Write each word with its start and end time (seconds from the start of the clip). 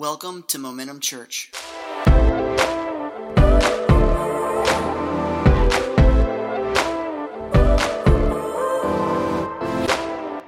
Welcome 0.00 0.44
to 0.44 0.58
Momentum 0.58 1.00
Church. 1.00 1.50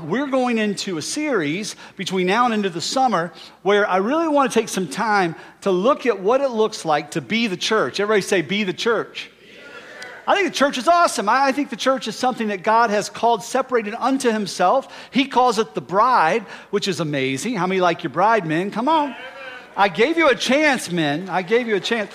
We're 0.01 0.29
going 0.29 0.57
into 0.57 0.97
a 0.97 1.03
series 1.03 1.77
between 1.99 2.27
now 2.27 2.47
and 2.47 2.55
into 2.55 2.71
the 2.71 2.81
summer 2.81 3.31
where 3.61 3.87
I 3.87 3.99
really 3.99 4.27
want 4.27 4.51
to 4.51 4.59
take 4.59 4.71
some 4.71 4.89
time 4.89 5.37
to 5.61 5.71
look 5.71 6.07
at 6.07 6.19
what 6.19 6.41
it 6.41 6.49
looks 6.49 6.87
like 6.87 7.11
to 7.11 7.21
be 7.21 7.47
the 7.47 7.59
church. 7.59 8.01
Everybody 8.01 8.23
say, 8.23 8.41
be 8.41 8.65
the 8.65 8.73
church. 8.73 9.31
I 10.27 10.35
think 10.35 10.49
the 10.49 10.55
church 10.55 10.79
is 10.79 10.89
awesome. 10.89 11.29
I 11.29 11.53
think 11.53 11.69
the 11.69 11.77
church 11.77 12.09
is 12.09 12.17
something 12.17 12.49
that 12.49 12.63
God 12.63 12.89
has 12.89 13.11
called 13.11 13.43
separated 13.43 13.93
unto 13.99 14.31
himself. 14.31 15.11
He 15.11 15.27
calls 15.27 15.59
it 15.59 15.75
the 15.75 15.83
bride, 15.83 16.45
which 16.71 16.89
is 16.89 17.01
amazing. 17.01 17.57
How 17.57 17.67
many 17.67 17.83
like 17.83 18.03
your 18.03 18.13
bride, 18.13 18.47
men? 18.47 18.71
Come 18.71 18.89
on. 18.89 19.15
I 19.77 19.89
gave 19.89 20.17
you 20.17 20.29
a 20.29 20.35
chance, 20.35 20.91
men. 20.91 21.29
I 21.29 21.43
gave 21.43 21.67
you 21.67 21.77
a 21.77 21.81
chance. 21.81 22.11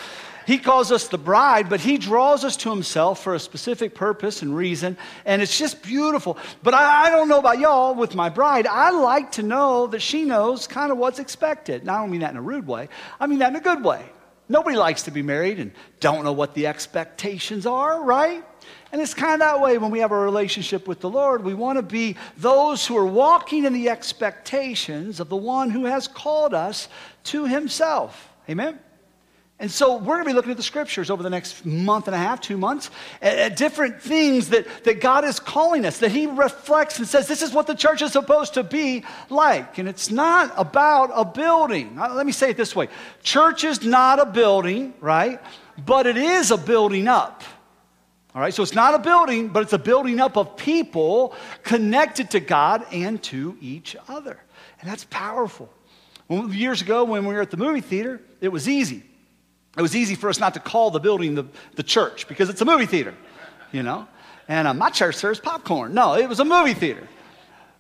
He 0.47 0.59
calls 0.59 0.93
us 0.93 1.09
the 1.09 1.17
bride, 1.17 1.67
but 1.67 1.81
he 1.81 1.97
draws 1.97 2.45
us 2.45 2.55
to 2.57 2.69
himself 2.69 3.21
for 3.21 3.35
a 3.35 3.39
specific 3.39 3.93
purpose 3.93 4.41
and 4.41 4.55
reason, 4.55 4.95
and 5.25 5.41
it's 5.41 5.57
just 5.57 5.83
beautiful. 5.83 6.37
But 6.63 6.73
I, 6.73 7.07
I, 7.07 7.09
don't 7.09 7.27
know 7.27 7.39
about 7.39 7.59
y'all 7.59 7.93
with 7.93 8.15
my 8.15 8.29
bride. 8.29 8.65
I 8.65 8.91
like 8.91 9.33
to 9.33 9.43
know 9.43 9.87
that 9.87 10.01
she 10.01 10.23
knows 10.23 10.65
kind 10.65 10.89
of 10.89 10.97
what's 10.97 11.19
expected. 11.19 11.81
And 11.81 11.91
I 11.91 11.99
don't 11.99 12.11
mean 12.11 12.21
that 12.21 12.31
in 12.31 12.37
a 12.37 12.41
rude 12.41 12.65
way, 12.65 12.87
I 13.19 13.27
mean 13.27 13.39
that 13.39 13.49
in 13.49 13.57
a 13.57 13.61
good 13.61 13.83
way. 13.83 14.05
Nobody 14.47 14.77
likes 14.77 15.03
to 15.03 15.11
be 15.11 15.21
married 15.21 15.59
and 15.59 15.73
don't 15.99 16.23
know 16.23 16.31
what 16.31 16.53
the 16.53 16.67
expectations 16.67 17.65
are, 17.65 18.01
right? 18.01 18.41
And 18.93 19.01
it's 19.01 19.13
kind 19.13 19.33
of 19.33 19.39
that 19.39 19.59
way 19.59 19.77
when 19.77 19.91
we 19.91 19.99
have 19.99 20.13
a 20.13 20.17
relationship 20.17 20.87
with 20.87 21.01
the 21.01 21.09
Lord. 21.09 21.43
We 21.43 21.53
want 21.53 21.77
to 21.77 21.83
be 21.83 22.15
those 22.37 22.87
who 22.87 22.95
are 22.95 23.05
walking 23.05 23.65
in 23.65 23.73
the 23.73 23.89
expectations 23.89 25.19
of 25.19 25.27
the 25.27 25.35
one 25.35 25.69
who 25.69 25.83
has 25.83 26.07
called 26.07 26.53
us 26.53 26.87
to 27.27 27.45
himself. 27.45 28.29
Amen? 28.49 28.79
And 29.59 29.71
so 29.71 29.97
we're 29.97 30.15
going 30.15 30.25
to 30.25 30.29
be 30.29 30.33
looking 30.33 30.51
at 30.51 30.57
the 30.57 30.63
scriptures 30.63 31.09
over 31.09 31.23
the 31.23 31.31
next 31.31 31.65
month 31.65 32.07
and 32.07 32.13
a 32.13 32.19
half, 32.19 32.41
two 32.41 32.59
months, 32.59 32.91
at, 33.23 33.37
at, 33.37 33.55
different 33.57 33.99
things 33.99 34.49
that, 34.49 34.67
that 34.83 35.01
God 35.01 35.25
is 35.25 35.39
calling 35.39 35.83
us, 35.83 35.97
that 35.99 36.11
He 36.11 36.27
reflects 36.27 36.99
and 36.99 37.07
says, 37.07 37.27
this 37.27 37.41
is 37.41 37.53
what 37.53 37.65
the 37.65 37.73
church 37.73 38.03
is 38.03 38.11
supposed 38.11 38.53
to 38.53 38.63
be 38.63 39.03
like. 39.31 39.79
And 39.79 39.89
it's 39.89 40.11
not 40.11 40.53
about 40.55 41.09
a 41.15 41.25
building. 41.25 41.97
Uh, 41.99 42.13
let 42.13 42.27
me 42.27 42.31
say 42.31 42.51
it 42.51 42.57
this 42.57 42.75
way 42.75 42.89
church 43.23 43.63
is 43.63 43.83
not 43.83 44.19
a 44.19 44.27
building, 44.27 44.93
right? 45.01 45.41
But 45.83 46.05
it 46.05 46.17
is 46.17 46.51
a 46.51 46.57
building 46.57 47.07
up. 47.07 47.43
All 48.35 48.41
right, 48.41 48.53
so 48.53 48.61
it's 48.61 48.75
not 48.75 48.93
a 48.93 48.99
building, 48.99 49.47
but 49.47 49.63
it's 49.63 49.73
a 49.73 49.79
building 49.79 50.19
up 50.19 50.37
of 50.37 50.55
people 50.55 51.33
connected 51.63 52.29
to 52.31 52.39
God 52.39 52.85
and 52.91 53.21
to 53.23 53.57
each 53.59 53.95
other. 54.07 54.39
And 54.79 54.87
that's 54.87 55.05
powerful. 55.05 55.73
Years 56.29 56.81
ago, 56.81 57.03
when 57.05 57.25
we 57.25 57.33
were 57.33 57.41
at 57.41 57.51
the 57.51 57.57
movie 57.57 57.81
theater, 57.81 58.21
it 58.41 58.49
was 58.49 58.67
easy 58.67 59.03
it 59.77 59.81
was 59.81 59.95
easy 59.95 60.15
for 60.15 60.29
us 60.29 60.39
not 60.39 60.55
to 60.55 60.59
call 60.59 60.89
the 60.89 60.99
building 60.99 61.35
the, 61.35 61.45
the 61.75 61.83
church 61.83 62.27
because 62.27 62.49
it's 62.49 62.61
a 62.61 62.65
movie 62.65 62.87
theater, 62.87 63.13
you 63.71 63.83
know? 63.83 64.07
And 64.47 64.67
uh, 64.67 64.73
my 64.73 64.89
church 64.89 65.15
serves 65.15 65.39
popcorn. 65.39 65.93
No, 65.93 66.15
it 66.15 66.27
was 66.27 66.39
a 66.39 66.45
movie 66.45 66.73
theater. 66.73 67.07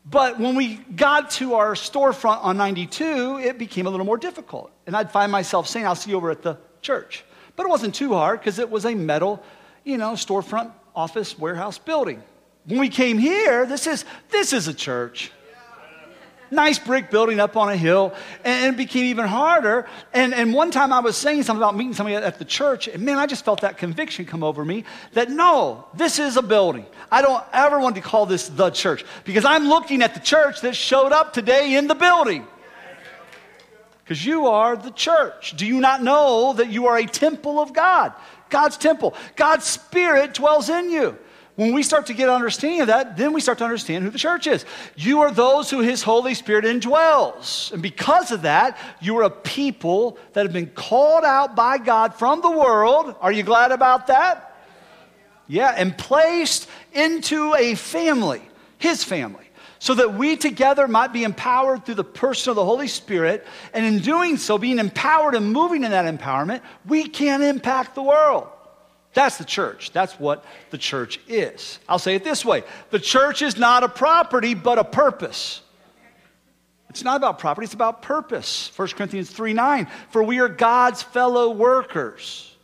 But 0.05 0.39
when 0.39 0.55
we 0.55 0.75
got 0.75 1.31
to 1.31 1.55
our 1.55 1.73
storefront 1.73 2.43
on 2.43 2.55
92, 2.55 3.39
it 3.39 3.57
became 3.57 3.87
a 3.87 3.89
little 3.89 4.05
more 4.05 4.17
difficult. 4.17 4.71
And 4.85 4.95
I'd 4.95 5.11
find 5.11 5.31
myself 5.31 5.67
saying, 5.67 5.87
I'll 5.87 5.95
see 5.95 6.11
you 6.11 6.17
over 6.17 6.29
at 6.29 6.43
the 6.43 6.57
church. 6.81 7.25
But 7.55 7.65
it 7.65 7.69
wasn't 7.69 7.95
too 7.95 8.13
hard 8.13 8.39
because 8.39 8.59
it 8.59 8.69
was 8.69 8.85
a 8.85 8.93
metal, 8.93 9.43
you 9.83 9.97
know, 9.97 10.11
storefront 10.11 10.71
office 10.95 11.37
warehouse 11.37 11.79
building. 11.79 12.21
When 12.65 12.79
we 12.79 12.89
came 12.89 13.17
here, 13.17 13.65
this 13.65 13.87
is, 13.87 14.05
this 14.29 14.53
is 14.53 14.67
a 14.67 14.73
church 14.73 15.31
nice 16.51 16.79
brick 16.79 17.09
building 17.09 17.39
up 17.39 17.57
on 17.57 17.69
a 17.69 17.77
hill, 17.77 18.13
and 18.43 18.73
it 18.73 18.77
became 18.77 19.05
even 19.05 19.25
harder. 19.25 19.87
And, 20.13 20.33
and 20.33 20.53
one 20.53 20.71
time 20.71 20.93
I 20.93 20.99
was 20.99 21.17
saying 21.17 21.43
something 21.43 21.61
about 21.61 21.75
meeting 21.75 21.93
somebody 21.93 22.15
at 22.15 22.39
the 22.39 22.45
church, 22.45 22.87
and 22.87 23.03
man, 23.03 23.17
I 23.17 23.25
just 23.25 23.45
felt 23.45 23.61
that 23.61 23.77
conviction 23.77 24.25
come 24.25 24.43
over 24.43 24.63
me 24.63 24.83
that 25.13 25.29
no, 25.29 25.85
this 25.93 26.19
is 26.19 26.37
a 26.37 26.41
building. 26.41 26.85
I 27.11 27.21
don't 27.21 27.43
ever 27.53 27.79
want 27.79 27.95
to 27.95 28.01
call 28.01 28.25
this 28.25 28.49
the 28.49 28.69
church 28.69 29.05
because 29.23 29.45
I'm 29.45 29.67
looking 29.67 30.01
at 30.01 30.13
the 30.13 30.19
church 30.19 30.61
that 30.61 30.75
showed 30.75 31.11
up 31.11 31.33
today 31.33 31.75
in 31.75 31.87
the 31.87 31.95
building. 31.95 32.45
Because 34.03 34.25
you 34.25 34.47
are 34.47 34.77
the 34.77 34.91
church. 34.91 35.57
Do 35.57 35.65
you 35.65 35.81
not 35.81 36.01
know 36.01 36.53
that 36.53 36.69
you 36.69 36.87
are 36.87 36.97
a 36.97 37.05
temple 37.05 37.59
of 37.59 37.73
God? 37.73 38.13
God's 38.49 38.77
temple. 38.77 39.13
God's 39.35 39.65
spirit 39.65 40.33
dwells 40.33 40.69
in 40.69 40.89
you. 40.89 41.17
When 41.57 41.73
we 41.73 41.81
start 41.81 42.05
to 42.05 42.13
get 42.13 42.29
understanding 42.29 42.81
of 42.81 42.87
that, 42.87 43.17
then 43.17 43.33
we 43.33 43.41
start 43.41 43.57
to 43.57 43.63
understand 43.63 44.03
who 44.03 44.11
the 44.11 44.19
church 44.19 44.45
is. 44.45 44.63
You 44.95 45.21
are 45.21 45.31
those 45.31 45.71
who 45.71 45.79
his 45.79 46.03
Holy 46.03 46.35
Spirit 46.35 46.65
indwells. 46.65 47.71
And 47.73 47.81
because 47.81 48.31
of 48.31 48.43
that, 48.43 48.77
you 49.01 49.17
are 49.17 49.23
a 49.23 49.31
people 49.31 50.19
that 50.33 50.45
have 50.45 50.53
been 50.53 50.69
called 50.69 51.23
out 51.23 51.55
by 51.55 51.79
God 51.79 52.13
from 52.13 52.41
the 52.41 52.51
world. 52.51 53.15
Are 53.21 53.31
you 53.31 53.41
glad 53.41 53.71
about 53.71 54.05
that? 54.05 54.55
Yeah, 55.47 55.73
and 55.75 55.97
placed 55.97 56.69
into 56.93 57.55
a 57.55 57.73
family, 57.73 58.43
his 58.77 59.03
family, 59.03 59.49
so 59.79 59.95
that 59.95 60.13
we 60.13 60.37
together 60.37 60.87
might 60.87 61.11
be 61.11 61.23
empowered 61.23 61.85
through 61.85 61.95
the 61.95 62.03
person 62.03 62.51
of 62.51 62.55
the 62.55 62.65
Holy 62.65 62.87
Spirit. 62.87 63.47
And 63.73 63.83
in 63.83 64.03
doing 64.03 64.37
so, 64.37 64.59
being 64.59 64.77
empowered 64.77 65.33
and 65.33 65.51
moving 65.51 65.83
in 65.83 65.89
that 65.89 66.05
empowerment, 66.05 66.61
we 66.85 67.07
can 67.07 67.41
impact 67.41 67.95
the 67.95 68.03
world. 68.03 68.47
That's 69.17 69.37
the 69.39 69.45
church. 69.45 69.93
That's 69.93 70.13
what 70.19 70.45
the 70.69 70.77
church 70.77 71.19
is. 71.27 71.79
I'll 71.89 71.97
say 71.97 72.13
it 72.13 72.23
this 72.23 72.45
way 72.45 72.63
the 72.91 72.99
church 72.99 73.41
is 73.41 73.57
not 73.57 73.83
a 73.83 73.89
property, 73.89 74.53
but 74.53 74.77
a 74.77 74.83
purpose. 74.83 75.63
It's 76.91 77.03
not 77.03 77.15
about 77.15 77.39
property, 77.39 77.65
it's 77.65 77.73
about 77.73 78.03
purpose. 78.03 78.71
1 78.75 78.89
Corinthians 78.89 79.31
3 79.31 79.53
9. 79.53 79.87
For 80.11 80.21
we 80.21 80.39
are 80.39 80.47
God's 80.47 81.01
fellow 81.01 81.49
workers. 81.49 82.55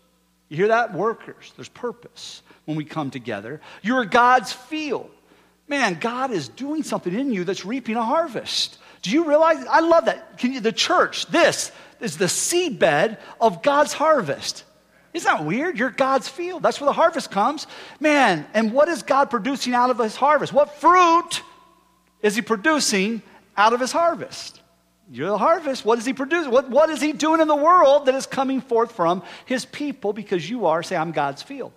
You 0.48 0.58
hear 0.58 0.68
that? 0.68 0.94
Workers. 0.94 1.52
There's 1.56 1.70
purpose 1.70 2.44
when 2.66 2.78
we 2.78 2.86
come 2.86 3.10
together. 3.10 3.60
You 3.82 3.96
are 3.96 4.06
God's 4.06 4.54
field. 4.54 5.10
Man, 5.68 5.98
God 6.00 6.30
is 6.30 6.50
doing 6.50 6.84
something 6.84 7.16
in 7.16 7.32
you 7.32 7.46
that's 7.46 7.66
reaping 7.66 7.96
a 7.96 8.04
harvest. 8.04 8.78
Do 9.02 9.10
you 9.10 9.28
realize? 9.28 9.66
I 9.68 9.80
love 9.80 10.06
that. 10.06 10.38
Can 10.38 10.54
You, 10.54 10.60
the 10.60 10.72
church, 10.72 11.26
this 11.26 11.72
is 12.00 12.18
the 12.18 12.26
seedbed 12.26 13.18
of 13.42 13.64
God's 13.64 13.94
harvest. 13.94 14.66
Isn't 15.14 15.32
that 15.32 15.46
weird? 15.46 15.78
You're 15.78 15.92
God's 15.92 16.28
field. 16.28 16.64
That's 16.64 16.82
where 16.82 16.88
the 16.88 16.94
harvest 16.94 17.30
comes. 17.30 17.68
Man, 18.00 18.46
and 18.54 18.74
what 18.74 18.90
is 18.90 19.04
God 19.04 19.30
producing 19.30 19.74
out 19.74 19.90
of 19.90 20.00
his 20.00 20.16
harvest? 20.16 20.52
What 20.52 20.76
fruit 20.80 21.42
is 22.22 22.36
he 22.36 22.42
producing 22.42 23.22
out 23.56 23.74
of 23.74 23.80
his 23.80 23.92
harvest? 23.92 24.62
You're 25.12 25.30
the 25.30 25.38
harvest. 25.38 25.86
What 25.86 26.00
is 26.00 26.06
he 26.06 26.14
producing? 26.14 26.52
What, 26.52 26.70
what 26.70 26.90
is 26.90 27.00
he 27.00 27.12
doing 27.12 27.42
in 27.42 27.48
the 27.48 27.56
world 27.56 28.08
that 28.08 28.16
is 28.16 28.26
coming 28.26 28.62
forth 28.62 28.94
from 28.94 29.22
his 29.46 29.66
people 29.66 30.14
because 30.14 30.50
you 30.50 30.66
are, 30.66 30.82
say, 30.82 30.96
I'm 30.96 31.12
God's 31.12 31.44
field. 31.44 31.74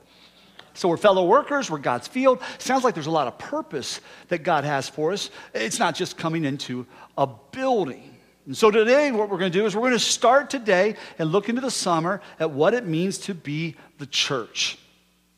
So 0.73 0.89
we're 0.89 0.97
fellow 0.97 1.27
workers, 1.27 1.71
we're 1.71 1.79
God's 1.79 2.07
field. 2.07 2.41
Sounds 2.59 2.85
like 2.85 2.95
there's 2.95 3.07
a 3.07 3.11
lot 3.11 3.27
of 3.27 3.39
purpose 3.39 4.01
that 4.29 4.43
God 4.43 4.65
has 4.65 4.89
for 4.89 5.13
us. 5.13 5.31
It's 5.55 5.79
not 5.79 5.95
just 5.95 6.17
coming 6.17 6.45
into 6.45 6.87
a 7.17 7.27
building. 7.27 8.16
And 8.47 8.57
so 8.57 8.71
today, 8.71 9.11
what 9.11 9.29
we're 9.29 9.39
going 9.39 9.51
to 9.51 9.59
do 9.59 9.67
is 9.67 9.75
we're 9.75 9.83
going 9.83 9.93
to 9.93 9.99
start 9.99 10.51
today 10.51 10.95
and 11.19 11.33
look 11.33 11.49
into 11.49 11.61
the 11.61 11.71
summer 11.71 12.23
at 12.39 12.53
what 12.53 12.75
it 12.75 12.87
means 12.87 13.19
to 13.19 13.34
be 13.34 13.75
the 13.99 14.07
church. 14.07 14.79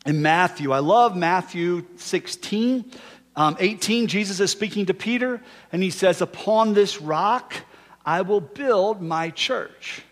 In 0.05 0.21
Matthew, 0.21 0.73
I 0.73 0.81
love 0.81 1.17
Matthew 1.17 1.87
16, 1.97 2.93
um, 3.35 3.57
18. 3.59 4.09
Jesus 4.09 4.41
is 4.41 4.51
speaking 4.51 4.87
to 4.87 4.95
Peter, 4.95 5.41
and 5.73 5.83
he 5.83 5.91
says, 5.91 6.21
Upon 6.21 6.75
this 6.75 7.01
rock 7.01 7.55
I 8.05 8.23
will 8.23 8.41
build 8.41 9.01
my 9.01 9.31
church. 9.31 10.03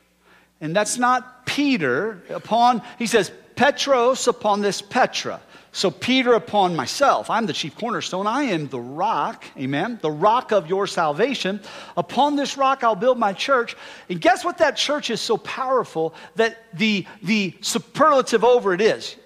And 0.61 0.75
that's 0.75 0.97
not 0.97 1.45
Peter. 1.45 2.23
Upon, 2.31 2.83
he 2.99 3.07
says, 3.07 3.31
Petros 3.57 4.27
upon 4.27 4.61
this 4.61 4.81
Petra. 4.81 5.41
So, 5.77 5.91
Peter 5.91 6.33
upon 6.33 6.75
myself, 6.75 7.29
I'm 7.29 7.45
the 7.45 7.53
chief 7.53 7.77
cornerstone. 7.77 8.27
I 8.27 8.45
am 8.45 8.67
the 8.69 8.81
rock, 8.81 9.45
amen, 9.59 9.99
the 10.01 10.11
rock 10.11 10.51
of 10.51 10.71
your 10.71 10.87
salvation. 10.87 11.61
Upon 11.99 12.35
this 12.35 12.57
rock 12.57 12.83
I'll 12.83 12.95
build 12.95 13.19
my 13.19 13.35
church. 13.35 13.77
And 14.09 14.19
guess 14.19 14.43
what 14.43 14.57
that 14.57 14.79
church 14.79 15.11
is 15.11 15.21
so 15.21 15.37
powerful 15.37 16.15
that 16.37 16.57
the, 16.73 17.05
the 17.23 17.55
superlative 17.61 18.43
over 18.43 18.73
it 18.73 18.81
is? 18.81 19.17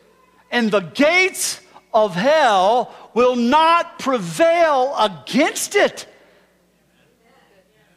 And 0.50 0.72
the 0.72 0.80
gates 0.80 1.60
of 1.94 2.16
hell 2.16 2.96
will 3.14 3.36
not 3.36 4.00
prevail 4.00 4.96
against 4.98 5.76
it. 5.76 6.08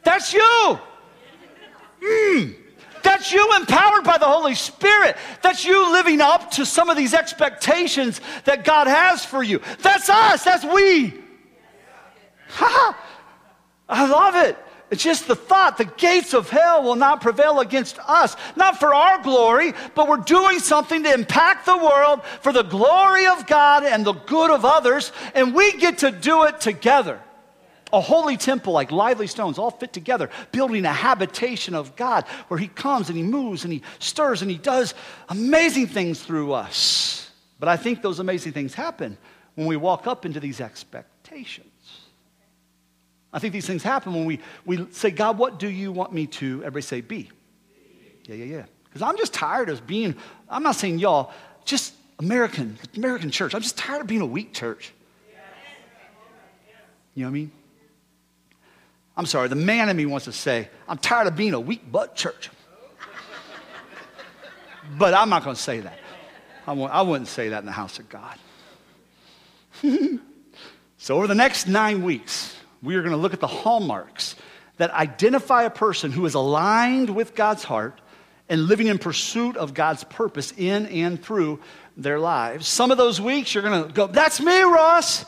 That's 0.04 0.32
you. 0.32 0.78
Mm. 2.00 2.54
That's 3.04 3.30
you 3.32 3.54
empowered 3.56 4.02
by 4.02 4.18
the 4.18 4.26
Holy 4.26 4.54
Spirit. 4.54 5.16
That's 5.42 5.64
you 5.64 5.92
living 5.92 6.20
up 6.20 6.50
to 6.52 6.66
some 6.66 6.88
of 6.88 6.96
these 6.96 7.14
expectations 7.14 8.20
that 8.44 8.64
God 8.64 8.86
has 8.86 9.24
for 9.24 9.42
you. 9.42 9.60
That's 9.82 10.08
us. 10.08 10.42
That's 10.42 10.64
we. 10.64 11.14
Ha! 12.48 12.98
I 13.88 14.08
love 14.08 14.34
it. 14.34 14.56
It's 14.90 15.02
just 15.02 15.26
the 15.26 15.36
thought 15.36 15.76
the 15.76 15.84
gates 15.84 16.34
of 16.34 16.48
hell 16.48 16.82
will 16.82 16.96
not 16.96 17.20
prevail 17.20 17.60
against 17.60 17.98
us, 17.98 18.36
not 18.56 18.78
for 18.78 18.94
our 18.94 19.22
glory, 19.22 19.74
but 19.94 20.08
we're 20.08 20.18
doing 20.18 20.58
something 20.58 21.02
to 21.02 21.12
impact 21.12 21.66
the 21.66 21.76
world 21.76 22.22
for 22.40 22.52
the 22.52 22.62
glory 22.62 23.26
of 23.26 23.46
God 23.46 23.84
and 23.84 24.04
the 24.04 24.12
good 24.12 24.50
of 24.50 24.64
others, 24.64 25.12
and 25.34 25.54
we 25.54 25.72
get 25.72 25.98
to 25.98 26.10
do 26.10 26.44
it 26.44 26.60
together. 26.60 27.20
A 27.92 28.00
holy 28.00 28.36
temple 28.36 28.72
like 28.72 28.90
lively 28.90 29.26
stones, 29.26 29.58
all 29.58 29.70
fit 29.70 29.92
together, 29.92 30.30
building 30.50 30.84
a 30.84 30.92
habitation 30.92 31.74
of 31.74 31.94
God 31.96 32.24
where 32.48 32.58
He 32.58 32.68
comes 32.68 33.08
and 33.08 33.16
He 33.16 33.22
moves 33.22 33.64
and 33.64 33.72
He 33.72 33.82
stirs 33.98 34.42
and 34.42 34.50
He 34.50 34.58
does 34.58 34.94
amazing 35.28 35.86
things 35.86 36.22
through 36.22 36.52
us. 36.52 37.30
But 37.60 37.68
I 37.68 37.76
think 37.76 38.02
those 38.02 38.18
amazing 38.18 38.52
things 38.52 38.74
happen 38.74 39.16
when 39.54 39.66
we 39.66 39.76
walk 39.76 40.06
up 40.06 40.26
into 40.26 40.40
these 40.40 40.60
expectations. 40.60 41.68
I 43.32 43.38
think 43.38 43.52
these 43.52 43.66
things 43.66 43.82
happen 43.82 44.14
when 44.14 44.24
we, 44.24 44.40
we 44.64 44.86
say, 44.92 45.10
God, 45.10 45.38
what 45.38 45.58
do 45.58 45.68
you 45.68 45.90
want 45.90 46.12
me 46.12 46.26
to? 46.28 46.60
Everybody 46.60 46.82
say, 46.82 47.00
be. 47.00 47.30
Yeah, 48.24 48.36
yeah, 48.36 48.44
yeah. 48.44 48.64
Because 48.84 49.02
I'm 49.02 49.16
just 49.16 49.34
tired 49.34 49.68
of 49.68 49.86
being, 49.86 50.14
I'm 50.48 50.62
not 50.62 50.76
saying 50.76 51.00
y'all, 51.00 51.32
just 51.64 51.94
American, 52.20 52.78
American 52.96 53.30
church. 53.30 53.54
I'm 53.54 53.60
just 53.60 53.76
tired 53.76 54.00
of 54.00 54.06
being 54.06 54.20
a 54.20 54.26
weak 54.26 54.52
church. 54.52 54.92
You 57.14 57.22
know 57.22 57.28
what 57.28 57.30
I 57.30 57.34
mean? 57.34 57.52
I'm 59.16 59.26
sorry, 59.26 59.48
the 59.48 59.54
man 59.54 59.88
in 59.88 59.96
me 59.96 60.06
wants 60.06 60.24
to 60.24 60.32
say, 60.32 60.68
I'm 60.88 60.98
tired 60.98 61.28
of 61.28 61.36
being 61.36 61.54
a 61.54 61.60
weak 61.60 61.90
butt 61.90 62.16
church. 62.16 62.50
But 64.98 65.14
I'm 65.14 65.30
not 65.30 65.44
going 65.44 65.56
to 65.56 65.62
say 65.62 65.80
that. 65.80 65.98
I, 66.66 66.72
I 66.72 67.02
wouldn't 67.02 67.28
say 67.28 67.50
that 67.50 67.60
in 67.60 67.66
the 67.66 67.72
house 67.72 67.98
of 67.98 68.08
God. 68.08 68.38
so, 70.98 71.16
over 71.16 71.26
the 71.26 71.34
next 71.34 71.66
nine 71.66 72.02
weeks, 72.02 72.54
we 72.82 72.96
are 72.96 73.00
going 73.00 73.12
to 73.12 73.18
look 73.18 73.32
at 73.32 73.40
the 73.40 73.46
hallmarks 73.46 74.36
that 74.76 74.90
identify 74.90 75.62
a 75.62 75.70
person 75.70 76.10
who 76.12 76.26
is 76.26 76.34
aligned 76.34 77.10
with 77.10 77.34
God's 77.34 77.64
heart 77.64 78.00
and 78.48 78.62
living 78.62 78.88
in 78.88 78.98
pursuit 78.98 79.56
of 79.56 79.72
God's 79.72 80.04
purpose 80.04 80.52
in 80.56 80.86
and 80.86 81.22
through 81.22 81.60
their 81.96 82.18
lives. 82.18 82.66
Some 82.66 82.90
of 82.90 82.98
those 82.98 83.20
weeks, 83.20 83.54
you're 83.54 83.62
going 83.62 83.86
to 83.86 83.92
go, 83.92 84.06
That's 84.06 84.40
me, 84.40 84.62
Ross. 84.62 85.24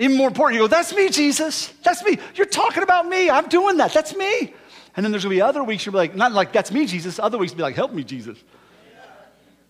Even 0.00 0.16
more 0.16 0.28
important, 0.28 0.60
you 0.60 0.64
go, 0.64 0.66
That's 0.66 0.94
me, 0.94 1.08
Jesus. 1.10 1.68
That's 1.84 2.02
me. 2.02 2.18
You're 2.34 2.46
talking 2.46 2.82
about 2.82 3.06
me. 3.06 3.30
I'm 3.30 3.48
doing 3.48 3.76
that. 3.76 3.92
That's 3.92 4.16
me. 4.16 4.52
And 4.96 5.04
then 5.04 5.12
there's 5.12 5.22
going 5.22 5.36
to 5.36 5.36
be 5.36 5.42
other 5.42 5.62
weeks 5.62 5.86
you'll 5.86 5.92
be 5.92 5.98
like, 5.98 6.16
Not 6.16 6.32
like, 6.32 6.52
That's 6.52 6.72
me, 6.72 6.86
Jesus. 6.86 7.20
Other 7.20 7.38
weeks, 7.38 7.54
be 7.54 7.62
like, 7.62 7.76
Help 7.76 7.92
me, 7.92 8.02
Jesus. 8.02 8.42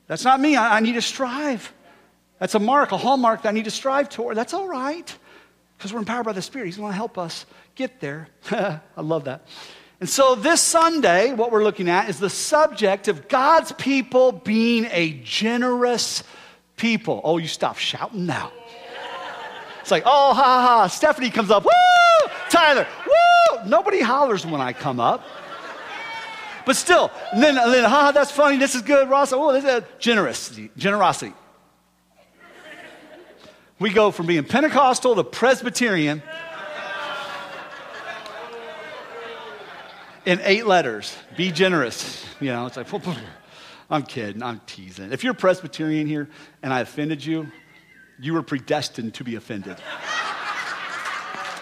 That's 0.07 0.25
not 0.25 0.41
me. 0.41 0.57
I, 0.57 0.79
I 0.79 0.81
need 0.81 0.95
to 0.95 1.03
strive. 1.03 1.73
That's 2.39 2.55
a 2.55 2.59
mark, 2.59 2.93
a 2.93 2.97
hallmark 2.97 3.43
that 3.43 3.51
I 3.51 3.53
need 3.53 3.67
to 3.67 3.71
strive 3.71 4.09
toward. 4.09 4.37
That's 4.37 4.55
all 4.55 4.67
right 4.67 5.15
because 5.81 5.95
we're 5.95 5.99
empowered 5.99 6.27
by 6.27 6.33
the 6.33 6.43
Spirit. 6.43 6.67
He's 6.67 6.77
going 6.77 6.93
to 6.93 6.97
help 6.97 7.17
us 7.17 7.47
get 7.75 8.01
there. 8.01 8.29
I 8.51 9.01
love 9.01 9.25
that. 9.25 9.47
And 9.99 10.09
so 10.09 10.35
this 10.35 10.61
Sunday, 10.61 11.33
what 11.33 11.51
we're 11.51 11.65
looking 11.65 11.89
at 11.89 12.11
is 12.11 12.21
the 12.21 12.29
subject 12.29 13.09
of 13.09 13.29
God's 13.29 13.73
people 13.73 14.31
being 14.31 14.87
a 14.91 15.13
generous 15.25 16.23
people. 16.77 17.23
Oh, 17.25 17.39
you 17.39 17.49
stop 17.49 17.79
shouting 17.79 18.27
now. 18.27 18.53
It's 19.91 19.93
like, 19.93 20.05
oh, 20.07 20.33
ha, 20.35 20.63
ha. 20.63 20.87
Stephanie 20.87 21.31
comes 21.31 21.51
up, 21.51 21.65
woo! 21.65 22.31
Tyler, 22.49 22.87
woo! 23.05 23.69
Nobody 23.69 24.01
hollers 24.01 24.47
when 24.47 24.61
I 24.61 24.73
come 24.73 25.01
up. 25.01 25.25
But 26.65 26.77
still, 26.77 27.11
then, 27.35 27.57
then, 27.57 27.91
ha, 27.91 28.13
that's 28.13 28.31
funny, 28.31 28.57
this 28.57 28.77
is 28.77 28.83
good, 28.83 29.11
Ross. 29.11 29.33
Oh, 29.33 29.53
this 29.53 29.65
is 29.65 29.83
generosity, 29.99 30.71
generosity. 30.77 31.35
We 33.81 33.91
go 33.91 34.13
from 34.13 34.27
being 34.27 34.45
Pentecostal 34.45 35.17
to 35.17 35.25
Presbyterian 35.25 36.23
in 40.25 40.41
eight 40.45 40.67
letters. 40.67 41.17
Be 41.37 41.51
generous. 41.51 42.25
You 42.39 42.53
know, 42.53 42.67
it's 42.67 42.77
like, 42.77 42.87
I'm 43.91 44.05
kidding, 44.05 44.41
I'm 44.41 44.61
teasing. 44.67 45.13
If 45.13 45.25
you're 45.25 45.35
Presbyterian 45.35 46.07
here 46.07 46.29
and 46.63 46.73
I 46.73 46.79
offended 46.79 47.25
you, 47.25 47.51
you 48.21 48.35
were 48.35 48.43
predestined 48.43 49.15
to 49.15 49.25
be 49.25 49.37
offended. 49.37 49.77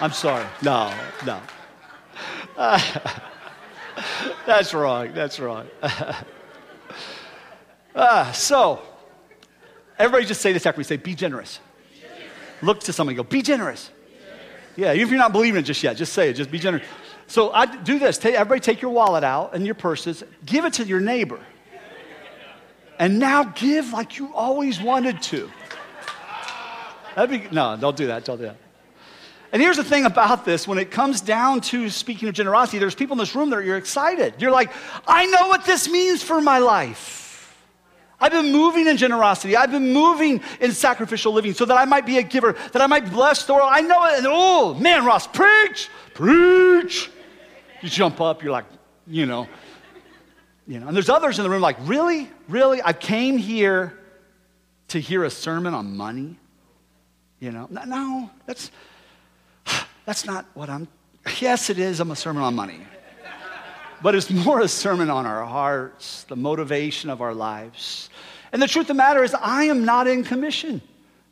I'm 0.01 0.13
sorry. 0.13 0.47
No, 0.63 0.93
no. 1.25 1.41
Uh, 2.57 2.81
that's 4.47 4.75
wrong. 4.75 5.13
That's 5.13 5.39
wrong. 5.41 5.69
uh, 7.95 8.33
so, 8.33 8.81
everybody 9.99 10.27
just 10.27 10.41
say 10.41 10.53
this 10.53 10.67
after 10.67 10.79
we 10.79 10.85
say, 10.85 10.97
be 10.97 11.15
generous. 11.15 11.61
Be 11.93 12.01
generous. 12.01 12.23
Look 12.63 12.81
to 12.81 12.93
somebody 12.93 13.17
go, 13.17 13.23
be 13.23 13.43
generous. 13.43 13.89
be 13.89 14.19
generous. 14.19 14.43
Yeah, 14.77 14.93
even 14.93 15.03
if 15.05 15.11
you're 15.11 15.19
not 15.19 15.33
believing 15.33 15.61
it 15.61 15.65
just 15.65 15.83
yet, 15.83 15.97
just 15.97 16.13
say 16.13 16.31
it. 16.31 16.35
Just 16.35 16.51
be 16.51 16.59
generous. 16.59 16.85
So 17.29 17.53
I 17.53 17.67
do 17.67 17.99
this. 17.99 18.19
Take, 18.19 18.35
everybody 18.35 18.61
take 18.61 18.81
your 18.81 18.91
wallet 18.91 19.23
out 19.23 19.55
and 19.55 19.65
your 19.67 19.75
purses. 19.75 20.25
Give 20.45 20.65
it 20.65 20.75
to 20.75 20.85
your 20.85 21.01
neighbor. 21.01 21.41
And 22.99 23.21
now 23.21 23.45
give 23.45 23.93
like 23.93 24.19
you 24.19 24.35
always 24.35 24.81
wanted 24.81 25.23
to. 25.23 25.51
That'd 27.19 27.51
be, 27.51 27.53
no, 27.53 27.77
don't 27.77 27.97
do 27.97 28.07
that. 28.07 28.25
Don't 28.25 28.37
do 28.37 28.45
that. 28.45 28.57
And 29.51 29.61
here's 29.61 29.77
the 29.77 29.83
thing 29.83 30.05
about 30.05 30.45
this 30.45 30.69
when 30.69 30.79
it 30.79 30.93
comes 30.93 31.21
down 31.21 31.63
to 31.63 31.91
speaking 31.91 32.29
of 32.29 32.35
generosity, 32.37 32.79
there's 32.79 32.95
people 32.95 33.15
in 33.15 33.19
this 33.19 33.35
room 33.35 33.51
that 33.51 33.57
are 33.57 33.63
you're 33.63 33.77
excited. 33.77 34.35
You're 34.39 34.53
like, 34.53 34.71
I 35.05 35.27
know 35.27 35.49
what 35.49 35.65
this 35.65 35.89
means 35.89 36.23
for 36.23 36.41
my 36.41 36.59
life. 36.59 37.59
I've 38.21 38.31
been 38.31 38.53
moving 38.53 38.87
in 38.87 38.97
generosity. 38.97 39.57
I've 39.57 39.73
been 39.73 39.93
moving 39.93 40.43
in 40.61 40.71
sacrificial 40.71 41.33
living 41.33 41.55
so 41.55 41.65
that 41.65 41.77
I 41.77 41.87
might 41.87 42.07
be 42.07 42.19
a 42.19 42.23
giver, 42.23 42.53
that 42.73 42.81
I 42.81 42.87
might 42.87 43.11
bless 43.11 43.47
the 43.47 43.55
world. 43.55 43.69
I 43.73 43.81
know 43.81 44.05
it. 44.05 44.19
And 44.19 44.27
oh, 44.29 44.75
man, 44.75 45.05
Ross, 45.05 45.27
preach, 45.27 45.89
preach. 46.15 47.11
You 47.83 47.89
jump 47.89 48.21
up, 48.21 48.45
you're 48.45 48.53
like, 48.53 48.67
you 49.09 49.27
know. 49.27 49.49
You 50.69 50.79
know, 50.79 50.87
and 50.87 50.95
there's 50.95 51.09
others 51.09 51.41
in 51.41 51.43
the 51.43 51.51
room 51.51 51.63
like, 51.63 51.79
really? 51.81 52.31
Really? 52.47 52.81
I 52.81 52.93
came 52.93 53.39
here 53.39 53.99
to 54.89 55.01
hear 55.01 55.25
a 55.25 55.31
sermon 55.31 55.75
on 55.75 55.97
money? 55.97 56.39
You 57.41 57.53
know, 57.53 57.69
no, 57.71 58.31
that's 58.47 58.71
that's 60.05 60.25
not 60.25 60.47
what 60.55 60.69
I'm. 60.69 60.89
Yes, 61.41 61.71
it 61.71 61.79
is. 61.79 62.01
I'm 62.01 62.11
a 62.11 62.17
sermon 62.17 62.43
on 62.43 62.55
money. 62.55 62.81
But 64.01 64.15
it's 64.15 64.31
more 64.31 64.61
a 64.61 64.69
sermon 64.69 65.11
on 65.11 65.27
our 65.27 65.45
hearts, 65.45 66.25
the 66.25 66.37
motivation 66.37 67.11
of 67.11 67.21
our 67.21 67.35
lives. 67.35 68.11
And 68.53 68.63
the 68.63 68.69
truth 68.69 68.85
of 68.85 68.89
the 68.89 68.95
matter 68.95 69.25
is, 69.25 69.35
I 69.35 69.65
am 69.65 69.85
not 69.85 70.07
in 70.07 70.25
commission. 70.25 70.81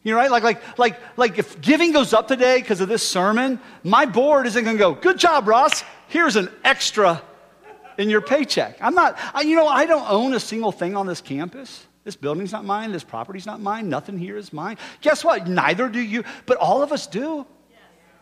You 0.03 0.13
know, 0.13 0.19
right? 0.19 0.31
Like, 0.31 0.43
like, 0.43 0.79
like, 0.79 1.01
like 1.17 1.39
if 1.39 1.61
giving 1.61 1.93
goes 1.93 2.13
up 2.13 2.29
today 2.29 2.61
because 2.61 2.81
of 2.81 2.89
this 2.89 3.07
sermon, 3.07 3.61
my 3.83 4.05
board 4.07 4.47
isn't 4.47 4.63
going 4.63 4.77
to 4.77 4.79
go, 4.79 4.95
good 4.95 5.19
job, 5.19 5.49
Ross. 5.49 5.83
Here's 6.09 6.37
an 6.37 6.49
extra 6.65 7.23
in 7.99 8.11
your 8.11 8.21
paycheck. 8.21 8.79
I'm 8.81 8.95
not, 8.95 9.19
I, 9.35 9.43
you 9.43 9.57
know, 9.57 9.67
I 9.67 9.87
don't 9.87 10.09
own 10.09 10.35
a 10.35 10.41
single 10.41 10.71
thing 10.71 10.97
on 10.97 11.07
this 11.07 11.21
campus. 11.21 11.85
This 12.07 12.15
building's 12.15 12.53
not 12.53 12.65
mine. 12.65 12.93
This 12.93 13.03
property's 13.03 13.47
not 13.47 13.61
mine. 13.61 13.89
Nothing 13.89 14.17
here 14.17 14.37
is 14.37 14.53
mine. 14.53 14.79
Guess 15.01 15.25
what? 15.25 15.49
Neither 15.49 15.89
do 15.89 15.99
you, 15.99 16.23
but 16.47 16.57
all 16.57 16.81
of 16.85 16.93
us 16.93 17.09
do. 17.09 17.45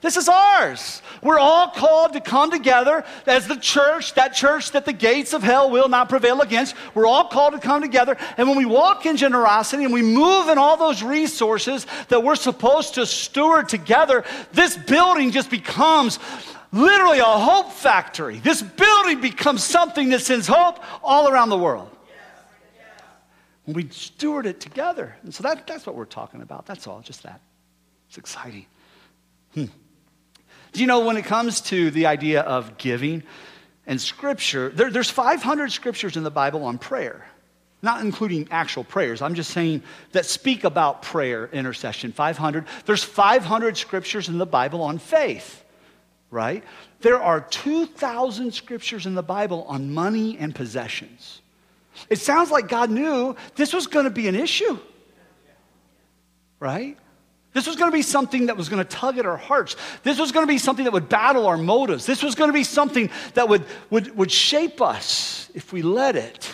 This 0.01 0.17
is 0.17 0.27
ours. 0.27 1.03
We're 1.23 1.39
all 1.39 1.69
called 1.69 2.15
to 2.15 2.21
come 2.23 2.51
together 2.51 3.05
as 3.27 3.47
the 3.47 3.57
church, 3.57 4.15
that 4.15 4.33
church 4.35 4.73
that 4.73 4.87
the 4.87 4.95
gates 4.95 5.35
of 5.35 5.43
hell 5.43 5.71
will 5.71 5.91
not 5.91 6.09
prevail 6.09 6.41
against. 6.41 6.75
We're 6.95 7.07
all 7.07 7.29
called 7.29 7.53
to 7.53 7.59
come 7.59 7.83
together. 7.83 8.17
And 8.39 8.49
when 8.49 8.57
we 8.57 8.65
walk 8.65 9.05
in 9.05 9.19
generosity 9.19 9.85
and 9.85 9.93
we 9.93 10.01
move 10.01 10.49
in 10.49 10.57
all 10.57 10.79
those 10.79 11.03
resources 11.03 11.87
that 12.09 12.23
we're 12.23 12.37
supposed 12.37 12.95
to 12.95 13.05
steward 13.05 13.69
together, 13.69 14.25
this 14.53 14.79
building 14.79 15.31
just 15.31 15.51
becomes 15.51 16.19
literally 16.73 17.19
a 17.19 17.25
hope 17.25 17.71
factory. 17.71 18.39
This 18.39 18.63
building 18.63 19.21
becomes 19.21 19.63
something 19.63 20.09
that 20.09 20.21
sends 20.21 20.47
hope 20.47 20.83
all 21.03 21.29
around 21.29 21.51
the 21.51 21.59
world. 21.59 21.94
When 23.65 23.75
we 23.75 23.89
steward 23.89 24.47
it 24.47 24.61
together. 24.61 25.17
And 25.23 25.35
so 25.35 25.43
that, 25.43 25.67
that's 25.67 25.87
what 25.87 25.97
we're 25.97 26.05
talking 26.05 26.43
about. 26.43 26.67
That's 26.67 26.87
all, 26.87 27.01
just 27.01 27.23
that. 27.23 27.41
It's 28.09 28.19
exciting. 28.19 28.67
Hmm. 29.55 29.67
Do 30.73 30.81
you 30.81 30.87
know 30.87 31.01
when 31.01 31.17
it 31.17 31.25
comes 31.25 31.61
to 31.63 31.91
the 31.91 32.07
idea 32.07 32.43
of 32.43 32.77
giving 32.79 33.23
and 33.87 34.01
scripture, 34.01 34.71
there, 34.71 34.91
there's 34.91 35.11
500 35.11 35.71
scriptures 35.73 36.17
in 36.17 36.25
the 36.25 36.31
Bible 36.31 36.65
on 36.65 36.79
prayer, 36.79 37.27
not 37.83 38.03
including 38.03 38.49
actual 38.51 38.83
prayers. 38.83 39.23
I'm 39.23 39.35
just 39.35 39.51
saying 39.51 39.83
that 40.13 40.27
speak 40.27 40.65
about 40.65 41.03
prayer, 41.03 41.49
intercession. 41.53 42.13
500. 42.13 42.67
There's 42.87 43.05
500 43.05 43.77
scriptures 43.77 44.29
in 44.29 44.39
the 44.39 44.47
Bible 44.47 44.83
on 44.83 44.99
faith 44.99 45.65
right? 46.35 46.65
There 47.01 47.23
are 47.23 47.41
2,000 47.41 48.53
scriptures 48.53 49.07
in 49.07 49.15
the 49.15 49.23
Bible 49.23 49.65
on 49.69 49.95
money 49.95 50.37
and 50.37 50.53
possessions. 50.53 51.41
It 52.11 52.19
sounds 52.19 52.51
like 52.51 52.69
God 52.69 52.91
knew 52.91 53.37
this 53.55 53.73
was 53.73 53.87
going 53.87 54.05
to 54.05 54.11
be 54.11 54.29
an 54.29 54.35
issue, 54.35 54.79
right? 56.61 56.97
This 57.55 57.69
was 57.69 57.77
going 57.77 57.91
to 57.91 57.97
be 57.97 58.03
something 58.03 58.47
that 58.47 58.57
was 58.57 58.69
going 58.69 58.85
to 58.85 58.89
tug 58.89 59.17
at 59.17 59.27
our 59.27 59.37
hearts. 59.37 59.77
This 60.03 60.19
was 60.19 60.33
going 60.33 60.45
to 60.45 60.53
be 60.53 60.59
something 60.59 60.85
that 60.85 60.93
would 60.93 61.09
battle 61.09 61.47
our 61.47 61.57
motives. 61.57 62.05
This 62.05 62.23
was 62.23 62.35
going 62.35 62.49
to 62.49 62.55
be 62.55 62.65
something 62.65 63.11
that 63.35 63.49
would, 63.49 63.65
would, 63.91 64.17
would 64.17 64.33
shape 64.33 64.83
us 64.83 65.49
if 65.55 65.73
we 65.73 65.81
let 65.81 66.17
it. 66.17 66.51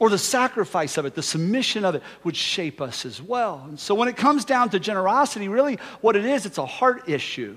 Or 0.00 0.10
the 0.10 0.18
sacrifice 0.18 0.96
of 0.96 1.04
it, 1.06 1.14
the 1.14 1.22
submission 1.22 1.84
of 1.84 1.94
it 1.94 2.02
would 2.24 2.36
shape 2.36 2.80
us 2.80 3.06
as 3.06 3.22
well. 3.22 3.64
And 3.68 3.78
so 3.78 3.94
when 3.94 4.08
it 4.08 4.16
comes 4.16 4.44
down 4.44 4.70
to 4.70 4.80
generosity, 4.80 5.46
really 5.48 5.76
what 6.00 6.16
it 6.16 6.24
is, 6.24 6.46
it's 6.46 6.58
a 6.58 6.66
heart 6.66 7.08
issue. 7.08 7.56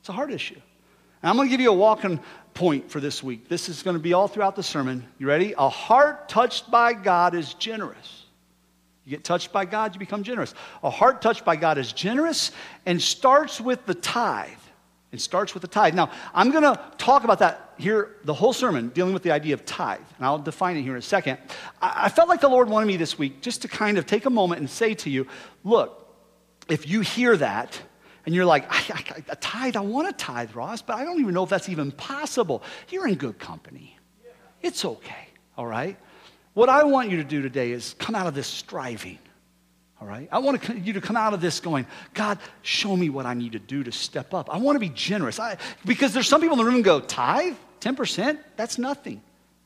It's 0.00 0.10
a 0.10 0.12
heart 0.12 0.30
issue. 0.30 0.60
And 1.22 1.30
I'm 1.30 1.36
going 1.36 1.48
to 1.48 1.50
give 1.50 1.60
you 1.60 1.70
a 1.70 1.74
walking 1.74 2.20
point 2.54 2.90
for 2.90 3.00
this 3.00 3.22
week. 3.22 3.48
This 3.48 3.68
is 3.68 3.82
going 3.82 3.96
to 3.96 4.02
be 4.02 4.12
all 4.12 4.28
throughout 4.28 4.56
the 4.56 4.62
sermon. 4.62 5.06
You 5.18 5.26
ready? 5.26 5.54
A 5.56 5.68
heart 5.68 6.28
touched 6.28 6.70
by 6.70 6.92
God 6.92 7.34
is 7.34 7.54
generous. 7.54 8.26
You 9.04 9.10
get 9.10 9.24
touched 9.24 9.52
by 9.52 9.64
God, 9.64 9.94
you 9.94 9.98
become 9.98 10.22
generous. 10.22 10.54
A 10.82 10.90
heart 10.90 11.22
touched 11.22 11.44
by 11.44 11.56
God 11.56 11.76
is 11.76 11.92
generous 11.92 12.52
and 12.86 13.02
starts 13.02 13.60
with 13.60 13.84
the 13.84 13.94
tithe. 13.94 14.50
It 15.10 15.20
starts 15.20 15.52
with 15.52 15.60
the 15.60 15.68
tithe. 15.68 15.94
Now, 15.94 16.10
I'm 16.32 16.50
going 16.50 16.62
to 16.62 16.80
talk 16.96 17.24
about 17.24 17.40
that 17.40 17.74
here 17.76 18.16
the 18.24 18.32
whole 18.32 18.52
sermon, 18.52 18.88
dealing 18.88 19.12
with 19.12 19.22
the 19.22 19.32
idea 19.32 19.54
of 19.54 19.66
tithe. 19.66 20.00
And 20.16 20.24
I'll 20.24 20.38
define 20.38 20.76
it 20.76 20.82
here 20.82 20.92
in 20.92 20.98
a 20.98 21.02
second. 21.02 21.38
I, 21.82 22.08
felt 22.08 22.28
like 22.28 22.40
the 22.40 22.48
Lord 22.48 22.68
wanted 22.68 22.86
me 22.86 22.96
this 22.96 23.18
week 23.18 23.42
just 23.42 23.62
to 23.62 23.68
kind 23.68 23.98
of 23.98 24.06
take 24.06 24.24
a 24.24 24.30
moment 24.30 24.60
and 24.60 24.70
say 24.70 24.94
to 24.94 25.10
you 25.10 25.26
look, 25.64 25.98
if 26.68 26.88
you 26.88 27.00
hear 27.00 27.36
that, 27.36 27.80
and 28.24 28.34
you're 28.34 28.44
like, 28.44 28.64
I, 28.70 28.94
I, 28.94 29.24
a 29.28 29.36
tithe, 29.36 29.76
I 29.76 29.80
want 29.80 30.08
a 30.08 30.12
tithe, 30.12 30.54
Ross, 30.54 30.82
but 30.82 30.96
I 30.96 31.04
don't 31.04 31.20
even 31.20 31.34
know 31.34 31.44
if 31.44 31.50
that's 31.50 31.68
even 31.68 31.92
possible. 31.92 32.62
You're 32.88 33.08
in 33.08 33.14
good 33.14 33.38
company. 33.38 33.96
It's 34.60 34.84
okay, 34.84 35.28
all 35.56 35.66
right? 35.66 35.96
What 36.54 36.68
I 36.68 36.84
want 36.84 37.10
you 37.10 37.16
to 37.16 37.24
do 37.24 37.42
today 37.42 37.72
is 37.72 37.94
come 37.98 38.14
out 38.14 38.26
of 38.26 38.34
this 38.34 38.46
striving 38.46 39.18
all 40.02 40.08
right? 40.08 40.28
I 40.32 40.40
want 40.40 40.68
you 40.84 40.94
to 40.94 41.00
come 41.00 41.16
out 41.16 41.32
of 41.32 41.40
this 41.40 41.60
going, 41.60 41.86
God, 42.12 42.40
show 42.62 42.96
me 42.96 43.08
what 43.08 43.24
I 43.24 43.34
need 43.34 43.52
to 43.52 43.60
do 43.60 43.84
to 43.84 43.92
step 43.92 44.34
up. 44.34 44.52
I 44.52 44.58
want 44.58 44.74
to 44.74 44.80
be 44.80 44.88
generous. 44.88 45.38
I, 45.38 45.58
because 45.84 46.12
there's 46.12 46.26
some 46.26 46.40
people 46.40 46.58
in 46.58 46.58
the 46.58 46.64
room 46.64 46.74
who 46.74 46.82
go, 46.82 46.98
tithe? 46.98 47.54
10%? 47.80 48.36
That's 48.56 48.78
nothing. 48.78 49.22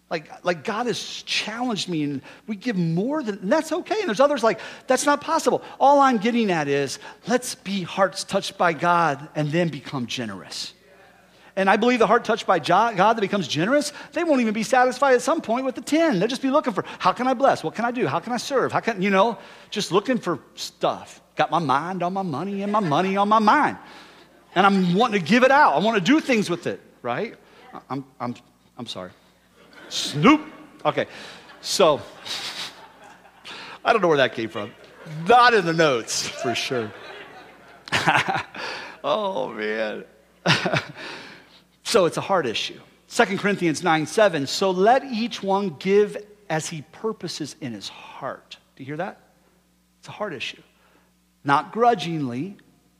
Like, 0.09 0.45
like 0.45 0.63
God 0.63 0.87
has 0.87 1.23
challenged 1.23 1.89
me 1.89 2.05
and 2.05 2.23
we 2.47 2.55
give 2.55 2.77
more 2.77 3.23
than, 3.23 3.49
that's 3.49 3.73
okay. 3.73 3.97
And 3.99 4.09
there's 4.09 4.21
others 4.21 4.45
like, 4.45 4.61
that's 4.87 5.05
not 5.05 5.21
possible. 5.21 5.63
All 5.81 6.01
I'm 6.01 6.19
getting 6.19 6.53
at 6.53 6.69
is, 6.69 7.01
let's 7.27 7.57
be 7.57 7.83
hearts 7.83 8.23
touched 8.23 8.57
by 8.57 8.73
God 8.73 9.29
and 9.35 9.51
then 9.51 9.69
become 9.69 10.07
generous. 10.07 10.75
And 11.57 11.71
I 11.71 11.77
believe 11.77 11.99
the 11.99 12.07
heart 12.07 12.25
touched 12.25 12.47
by 12.47 12.59
God 12.59 12.97
that 12.99 13.21
becomes 13.21 13.49
generous, 13.49 13.93
they 14.13 14.23
won't 14.23 14.43
even 14.43 14.53
be 14.53 14.63
satisfied 14.63 15.15
at 15.15 15.23
some 15.23 15.41
point 15.41 15.65
with 15.65 15.75
the 15.75 15.81
10. 15.81 16.19
They'll 16.19 16.29
just 16.29 16.43
be 16.43 16.51
looking 16.51 16.75
for, 16.75 16.85
how 16.99 17.13
can 17.13 17.27
I 17.27 17.35
bless? 17.35 17.65
What 17.65 17.75
can 17.75 17.87
I 17.87 17.91
do? 17.91 18.07
How 18.07 18.21
can 18.21 18.33
I 18.33 18.37
serve? 18.37 18.73
How 18.73 18.81
can, 18.81 19.01
you 19.01 19.09
know, 19.11 19.39
just 19.71 19.91
looking 19.91 20.19
for 20.19 20.39
stuff. 20.55 21.21
Got 21.35 21.51
my 21.51 21.59
mind 21.59 22.03
on 22.03 22.13
my 22.13 22.23
money 22.23 22.63
and 22.63 22.71
my 22.71 22.81
money 22.81 23.17
on 23.17 23.29
my 23.29 23.39
mind. 23.39 23.79
And 24.55 24.67
I'm 24.67 24.95
wanting 24.95 25.21
to 25.21 25.27
give 25.27 25.45
it 25.45 25.51
out. 25.51 25.75
I 25.75 25.79
want 25.79 25.97
to 25.97 26.05
do 26.05 26.21
things 26.21 26.49
with 26.51 26.67
it, 26.67 26.81
right? 27.01 27.35
I'm, 27.89 28.05
I'm, 28.21 28.35
I'm 28.77 28.87
sorry. 28.87 29.11
Snoop. 29.89 30.43
Okay. 30.85 31.07
So, 31.61 32.01
I 33.85 33.93
don't 33.93 34.03
know 34.03 34.09
where 34.09 34.19
that 34.19 34.35
came 34.35 34.49
from. 34.49 34.73
Not 35.27 35.55
in 35.55 35.65
the 35.65 35.73
notes, 35.73 36.29
for 36.29 36.55
sure. 36.55 36.93
oh, 39.05 39.49
man. 39.53 40.05
So 41.87 42.05
it's 42.07 42.17
a 42.17 42.21
heart 42.21 42.47
issue. 42.47 42.81
2 43.11 43.39
Corinthians 43.39 43.85
9 43.85 44.07
7. 44.07 44.49
So 44.49 44.73
let 44.73 45.05
each 45.05 45.41
one 45.41 45.77
give 45.79 46.17
as 46.51 46.69
he 46.69 46.83
purposes 46.91 47.55
in 47.61 47.73
his 47.73 47.89
heart. 47.89 48.57
Do 48.75 48.83
you 48.83 48.87
hear 48.89 48.97
that? 48.97 49.21
It's 50.01 50.09
a 50.09 50.11
heart 50.11 50.35
issue. 50.35 50.61
Not 51.45 51.71
grudgingly. 51.71 52.57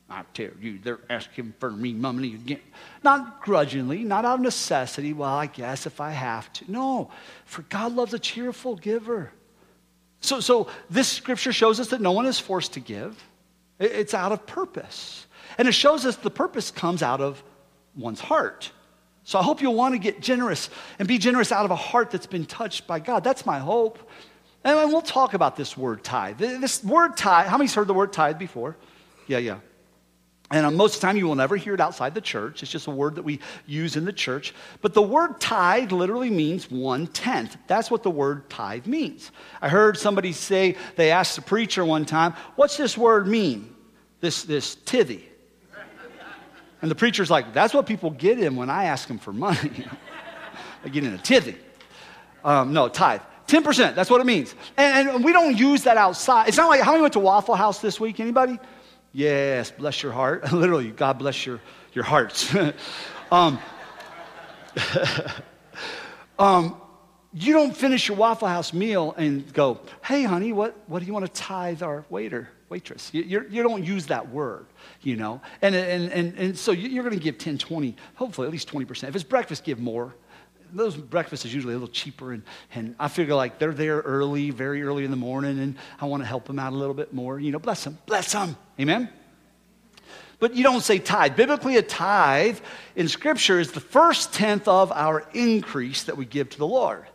I 0.09 0.23
tell 0.33 0.49
you, 0.61 0.79
they're 0.81 0.99
asking 1.09 1.53
for 1.59 1.69
me 1.69 1.93
money 1.93 2.33
again. 2.33 2.61
Not 3.03 3.41
grudgingly, 3.41 4.03
not 4.03 4.23
out 4.23 4.35
of 4.35 4.41
necessity. 4.41 5.11
Well, 5.11 5.29
I 5.29 5.47
guess 5.47 5.85
if 5.85 5.99
I 5.99 6.11
have 6.11 6.51
to. 6.53 6.71
No, 6.71 7.11
for 7.45 7.63
God 7.63 7.93
loves 7.93 8.13
a 8.13 8.19
cheerful 8.19 8.75
giver. 8.75 9.31
So, 10.21 10.39
so 10.39 10.69
this 10.89 11.09
scripture 11.09 11.51
shows 11.51 11.79
us 11.79 11.89
that 11.89 12.01
no 12.01 12.11
one 12.13 12.25
is 12.25 12.39
forced 12.39 12.73
to 12.73 12.79
give. 12.79 13.21
It's 13.79 14.13
out 14.13 14.31
of 14.31 14.45
purpose. 14.47 15.25
And 15.57 15.67
it 15.67 15.73
shows 15.73 16.05
us 16.05 16.15
the 16.15 16.31
purpose 16.31 16.71
comes 16.71 17.03
out 17.03 17.21
of 17.21 17.43
one's 17.95 18.19
heart. 18.19 18.71
So 19.23 19.37
I 19.37 19.43
hope 19.43 19.61
you'll 19.61 19.75
want 19.75 19.93
to 19.93 19.99
get 19.99 20.21
generous 20.21 20.69
and 20.99 21.07
be 21.07 21.17
generous 21.17 21.51
out 21.51 21.65
of 21.65 21.71
a 21.71 21.75
heart 21.75 22.11
that's 22.11 22.27
been 22.27 22.45
touched 22.45 22.87
by 22.87 22.99
God. 22.99 23.25
That's 23.25 23.45
my 23.45 23.59
hope. 23.59 23.99
And 24.63 24.89
we'll 24.89 25.01
talk 25.01 25.33
about 25.33 25.55
this 25.57 25.75
word 25.77 26.03
tithe. 26.03 26.37
This 26.37 26.83
word 26.83 27.17
tithe, 27.17 27.47
how 27.47 27.57
many's 27.57 27.75
heard 27.75 27.87
the 27.87 27.93
word 27.93 28.13
tithe 28.13 28.39
before? 28.39 28.77
Yeah, 29.27 29.39
yeah. 29.39 29.57
And 30.49 30.65
uh, 30.65 30.71
most 30.71 30.95
of 30.95 31.01
the 31.01 31.07
time, 31.07 31.17
you 31.17 31.27
will 31.27 31.35
never 31.35 31.57
hear 31.57 31.73
it 31.73 31.81
outside 31.81 32.13
the 32.13 32.21
church. 32.21 32.63
It's 32.63 32.71
just 32.71 32.87
a 32.87 32.91
word 32.91 33.15
that 33.15 33.23
we 33.23 33.39
use 33.65 33.97
in 33.97 34.05
the 34.05 34.13
church. 34.13 34.53
But 34.81 34.93
the 34.93 35.01
word 35.01 35.41
tithe 35.41 35.91
literally 35.91 36.29
means 36.29 36.71
one 36.71 37.07
tenth. 37.07 37.57
That's 37.67 37.91
what 37.91 38.03
the 38.03 38.09
word 38.09 38.49
tithe 38.49 38.85
means. 38.85 39.31
I 39.61 39.67
heard 39.67 39.97
somebody 39.97 40.31
say, 40.31 40.77
they 40.95 41.11
asked 41.11 41.35
the 41.35 41.41
preacher 41.41 41.83
one 41.83 42.05
time, 42.05 42.33
What's 42.55 42.77
this 42.77 42.97
word 42.97 43.27
mean? 43.27 43.75
This, 44.21 44.43
this 44.43 44.75
tithe. 44.75 45.19
And 46.81 46.91
the 46.91 46.95
preacher's 46.95 47.29
like, 47.29 47.53
that's 47.53 47.73
what 47.73 47.85
people 47.85 48.11
get 48.11 48.39
in 48.39 48.55
when 48.55 48.69
I 48.69 48.85
ask 48.85 49.07
them 49.07 49.17
for 49.17 49.33
money. 49.33 49.85
they 50.83 50.89
get 50.89 51.03
in 51.03 51.13
a 51.13 51.17
tithe. 51.17 51.55
Um, 52.43 52.71
no, 52.71 52.87
tithe. 52.87 53.21
10%, 53.47 53.95
that's 53.95 54.09
what 54.09 54.21
it 54.21 54.25
means. 54.25 54.53
And, 54.75 55.09
and, 55.09 55.23
we 55.23 55.31
don't 55.31 55.57
use 55.57 55.83
that 55.83 55.97
outside. 55.97 56.49
It's 56.49 56.57
not 56.57 56.67
like, 56.67 56.81
how 56.81 56.91
many 56.91 57.01
went 57.01 57.13
to 57.13 57.19
Waffle 57.19 57.55
House 57.55 57.79
this 57.79 57.99
week? 57.99 58.19
Anybody? 58.19 58.59
Yes, 59.17 59.71
bless 59.71 60.03
your 60.03 60.11
heart. 60.11 60.53
Literally, 60.53 60.91
God 60.91 61.17
bless 61.17 61.43
your, 61.43 61.59
your 61.91 62.03
hearts. 62.03 62.55
um, 63.31 63.57
um, 66.37 66.79
you 67.33 67.53
don't 67.53 67.75
finish 67.75 68.07
your 68.09 68.17
Waffle 68.17 68.47
House 68.47 68.73
meal 68.73 69.15
and 69.17 69.51
go, 69.51 69.79
hey, 70.05 70.21
honey, 70.21 70.53
what, 70.53 70.77
what 70.85 70.99
do 70.99 71.07
you 71.07 71.13
want 71.13 71.25
to 71.25 71.31
tithe 71.31 71.81
our 71.81 72.05
waiter, 72.11 72.47
waitress? 72.69 73.09
You, 73.11 73.23
you're, 73.23 73.47
you 73.47 73.63
do 73.63 73.69
not 73.69 73.83
use 73.83 74.05
that 74.05 74.29
word 74.29 74.67
you 75.01 75.15
know. 75.15 75.41
And, 75.61 75.75
and, 75.75 76.11
and, 76.11 76.37
and 76.37 76.57
so 76.57 76.71
you're 76.71 77.03
going 77.03 77.17
to 77.17 77.23
give 77.23 77.37
10, 77.37 77.57
20, 77.57 77.95
hopefully 78.15 78.47
at 78.47 78.51
least 78.51 78.71
20%. 78.71 79.07
If 79.07 79.15
it's 79.15 79.23
breakfast, 79.23 79.63
give 79.63 79.79
more. 79.79 80.15
Those 80.73 80.95
breakfasts 80.95 81.45
is 81.45 81.53
usually 81.53 81.73
a 81.73 81.77
little 81.77 81.93
cheaper, 81.93 82.33
and, 82.33 82.43
and 82.73 82.95
I 82.99 83.07
figure 83.07 83.35
like 83.35 83.59
they're 83.59 83.73
there 83.73 83.99
early, 83.99 84.51
very 84.51 84.83
early 84.83 85.05
in 85.05 85.11
the 85.11 85.17
morning, 85.17 85.59
and 85.59 85.75
I 85.99 86.05
want 86.05 86.23
to 86.23 86.27
help 86.27 86.45
them 86.45 86.59
out 86.59 86.73
a 86.73 86.75
little 86.75 86.93
bit 86.93 87.13
more. 87.13 87.39
You 87.39 87.51
know, 87.51 87.59
bless 87.59 87.83
them, 87.83 87.97
bless 88.05 88.31
them. 88.31 88.55
Amen? 88.79 89.09
But 90.39 90.55
you 90.55 90.63
don't 90.63 90.81
say 90.81 90.99
tithe. 90.99 91.35
Biblically, 91.35 91.77
a 91.77 91.81
tithe 91.81 92.59
in 92.95 93.07
Scripture 93.07 93.59
is 93.59 93.71
the 93.71 93.79
first 93.79 94.33
tenth 94.33 94.67
of 94.67 94.91
our 94.91 95.25
increase 95.33 96.03
that 96.03 96.15
we 96.15 96.25
give 96.25 96.49
to 96.49 96.57
the 96.57 96.67
Lord. 96.67 97.05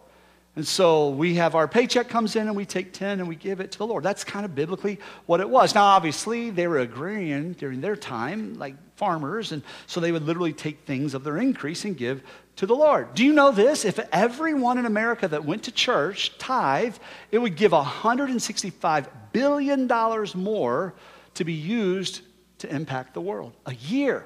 And 0.55 0.67
so 0.67 1.11
we 1.11 1.37
have 1.37 1.55
our 1.55 1.67
paycheck 1.67 2.09
comes 2.09 2.37
in 2.37 2.47
and 2.47 2.55
we 2.55 2.67
take 2.67 2.93
10 2.93 3.21
and 3.21 3.29
we 3.29 3.37
give 3.37 3.61
it 3.61 3.73
to 3.73 3.79
the 3.79 3.87
Lord. 3.87 4.05
That's 4.05 4.23
kind 4.23 4.45
of 4.45 4.55
biblically 4.55 4.99
what 5.25 5.41
it 5.41 5.49
was. 5.49 5.75
Now, 5.75 5.85
obviously, 5.85 6.51
they 6.51 6.67
were 6.67 6.81
agreeing 6.81 7.53
during 7.53 7.81
their 7.81 7.97
time, 7.97 8.55
like 8.59 8.75
farmers, 9.03 9.51
and 9.51 9.65
so 9.89 9.99
they 9.99 10.13
would 10.13 10.23
literally 10.23 10.53
take 10.53 10.79
things 10.87 11.13
of 11.13 11.25
their 11.25 11.37
increase 11.37 11.85
and 11.85 11.97
give 11.97 12.23
to 12.55 12.67
the 12.67 12.77
Lord. 12.77 13.15
Do 13.15 13.25
you 13.25 13.33
know 13.33 13.51
this? 13.51 13.85
If 13.85 13.99
everyone 14.13 14.79
in 14.79 14.87
America 14.87 15.27
that 15.27 15.45
went 15.45 15.65
to 15.65 15.73
church 15.73 16.39
tithe, 16.39 16.95
it 17.33 17.39
would 17.39 17.57
give 17.57 17.73
$165 17.73 19.09
billion 19.33 19.89
more 20.37 20.95
to 21.35 21.45
be 21.45 21.53
used 21.53 22.21
to 22.59 22.73
impact 22.73 23.15
the 23.15 23.21
world. 23.21 23.53
A 23.67 23.75
year. 23.75 24.25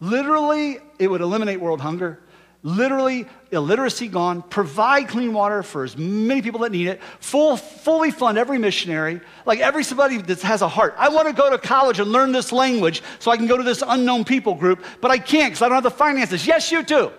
Literally, 0.00 0.80
it 0.98 1.08
would 1.08 1.22
eliminate 1.22 1.58
world 1.58 1.80
hunger 1.80 2.20
literally 2.68 3.26
illiteracy 3.50 4.08
gone, 4.08 4.42
provide 4.42 5.08
clean 5.08 5.32
water 5.32 5.62
for 5.62 5.84
as 5.84 5.96
many 5.96 6.42
people 6.42 6.60
that 6.60 6.72
need 6.72 6.86
it, 6.86 7.00
full, 7.20 7.56
fully 7.56 8.10
fund 8.10 8.36
every 8.36 8.58
missionary, 8.58 9.20
like 9.46 9.60
every 9.60 9.82
somebody 9.82 10.18
that 10.18 10.42
has 10.42 10.60
a 10.60 10.68
heart. 10.68 10.94
I 10.98 11.08
want 11.08 11.28
to 11.28 11.34
go 11.34 11.50
to 11.50 11.58
college 11.58 11.98
and 11.98 12.12
learn 12.12 12.32
this 12.32 12.52
language 12.52 13.02
so 13.18 13.30
I 13.30 13.36
can 13.36 13.46
go 13.46 13.56
to 13.56 13.62
this 13.62 13.82
unknown 13.86 14.24
people 14.24 14.54
group, 14.54 14.84
but 15.00 15.10
I 15.10 15.18
can't 15.18 15.52
because 15.52 15.62
I 15.62 15.68
don't 15.68 15.76
have 15.76 15.84
the 15.84 15.90
finances. 15.90 16.46
Yes, 16.46 16.70
you 16.70 16.82
do. 16.82 17.10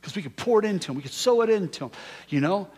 Because 0.00 0.14
we 0.14 0.22
could 0.22 0.36
pour 0.36 0.60
it 0.60 0.64
into 0.66 0.88
them, 0.88 0.96
we 0.96 1.02
could 1.02 1.12
sow 1.12 1.42
it 1.42 1.50
into 1.50 1.80
them, 1.80 1.90
you 2.28 2.40
know? 2.40 2.68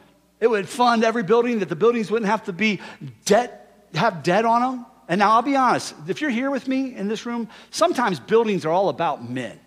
It 0.41 0.49
would 0.49 0.69
fund 0.69 1.03
every 1.03 1.23
building 1.23 1.61
that 1.61 1.69
the 1.69 1.77
buildings 1.77 2.11
wouldn't 2.11 2.31
have 2.31 2.45
to 2.45 2.53
be 2.53 2.81
debt, 3.25 3.89
have 3.95 4.23
debt 4.23 4.45
on 4.45 4.61
them. 4.61 4.87
And 5.09 5.19
now 5.19 5.33
I'll 5.33 5.43
be 5.43 5.57
honest, 5.57 5.95
if 6.09 6.21
you're 6.21 6.31
here 6.31 6.51
with 6.51 6.69
me 6.69 6.95
in 6.95 7.09
this 7.09 7.27
room, 7.27 7.49
sometimes 7.71 8.21
buildings 8.21 8.65
are 8.65 8.71
all 8.71 8.89
about 8.89 9.29
men. 9.29 9.59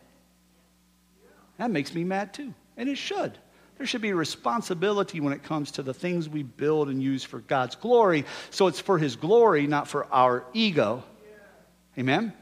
That 1.59 1.71
makes 1.71 1.93
me 1.93 2.03
mad 2.03 2.33
too. 2.33 2.53
And 2.77 2.89
it 2.89 2.97
should. 2.97 3.37
There 3.77 3.85
should 3.85 4.01
be 4.01 4.13
responsibility 4.13 5.19
when 5.19 5.33
it 5.33 5.43
comes 5.43 5.71
to 5.71 5.83
the 5.83 5.93
things 5.93 6.27
we 6.27 6.43
build 6.43 6.89
and 6.89 7.01
use 7.01 7.23
for 7.23 7.39
God's 7.39 7.75
glory. 7.75 8.25
So 8.49 8.67
it's 8.67 8.79
for 8.79 8.97
His 8.97 9.15
glory, 9.15 9.67
not 9.67 9.87
for 9.87 10.05
our 10.11 10.45
ego. 10.53 11.03
Amen? 11.97 12.33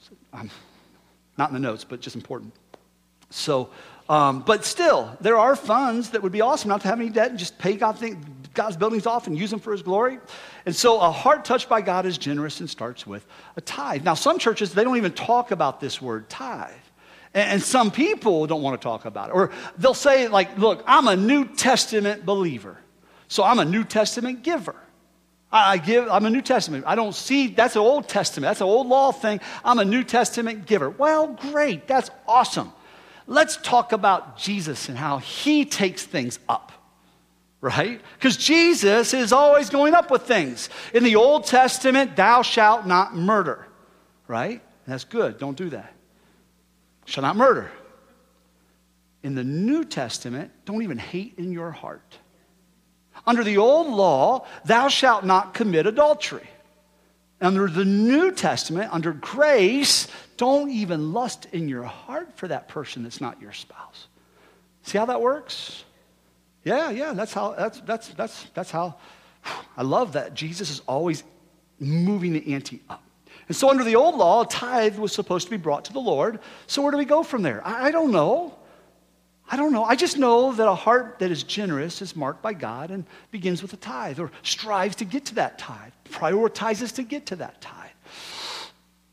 So, 0.00 0.16
um, 0.32 0.50
not 1.36 1.50
in 1.50 1.54
the 1.54 1.60
notes, 1.60 1.84
but 1.84 2.00
just 2.00 2.16
important. 2.16 2.54
So, 3.30 3.70
um, 4.08 4.40
but 4.40 4.64
still, 4.64 5.16
there 5.20 5.38
are 5.38 5.56
funds 5.56 6.10
that 6.10 6.22
would 6.22 6.32
be 6.32 6.42
awesome 6.42 6.68
not 6.68 6.82
to 6.82 6.88
have 6.88 7.00
any 7.00 7.08
debt 7.08 7.30
and 7.30 7.38
just 7.38 7.58
pay 7.58 7.76
God 7.76 7.98
God's 8.54 8.76
buildings 8.76 9.06
off 9.06 9.26
and 9.26 9.38
use 9.38 9.50
them 9.50 9.60
for 9.60 9.72
His 9.72 9.82
glory. 9.82 10.18
And 10.66 10.76
so, 10.76 11.00
a 11.00 11.10
heart 11.10 11.46
touched 11.46 11.68
by 11.68 11.80
God 11.80 12.04
is 12.04 12.18
generous 12.18 12.60
and 12.60 12.68
starts 12.68 13.06
with 13.06 13.26
a 13.56 13.62
tithe. 13.62 14.04
Now, 14.04 14.14
some 14.14 14.38
churches, 14.38 14.74
they 14.74 14.84
don't 14.84 14.98
even 14.98 15.12
talk 15.12 15.50
about 15.50 15.80
this 15.80 16.02
word 16.02 16.28
tithe. 16.28 16.72
And 17.34 17.62
some 17.62 17.90
people 17.90 18.46
don't 18.46 18.62
want 18.62 18.80
to 18.80 18.84
talk 18.84 19.06
about 19.06 19.30
it. 19.30 19.32
Or 19.32 19.50
they'll 19.78 19.94
say, 19.94 20.28
like, 20.28 20.58
look, 20.58 20.84
I'm 20.86 21.08
a 21.08 21.16
New 21.16 21.46
Testament 21.46 22.26
believer. 22.26 22.78
So 23.28 23.42
I'm 23.42 23.58
a 23.58 23.64
New 23.64 23.84
Testament 23.84 24.42
giver. 24.42 24.76
I 25.50 25.76
give, 25.76 26.08
I'm 26.08 26.24
a 26.24 26.30
New 26.30 26.40
Testament. 26.40 26.84
I 26.86 26.94
don't 26.94 27.14
see, 27.14 27.48
that's 27.48 27.76
an 27.76 27.82
Old 27.82 28.08
Testament. 28.08 28.48
That's 28.48 28.62
an 28.62 28.66
old 28.66 28.86
law 28.86 29.12
thing. 29.12 29.40
I'm 29.64 29.78
a 29.78 29.84
New 29.84 30.02
Testament 30.02 30.66
giver. 30.66 30.88
Well, 30.88 31.28
great. 31.28 31.86
That's 31.86 32.10
awesome. 32.26 32.72
Let's 33.26 33.58
talk 33.58 33.92
about 33.92 34.38
Jesus 34.38 34.88
and 34.88 34.96
how 34.96 35.18
he 35.18 35.66
takes 35.66 36.04
things 36.04 36.38
up, 36.48 36.72
right? 37.60 38.00
Because 38.14 38.38
Jesus 38.38 39.12
is 39.12 39.32
always 39.32 39.68
going 39.68 39.94
up 39.94 40.10
with 40.10 40.22
things. 40.22 40.70
In 40.94 41.04
the 41.04 41.16
Old 41.16 41.44
Testament, 41.44 42.16
thou 42.16 42.40
shalt 42.40 42.86
not 42.86 43.14
murder, 43.14 43.66
right? 44.28 44.62
That's 44.86 45.04
good. 45.04 45.38
Don't 45.38 45.56
do 45.56 45.68
that. 45.70 45.92
Shall 47.04 47.22
not 47.22 47.36
murder. 47.36 47.70
In 49.22 49.34
the 49.34 49.44
New 49.44 49.84
Testament, 49.84 50.50
don't 50.64 50.82
even 50.82 50.98
hate 50.98 51.34
in 51.38 51.52
your 51.52 51.70
heart. 51.70 52.18
Under 53.26 53.44
the 53.44 53.58
old 53.58 53.88
law, 53.88 54.46
thou 54.64 54.88
shalt 54.88 55.24
not 55.24 55.54
commit 55.54 55.86
adultery. 55.86 56.48
Under 57.40 57.68
the 57.68 57.84
New 57.84 58.32
Testament, 58.32 58.92
under 58.92 59.12
grace, 59.12 60.08
don't 60.36 60.70
even 60.70 61.12
lust 61.12 61.46
in 61.52 61.68
your 61.68 61.84
heart 61.84 62.36
for 62.36 62.48
that 62.48 62.68
person 62.68 63.02
that's 63.02 63.20
not 63.20 63.40
your 63.40 63.52
spouse. 63.52 64.08
See 64.82 64.98
how 64.98 65.06
that 65.06 65.20
works? 65.20 65.84
Yeah, 66.64 66.90
yeah, 66.90 67.12
that's 67.12 67.32
how, 67.32 67.52
that's, 67.52 67.80
that's, 67.80 68.08
that's, 68.08 68.46
that's 68.54 68.70
how, 68.70 68.96
I 69.76 69.82
love 69.82 70.12
that 70.12 70.34
Jesus 70.34 70.70
is 70.70 70.80
always 70.86 71.24
moving 71.78 72.32
the 72.32 72.54
ante 72.54 72.80
up. 72.88 73.02
And 73.48 73.56
so, 73.56 73.70
under 73.70 73.84
the 73.84 73.96
old 73.96 74.16
law, 74.16 74.42
a 74.42 74.46
tithe 74.46 74.98
was 74.98 75.12
supposed 75.12 75.46
to 75.46 75.50
be 75.50 75.56
brought 75.56 75.84
to 75.86 75.92
the 75.92 76.00
Lord. 76.00 76.40
So, 76.66 76.82
where 76.82 76.92
do 76.92 76.98
we 76.98 77.04
go 77.04 77.22
from 77.22 77.42
there? 77.42 77.66
I, 77.66 77.86
I 77.86 77.90
don't 77.90 78.12
know. 78.12 78.54
I 79.50 79.56
don't 79.56 79.72
know. 79.72 79.84
I 79.84 79.96
just 79.96 80.16
know 80.16 80.52
that 80.52 80.66
a 80.66 80.74
heart 80.74 81.18
that 81.18 81.30
is 81.30 81.42
generous 81.42 82.00
is 82.00 82.16
marked 82.16 82.40
by 82.40 82.54
God 82.54 82.90
and 82.90 83.04
begins 83.30 83.60
with 83.60 83.72
a 83.72 83.76
tithe 83.76 84.18
or 84.18 84.30
strives 84.42 84.96
to 84.96 85.04
get 85.04 85.26
to 85.26 85.34
that 85.34 85.58
tithe, 85.58 85.92
prioritizes 86.08 86.94
to 86.94 87.02
get 87.02 87.26
to 87.26 87.36
that 87.36 87.60
tithe. 87.60 87.90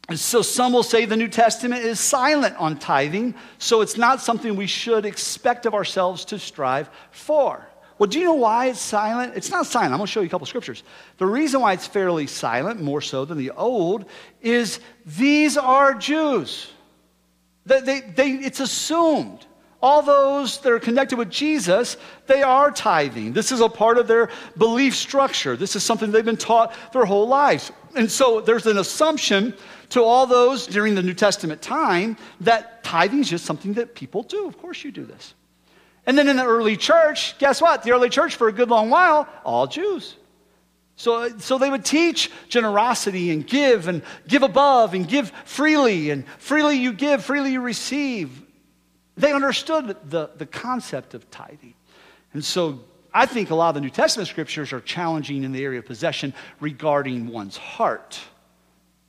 And 0.08 0.20
so 0.20 0.42
some 0.42 0.74
will 0.74 0.84
say 0.84 1.06
the 1.06 1.16
New 1.16 1.28
Testament 1.28 1.84
is 1.84 2.00
silent 2.00 2.56
on 2.58 2.80
tithing, 2.80 3.36
so 3.60 3.82
it's 3.82 3.96
not 3.96 4.22
something 4.22 4.56
we 4.56 4.66
should 4.66 5.06
expect 5.06 5.68
of 5.68 5.76
ourselves 5.76 6.26
to 6.26 6.40
strive 6.40 6.90
for. 7.12 7.69
Well, 8.00 8.08
do 8.08 8.18
you 8.18 8.26
know 8.26 8.34
why 8.34 8.68
it's 8.68 8.80
silent? 8.80 9.34
It's 9.36 9.52
not 9.52 9.66
silent. 9.66 9.92
I'm 9.92 10.00
going 10.00 10.08
to 10.08 10.12
show 10.12 10.22
you 10.22 10.28
a 10.28 10.30
couple 10.30 10.48
scriptures. 10.48 10.84
The 11.18 11.26
reason 11.26 11.60
why 11.60 11.74
it's 11.74 11.86
fairly 11.86 12.28
silent, 12.28 12.82
more 12.82 13.02
so 13.02 13.26
than 13.26 13.38
the 13.38 13.52
old, 13.52 14.06
is 14.42 14.80
these 15.06 15.58
are 15.58 15.94
Jews. 15.94 16.72
They, 17.66 17.82
they, 17.82 18.00
they, 18.00 18.30
it's 18.32 18.62
assumed 18.62 19.46
all 19.82 20.02
those 20.02 20.60
that 20.60 20.72
are 20.72 20.80
connected 20.80 21.18
with 21.18 21.30
Jesus, 21.30 21.98
they 22.28 22.44
are 22.44 22.70
tithing. 22.70 23.34
This 23.34 23.52
is 23.52 23.62
a 23.62 23.70
part 23.70 23.98
of 23.98 24.08
their 24.08 24.30
belief 24.58 24.96
structure. 24.96 25.56
This 25.56 25.76
is 25.76 25.84
something 25.84 26.12
they've 26.12 26.26
been 26.26 26.38
taught 26.38 26.74
their 26.92 27.06
whole 27.06 27.28
lives. 27.28 27.72
And 27.96 28.12
so 28.12 28.42
there's 28.42 28.66
an 28.66 28.78
assumption 28.78 29.54
to 29.90 30.04
all 30.04 30.28
those 30.28 30.68
during 30.68 30.96
the 30.96 31.04
New 31.04 31.14
Testament 31.14 31.62
time 31.62 32.18
that 32.42 32.84
tithing 32.84 33.20
is 33.20 33.30
just 33.30 33.46
something 33.46 33.74
that 33.74 33.96
people 33.96 34.24
do. 34.24 34.48
Of 34.48 34.58
course, 34.58 34.84
you 34.84 34.92
do 34.92 35.06
this. 35.06 35.34
And 36.06 36.18
then 36.18 36.28
in 36.28 36.38
the 36.38 36.46
early 36.46 36.78
church, 36.78 37.38
guess 37.38 37.62
what? 37.62 37.84
The 37.84 37.92
early 37.92 38.10
church, 38.10 38.36
for 38.36 38.48
a 38.48 38.54
good 38.54 38.70
long 38.70 38.90
while, 38.90 39.28
all 39.44 39.68
Jews. 39.68 40.16
So, 40.96 41.38
so 41.38 41.58
they 41.58 41.70
would 41.70 41.86
teach 41.86 42.30
generosity 42.50 43.32
and 43.32 43.48
give 43.48 43.88
and 43.88 44.02
give 44.28 44.44
above 44.44 44.94
and 44.94 45.08
give 45.08 45.32
freely 45.46 46.10
and 46.10 46.28
freely 46.40 46.78
you 46.78 46.92
give, 46.92 47.24
freely 47.24 47.54
you 47.54 47.62
receive. 47.62 48.42
They 49.16 49.32
understood 49.32 49.96
the, 50.10 50.32
the 50.36 50.46
concept 50.46 51.14
of 51.14 51.30
tithing. 51.32 51.76
And 52.34 52.44
so 52.44 52.82
I 53.14 53.26
think 53.26 53.50
a 53.50 53.56
lot 53.56 53.70
of 53.70 53.76
the 53.76 53.82
New 53.82 53.90
Testament 53.90 54.28
scriptures 54.28 54.74
are 54.74 54.82
challenging 54.82 55.44
in 55.44 55.52
the 55.52 55.64
area 55.64 55.80
of 55.80 55.86
possession 55.86 56.34
regarding 56.60 57.28
one's 57.28 57.58
heart, 57.58 58.20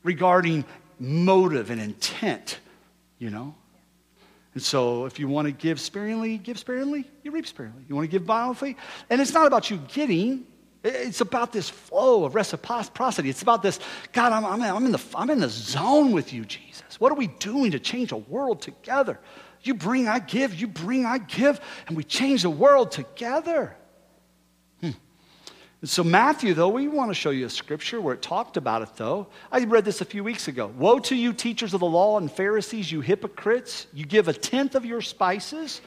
regarding 0.04 0.64
motive 0.98 1.70
and 1.70 1.80
intent, 1.80 2.60
you 3.18 3.30
know? 3.30 3.54
And 4.54 4.62
so 4.62 5.06
if 5.06 5.18
you 5.18 5.28
want 5.28 5.46
to 5.46 5.52
give 5.52 5.80
sparingly, 5.80 6.38
give 6.38 6.58
sparingly, 6.58 7.08
you 7.22 7.30
reap 7.30 7.46
sparingly. 7.46 7.84
You 7.88 7.94
want 7.94 8.06
to 8.06 8.10
give 8.10 8.26
bountifully? 8.26 8.76
And 9.08 9.20
it's 9.20 9.32
not 9.32 9.46
about 9.46 9.70
you 9.70 9.78
getting, 9.92 10.44
it's 10.82 11.20
about 11.20 11.52
this 11.52 11.68
flow 11.68 12.24
of 12.24 12.34
reciprocity. 12.34 13.28
It's 13.30 13.42
about 13.42 13.62
this, 13.62 13.78
God, 14.12 14.32
I'm, 14.32 14.44
I'm, 14.44 14.62
I'm, 14.62 14.86
in 14.86 14.92
the, 14.92 15.02
I'm 15.14 15.30
in 15.30 15.40
the 15.40 15.48
zone 15.48 16.12
with 16.12 16.32
you, 16.32 16.44
Jesus. 16.44 16.98
What 16.98 17.12
are 17.12 17.16
we 17.16 17.28
doing 17.28 17.70
to 17.72 17.78
change 17.78 18.12
a 18.12 18.16
world 18.16 18.60
together? 18.62 19.20
You 19.62 19.74
bring, 19.74 20.08
I 20.08 20.18
give. 20.20 20.54
You 20.54 20.66
bring, 20.66 21.04
I 21.04 21.18
give. 21.18 21.60
And 21.86 21.96
we 21.96 22.02
change 22.02 22.42
the 22.42 22.50
world 22.50 22.90
together. 22.90 23.76
So, 25.82 26.04
Matthew, 26.04 26.52
though, 26.52 26.68
we 26.68 26.88
want 26.88 27.10
to 27.10 27.14
show 27.14 27.30
you 27.30 27.46
a 27.46 27.50
scripture 27.50 28.02
where 28.02 28.12
it 28.12 28.20
talked 28.20 28.58
about 28.58 28.82
it, 28.82 28.90
though. 28.96 29.28
I 29.50 29.64
read 29.64 29.86
this 29.86 30.02
a 30.02 30.04
few 30.04 30.22
weeks 30.22 30.46
ago. 30.46 30.66
Woe 30.76 30.98
to 30.98 31.16
you, 31.16 31.32
teachers 31.32 31.72
of 31.72 31.80
the 31.80 31.86
law 31.86 32.18
and 32.18 32.30
Pharisees, 32.30 32.92
you 32.92 33.00
hypocrites! 33.00 33.86
You 33.94 34.04
give 34.04 34.28
a 34.28 34.34
tenth 34.34 34.74
of 34.74 34.84
your 34.84 35.00
spices. 35.00 35.80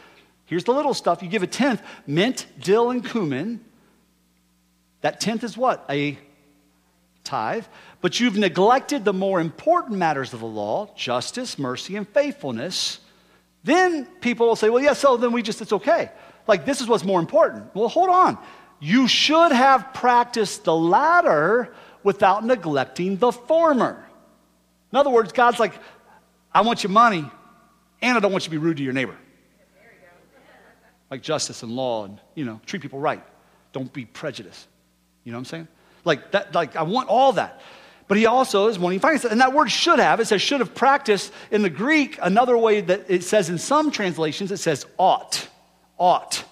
Here's 0.45 0.63
the 0.63 0.73
little 0.73 0.95
stuff. 0.95 1.21
You 1.21 1.29
give 1.29 1.43
a 1.43 1.47
tenth 1.47 1.81
mint, 2.07 2.47
dill, 2.59 2.89
and 2.89 3.07
cumin. 3.07 3.63
That 5.01 5.21
tenth 5.21 5.43
is 5.43 5.55
what? 5.55 5.85
A 5.89 6.17
tithe. 7.23 7.65
But 8.01 8.19
you've 8.19 8.37
neglected 8.37 9.05
the 9.05 9.13
more 9.13 9.39
important 9.39 9.99
matters 9.99 10.33
of 10.33 10.39
the 10.39 10.47
law 10.47 10.89
justice, 10.95 11.59
mercy, 11.59 11.97
and 11.97 12.09
faithfulness. 12.09 12.99
Then 13.63 14.05
people 14.21 14.47
will 14.47 14.55
say, 14.55 14.71
well, 14.71 14.81
yes, 14.81 14.97
so 14.97 15.17
then 15.17 15.33
we 15.33 15.43
just, 15.43 15.61
it's 15.61 15.71
okay. 15.71 16.09
Like, 16.47 16.65
this 16.65 16.81
is 16.81 16.87
what's 16.87 17.05
more 17.05 17.19
important. 17.19 17.73
Well, 17.75 17.87
hold 17.87 18.09
on. 18.09 18.39
You 18.83 19.07
should 19.07 19.53
have 19.53 19.93
practiced 19.93 20.65
the 20.65 20.75
latter 20.75 21.73
without 22.03 22.45
neglecting 22.45 23.15
the 23.15 23.31
former. 23.31 24.05
In 24.91 24.97
other 24.97 25.09
words, 25.09 25.31
God's 25.31 25.57
like, 25.57 25.71
I 26.53 26.59
want 26.61 26.83
your 26.83 26.89
money, 26.89 27.23
and 28.01 28.17
I 28.17 28.19
don't 28.19 28.33
want 28.33 28.43
you 28.43 28.47
to 28.47 28.51
be 28.51 28.57
rude 28.57 28.75
to 28.75 28.83
your 28.83 28.91
neighbor. 28.91 29.15
Like 31.09 31.21
justice 31.21 31.63
and 31.63 31.71
law 31.71 32.03
and, 32.03 32.19
you 32.35 32.43
know, 32.43 32.59
treat 32.65 32.81
people 32.81 32.99
right. 32.99 33.23
Don't 33.71 33.91
be 33.93 34.03
prejudiced. 34.03 34.67
You 35.23 35.31
know 35.31 35.37
what 35.37 35.43
I'm 35.43 35.45
saying? 35.45 35.67
Like 36.03 36.31
that, 36.31 36.53
like 36.53 36.75
I 36.75 36.83
want 36.83 37.07
all 37.07 37.31
that. 37.33 37.61
But 38.09 38.17
he 38.17 38.25
also 38.25 38.67
is 38.67 38.77
wanting 38.77 38.99
finance. 38.99 39.23
And 39.23 39.39
that 39.39 39.53
word 39.53 39.71
should 39.71 39.99
have, 39.99 40.19
it 40.19 40.25
says 40.25 40.41
should 40.41 40.59
have 40.59 40.75
practiced 40.75 41.31
in 41.51 41.61
the 41.61 41.69
Greek, 41.69 42.19
another 42.21 42.57
way 42.57 42.81
that 42.81 43.05
it 43.07 43.23
says 43.23 43.49
in 43.49 43.59
some 43.59 43.91
translations, 43.91 44.51
it 44.51 44.57
says 44.57 44.85
ought. 44.97 45.47
Ought. 45.97 46.43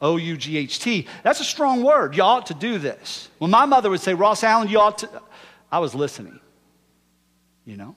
O 0.00 0.16
U 0.16 0.36
G 0.36 0.56
H 0.56 0.78
T. 0.78 1.06
That's 1.22 1.40
a 1.40 1.44
strong 1.44 1.82
word. 1.82 2.16
You 2.16 2.22
ought 2.22 2.46
to 2.46 2.54
do 2.54 2.78
this. 2.78 3.28
When 3.38 3.50
my 3.50 3.66
mother 3.66 3.90
would 3.90 4.00
say, 4.00 4.14
Ross 4.14 4.42
Allen, 4.42 4.68
you 4.68 4.80
ought 4.80 4.98
to, 4.98 5.22
I 5.70 5.78
was 5.78 5.94
listening. 5.94 6.40
You 7.64 7.76
know? 7.76 7.96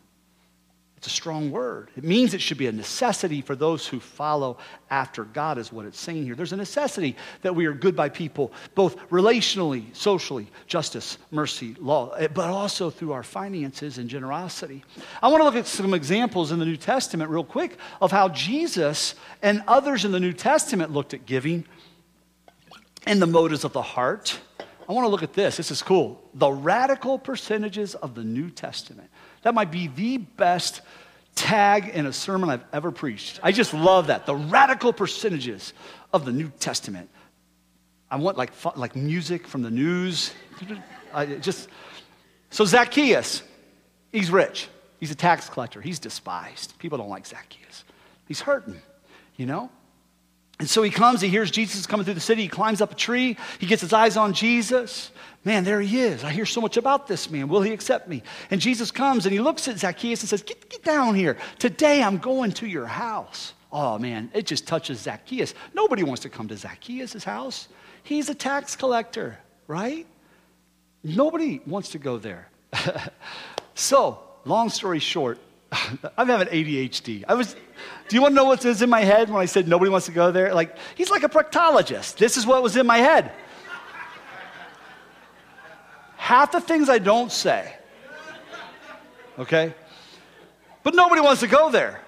It's 1.03 1.11
a 1.11 1.15
strong 1.15 1.51
word. 1.51 1.89
It 1.97 2.05
means 2.05 2.33
it 2.33 2.39
should 2.39 2.57
be 2.57 2.67
a 2.67 2.71
necessity 2.71 3.41
for 3.41 3.57
those 3.57 3.85
who 3.85 3.99
follow 3.99 4.57
after 4.89 5.25
God, 5.25 5.57
is 5.57 5.69
what 5.69 5.85
it's 5.85 5.99
saying 5.99 6.23
here. 6.23 6.33
There's 6.33 6.53
a 6.53 6.55
necessity 6.55 7.17
that 7.41 7.53
we 7.53 7.65
are 7.65 7.73
good 7.73 7.93
by 7.93 8.07
people, 8.07 8.53
both 8.73 8.95
relationally, 9.09 9.93
socially, 9.93 10.47
justice, 10.65 11.17
mercy, 11.29 11.75
law, 11.81 12.11
eh, 12.11 12.29
but 12.29 12.49
also 12.49 12.89
through 12.89 13.11
our 13.11 13.21
finances 13.21 13.97
and 13.97 14.09
generosity. 14.09 14.81
I 15.21 15.27
want 15.27 15.41
to 15.41 15.43
look 15.43 15.57
at 15.57 15.67
some 15.67 15.93
examples 15.93 16.53
in 16.53 16.59
the 16.59 16.65
New 16.65 16.77
Testament, 16.77 17.29
real 17.29 17.43
quick, 17.43 17.77
of 17.99 18.11
how 18.11 18.29
Jesus 18.29 19.15
and 19.41 19.61
others 19.67 20.05
in 20.05 20.13
the 20.13 20.21
New 20.21 20.31
Testament 20.31 20.93
looked 20.93 21.13
at 21.13 21.25
giving 21.25 21.65
and 23.05 23.21
the 23.21 23.27
motives 23.27 23.63
of 23.63 23.73
the 23.73 23.81
heart. 23.81 24.39
I 24.87 24.91
want 24.93 25.05
to 25.05 25.09
look 25.09 25.23
at 25.23 25.33
this. 25.33 25.57
This 25.57 25.71
is 25.71 25.81
cool. 25.81 26.21
The 26.33 26.51
radical 26.51 27.17
percentages 27.17 27.95
of 27.95 28.15
the 28.15 28.23
New 28.23 28.49
Testament. 28.49 29.09
That 29.43 29.53
might 29.53 29.71
be 29.71 29.87
the 29.87 30.17
best 30.17 30.81
tag 31.35 31.89
in 31.89 32.05
a 32.05 32.13
sermon 32.13 32.49
I've 32.49 32.63
ever 32.73 32.91
preached. 32.91 33.39
I 33.41 33.51
just 33.51 33.73
love 33.73 34.07
that. 34.07 34.25
The 34.25 34.35
radical 34.35 34.93
percentages 34.93 35.73
of 36.11 36.25
the 36.25 36.31
New 36.31 36.49
Testament. 36.59 37.09
I 38.11 38.17
want 38.17 38.37
like, 38.37 38.51
like 38.75 38.95
music 38.95 39.47
from 39.47 39.63
the 39.63 39.71
news. 39.71 40.33
I 41.13 41.25
just 41.25 41.69
so 42.53 42.65
Zacchaeus, 42.65 43.41
he's 44.11 44.29
rich. 44.29 44.67
He's 44.99 45.09
a 45.09 45.15
tax 45.15 45.49
collector. 45.49 45.81
He's 45.81 45.97
despised. 45.97 46.77
People 46.77 46.99
don't 46.99 47.09
like 47.09 47.25
Zacchaeus. 47.25 47.83
He's 48.27 48.41
hurting, 48.41 48.79
you 49.35 49.47
know? 49.47 49.71
And 50.63 50.69
so 50.69 50.81
he 50.81 50.91
comes, 50.91 51.19
he 51.19 51.27
hears 51.27 51.51
Jesus 51.51 51.85
coming 51.85 52.05
through 52.05 52.13
the 52.13 52.21
city, 52.21 52.43
he 52.43 52.47
climbs 52.47 52.79
up 52.79 52.93
a 52.93 52.95
tree, 52.95 53.35
he 53.59 53.65
gets 53.65 53.81
his 53.81 53.91
eyes 53.91 54.15
on 54.15 54.31
Jesus. 54.31 55.11
Man, 55.43 55.65
there 55.65 55.81
he 55.81 55.99
is. 55.99 56.23
I 56.23 56.29
hear 56.29 56.45
so 56.45 56.61
much 56.61 56.77
about 56.77 57.05
this 57.05 57.29
man. 57.29 57.49
Will 57.49 57.61
he 57.61 57.73
accept 57.73 58.07
me? 58.07 58.23
And 58.49 58.61
Jesus 58.61 58.89
comes 58.89 59.25
and 59.25 59.33
he 59.33 59.41
looks 59.41 59.67
at 59.67 59.77
Zacchaeus 59.77 60.21
and 60.21 60.29
says, 60.29 60.41
Get, 60.41 60.69
get 60.69 60.81
down 60.81 61.15
here. 61.15 61.35
Today 61.59 62.01
I'm 62.01 62.17
going 62.17 62.53
to 62.53 62.65
your 62.65 62.85
house. 62.85 63.51
Oh 63.73 63.99
man, 63.99 64.31
it 64.33 64.45
just 64.45 64.65
touches 64.65 65.01
Zacchaeus. 65.01 65.53
Nobody 65.73 66.03
wants 66.03 66.21
to 66.21 66.29
come 66.29 66.47
to 66.47 66.55
Zacchaeus' 66.55 67.25
house. 67.25 67.67
He's 68.03 68.29
a 68.29 68.33
tax 68.33 68.77
collector, 68.77 69.37
right? 69.67 70.07
Nobody 71.03 71.59
wants 71.67 71.89
to 71.89 71.97
go 71.97 72.17
there. 72.17 72.47
so, 73.75 74.17
long 74.45 74.69
story 74.69 74.99
short, 74.99 75.39
I'm 76.17 76.27
having 76.27 76.47
ADHD. 76.47 77.23
I 77.27 77.33
was, 77.33 77.55
do 78.07 78.15
you 78.15 78.21
want 78.21 78.33
to 78.33 78.35
know 78.35 78.45
what 78.45 78.63
was 78.63 78.81
in 78.81 78.89
my 78.89 79.01
head 79.01 79.29
when 79.29 79.41
I 79.41 79.45
said 79.45 79.67
nobody 79.67 79.89
wants 79.89 80.05
to 80.07 80.11
go 80.11 80.31
there? 80.31 80.53
Like, 80.53 80.77
he's 80.95 81.09
like 81.09 81.23
a 81.23 81.29
proctologist. 81.29 82.17
This 82.17 82.37
is 82.37 82.45
what 82.45 82.61
was 82.61 82.75
in 82.75 82.85
my 82.85 82.97
head. 82.97 83.31
Half 86.17 86.53
the 86.53 86.61
things 86.61 86.87
I 86.87 86.99
don't 86.99 87.31
say, 87.31 87.75
okay? 89.37 89.73
But 90.81 90.95
nobody 90.95 91.21
wants 91.21 91.41
to 91.41 91.47
go 91.47 91.69
there. 91.69 91.99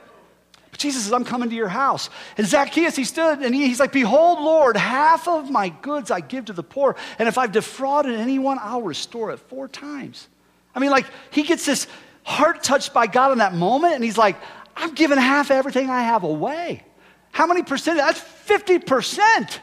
But 0.71 0.79
Jesus 0.79 1.03
says, 1.03 1.11
I'm 1.11 1.25
coming 1.25 1.49
to 1.49 1.55
your 1.55 1.67
house. 1.67 2.09
And 2.37 2.47
Zacchaeus, 2.47 2.95
he 2.95 3.03
stood 3.03 3.39
and 3.39 3.53
he, 3.53 3.67
he's 3.67 3.79
like, 3.79 3.91
Behold, 3.91 4.39
Lord, 4.39 4.77
half 4.77 5.27
of 5.27 5.49
my 5.49 5.67
goods 5.67 6.11
I 6.11 6.21
give 6.21 6.45
to 6.45 6.53
the 6.53 6.63
poor. 6.63 6.95
And 7.19 7.27
if 7.27 7.37
I've 7.37 7.51
defrauded 7.51 8.17
anyone, 8.17 8.57
I'll 8.61 8.81
restore 8.81 9.31
it 9.31 9.39
four 9.39 9.67
times. 9.67 10.29
I 10.73 10.79
mean, 10.79 10.91
like, 10.91 11.05
he 11.31 11.43
gets 11.43 11.65
this 11.65 11.87
heart 12.25 12.63
touched 12.63 12.93
by 12.93 13.07
God 13.07 13.31
in 13.31 13.37
that 13.37 13.53
moment, 13.53 13.93
and 13.95 14.03
he's 14.03 14.17
like, 14.17 14.35
I'm 14.75 14.93
giving 14.93 15.17
half 15.17 15.51
everything 15.51 15.89
I 15.89 16.01
have 16.01 16.23
away. 16.23 16.83
How 17.31 17.47
many 17.47 17.63
percent? 17.63 17.97
That's 17.97 18.19
50%. 18.19 19.59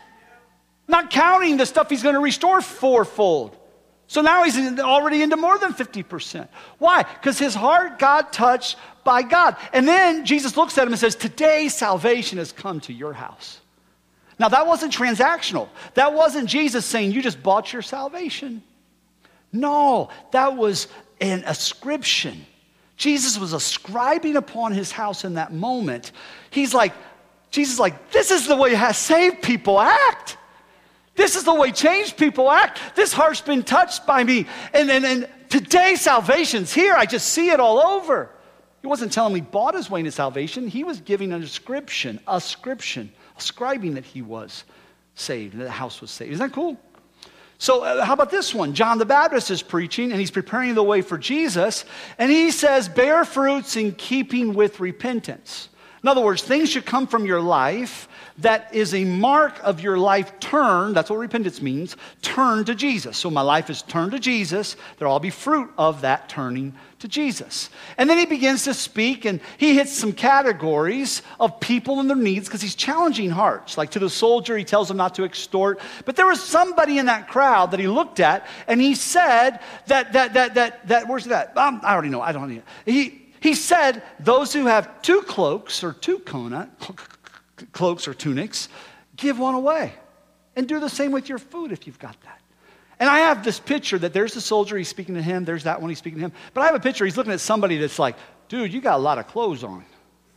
Not 0.88 1.10
counting 1.10 1.56
the 1.56 1.66
stuff 1.66 1.90
he's 1.90 2.02
going 2.02 2.14
to 2.14 2.20
restore 2.20 2.60
fourfold. 2.62 3.56
So 4.06 4.20
now 4.20 4.44
he's 4.44 4.78
already 4.78 5.22
into 5.22 5.36
more 5.36 5.58
than 5.58 5.72
50%. 5.72 6.48
Why? 6.78 7.02
Because 7.02 7.38
his 7.38 7.54
heart 7.54 7.98
got 7.98 8.32
touched 8.32 8.76
by 9.04 9.22
God. 9.22 9.56
And 9.72 9.88
then 9.88 10.24
Jesus 10.24 10.56
looks 10.56 10.76
at 10.78 10.86
him 10.86 10.92
and 10.92 11.00
says, 11.00 11.16
Today 11.16 11.68
salvation 11.68 12.38
has 12.38 12.52
come 12.52 12.80
to 12.80 12.92
your 12.92 13.12
house. 13.12 13.60
Now, 14.38 14.48
that 14.48 14.66
wasn't 14.66 14.92
transactional. 14.92 15.68
That 15.94 16.14
wasn't 16.14 16.48
Jesus 16.48 16.84
saying, 16.84 17.12
You 17.12 17.22
just 17.22 17.42
bought 17.42 17.72
your 17.72 17.82
salvation. 17.82 18.62
No, 19.52 20.10
that 20.32 20.56
was 20.56 20.88
an 21.20 21.44
ascription. 21.46 22.44
Jesus 23.02 23.36
was 23.36 23.52
ascribing 23.52 24.36
upon 24.36 24.70
his 24.70 24.92
house 24.92 25.24
in 25.24 25.34
that 25.34 25.52
moment. 25.52 26.12
He's 26.50 26.72
like, 26.72 26.92
Jesus 27.50 27.80
like, 27.80 28.12
this 28.12 28.30
is 28.30 28.46
the 28.46 28.54
way 28.54 28.76
saved 28.92 29.42
people 29.42 29.80
act. 29.80 30.36
This 31.16 31.34
is 31.34 31.42
the 31.42 31.52
way 31.52 31.72
changed 31.72 32.16
people 32.16 32.48
act. 32.48 32.78
This 32.94 33.12
heart's 33.12 33.40
been 33.40 33.64
touched 33.64 34.06
by 34.06 34.22
me. 34.22 34.46
And, 34.72 34.88
and, 34.88 35.04
and 35.04 35.28
today 35.48 35.96
salvation's 35.96 36.72
here. 36.72 36.94
I 36.94 37.04
just 37.04 37.30
see 37.30 37.50
it 37.50 37.58
all 37.58 37.80
over. 37.80 38.30
He 38.82 38.86
wasn't 38.86 39.12
telling 39.12 39.34
me 39.34 39.40
he 39.40 39.46
bought 39.46 39.74
his 39.74 39.90
way 39.90 39.98
into 39.98 40.12
salvation. 40.12 40.68
He 40.68 40.84
was 40.84 41.00
giving 41.00 41.32
a 41.32 41.40
description, 41.40 42.20
a 42.28 42.36
ascription, 42.36 43.12
ascribing 43.36 43.94
that 43.94 44.04
he 44.04 44.22
was 44.22 44.62
saved, 45.16 45.58
that 45.58 45.64
the 45.64 45.70
house 45.72 46.00
was 46.00 46.12
saved. 46.12 46.34
Isn't 46.34 46.46
that 46.46 46.54
cool? 46.54 46.78
So, 47.62 47.84
uh, 47.84 48.04
how 48.04 48.14
about 48.14 48.32
this 48.32 48.52
one? 48.52 48.74
John 48.74 48.98
the 48.98 49.06
Baptist 49.06 49.48
is 49.48 49.62
preaching 49.62 50.10
and 50.10 50.18
he's 50.18 50.32
preparing 50.32 50.74
the 50.74 50.82
way 50.82 51.00
for 51.00 51.16
Jesus, 51.16 51.84
and 52.18 52.28
he 52.28 52.50
says, 52.50 52.88
Bear 52.88 53.24
fruits 53.24 53.76
in 53.76 53.92
keeping 53.92 54.54
with 54.54 54.80
repentance. 54.80 55.68
In 56.02 56.08
other 56.08 56.22
words, 56.22 56.42
things 56.42 56.70
should 56.70 56.84
come 56.84 57.06
from 57.06 57.24
your 57.24 57.40
life 57.40 58.08
that 58.38 58.74
is 58.74 58.94
a 58.94 59.04
mark 59.04 59.60
of 59.62 59.80
your 59.80 59.96
life 59.96 60.40
turn. 60.40 60.92
That's 60.92 61.08
what 61.08 61.20
repentance 61.20 61.62
means 61.62 61.96
turn 62.20 62.64
to 62.64 62.74
Jesus. 62.74 63.16
So 63.16 63.30
my 63.30 63.42
life 63.42 63.70
is 63.70 63.82
turned 63.82 64.10
to 64.10 64.18
Jesus. 64.18 64.74
There'll 64.98 65.12
all 65.12 65.20
be 65.20 65.30
fruit 65.30 65.70
of 65.78 66.00
that 66.00 66.28
turning 66.28 66.74
to 67.02 67.08
Jesus. 67.08 67.68
And 67.98 68.08
then 68.08 68.16
he 68.16 68.26
begins 68.26 68.64
to 68.64 68.74
speak 68.74 69.24
and 69.24 69.40
he 69.58 69.74
hits 69.74 69.92
some 69.92 70.12
categories 70.12 71.22
of 71.40 71.58
people 71.58 71.98
and 71.98 72.08
their 72.08 72.16
needs 72.16 72.48
because 72.48 72.62
he's 72.62 72.76
challenging 72.76 73.28
hearts. 73.28 73.76
Like 73.76 73.90
to 73.90 73.98
the 73.98 74.08
soldier, 74.08 74.56
he 74.56 74.64
tells 74.64 74.86
them 74.86 74.96
not 74.96 75.16
to 75.16 75.24
extort. 75.24 75.80
But 76.04 76.14
there 76.14 76.26
was 76.26 76.40
somebody 76.40 76.98
in 76.98 77.06
that 77.06 77.26
crowd 77.28 77.72
that 77.72 77.80
he 77.80 77.88
looked 77.88 78.20
at 78.20 78.46
and 78.68 78.80
he 78.80 78.94
said 78.94 79.58
that, 79.88 80.12
that, 80.12 80.34
that, 80.34 80.54
that, 80.54 80.86
that 80.88 81.08
where's 81.08 81.24
that? 81.24 81.56
Um, 81.58 81.80
I 81.82 81.92
already 81.92 82.08
know. 82.08 82.20
I 82.20 82.30
don't 82.30 82.48
need 82.48 82.58
it. 82.58 82.64
He, 82.84 83.22
he 83.40 83.54
said, 83.54 84.04
Those 84.20 84.52
who 84.52 84.66
have 84.66 85.02
two 85.02 85.22
cloaks 85.22 85.82
or 85.82 85.94
two 85.94 86.20
kona, 86.20 86.70
cloaks 87.72 88.06
or 88.06 88.14
tunics, 88.14 88.68
give 89.16 89.40
one 89.40 89.56
away. 89.56 89.92
And 90.54 90.68
do 90.68 90.78
the 90.78 90.88
same 90.88 91.10
with 91.10 91.28
your 91.28 91.38
food 91.38 91.72
if 91.72 91.86
you've 91.86 91.98
got 91.98 92.20
that. 92.22 92.41
And 93.02 93.10
I 93.10 93.18
have 93.18 93.42
this 93.42 93.58
picture 93.58 93.98
that 93.98 94.12
there's 94.12 94.34
the 94.34 94.40
soldier, 94.40 94.78
he's 94.78 94.86
speaking 94.86 95.16
to 95.16 95.22
him, 95.22 95.44
there's 95.44 95.64
that 95.64 95.80
one, 95.80 95.90
he's 95.90 95.98
speaking 95.98 96.20
to 96.20 96.26
him. 96.26 96.32
But 96.54 96.60
I 96.60 96.66
have 96.66 96.76
a 96.76 96.78
picture, 96.78 97.04
he's 97.04 97.16
looking 97.16 97.32
at 97.32 97.40
somebody 97.40 97.76
that's 97.78 97.98
like, 97.98 98.14
dude, 98.46 98.72
you 98.72 98.80
got 98.80 98.94
a 98.94 99.02
lot 99.02 99.18
of 99.18 99.26
clothes 99.26 99.64
on. 99.64 99.84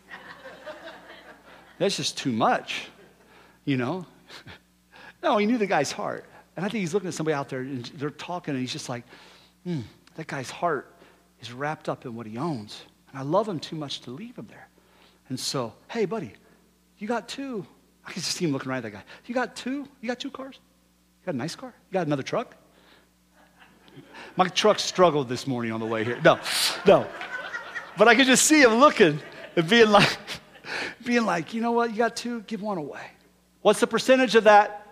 that's 1.77 1.95
just 1.95 2.17
too 2.17 2.31
much, 2.31 2.87
you 3.65 3.77
know? 3.77 4.07
no, 5.21 5.37
he 5.37 5.45
knew 5.45 5.59
the 5.59 5.67
guy's 5.67 5.91
heart. 5.91 6.25
And 6.57 6.65
I 6.65 6.69
think 6.69 6.79
he's 6.79 6.91
looking 6.91 7.07
at 7.07 7.13
somebody 7.13 7.35
out 7.35 7.49
there 7.49 7.59
and 7.59 7.85
they're 7.97 8.09
talking 8.09 8.55
and 8.55 8.61
he's 8.61 8.73
just 8.73 8.89
like, 8.89 9.03
hmm, 9.63 9.81
that 10.15 10.25
guy's 10.25 10.49
heart 10.49 10.91
is 11.41 11.51
wrapped 11.51 11.87
up 11.87 12.03
in 12.03 12.15
what 12.15 12.25
he 12.25 12.39
owns. 12.39 12.81
And 13.11 13.19
I 13.19 13.21
love 13.21 13.47
him 13.47 13.59
too 13.59 13.75
much 13.75 14.01
to 14.01 14.09
leave 14.09 14.37
him 14.37 14.47
there. 14.49 14.69
And 15.29 15.39
so, 15.39 15.71
hey, 15.87 16.05
buddy, 16.05 16.33
you 16.97 17.07
got 17.07 17.29
two. 17.29 17.63
I 18.03 18.11
can 18.11 18.23
just 18.23 18.35
see 18.35 18.45
him 18.45 18.53
looking 18.53 18.71
right 18.71 18.77
at 18.77 18.83
that 18.85 18.91
guy. 18.91 19.03
You 19.27 19.35
got 19.35 19.55
two? 19.55 19.87
You 20.01 20.07
got 20.07 20.19
two 20.19 20.31
cars? 20.31 20.59
Got 21.25 21.33
a 21.33 21.37
nice 21.37 21.55
car? 21.55 21.73
You 21.89 21.93
got 21.93 22.05
another 22.05 22.23
truck? 22.23 22.55
My 24.35 24.47
truck 24.47 24.79
struggled 24.79 25.27
this 25.27 25.47
morning 25.47 25.71
on 25.71 25.79
the 25.79 25.85
way 25.85 26.03
here. 26.03 26.19
No, 26.23 26.39
no. 26.85 27.07
But 27.97 28.07
I 28.07 28.15
could 28.15 28.27
just 28.27 28.45
see 28.45 28.61
him 28.61 28.75
looking 28.75 29.19
and 29.55 29.69
being 29.69 29.89
like, 29.89 30.17
being 31.03 31.25
like, 31.25 31.53
you 31.53 31.61
know 31.61 31.71
what? 31.71 31.91
You 31.91 31.97
got 31.97 32.15
two? 32.15 32.41
Give 32.41 32.61
one 32.61 32.77
away. 32.77 33.07
What's 33.61 33.79
the 33.79 33.87
percentage 33.87 34.35
of 34.35 34.43
that? 34.43 34.87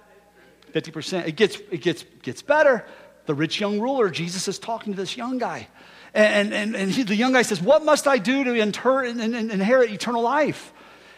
50%. 0.74 1.28
It 1.28 1.36
gets, 1.36 1.58
it 1.70 1.82
gets, 1.82 2.04
gets 2.24 2.42
better. 2.42 2.86
The 3.26 3.36
rich 3.36 3.60
young 3.60 3.80
ruler, 3.80 4.10
Jesus 4.10 4.48
is 4.48 4.58
talking 4.58 4.94
to 4.94 5.00
this 5.00 5.16
young 5.16 5.38
guy. 5.38 5.68
And, 6.14 6.54
and, 6.54 6.76
and 6.76 6.92
he, 6.92 7.04
the 7.04 7.16
young 7.16 7.34
guy 7.34 7.42
says, 7.44 7.62
What 7.62 7.86
must 7.86 8.08
I 8.08 8.18
do 8.18 8.44
to 8.44 8.54
inter- 8.54 9.04
inherit 9.04 9.92
eternal 9.92 10.22
life? 10.22 10.74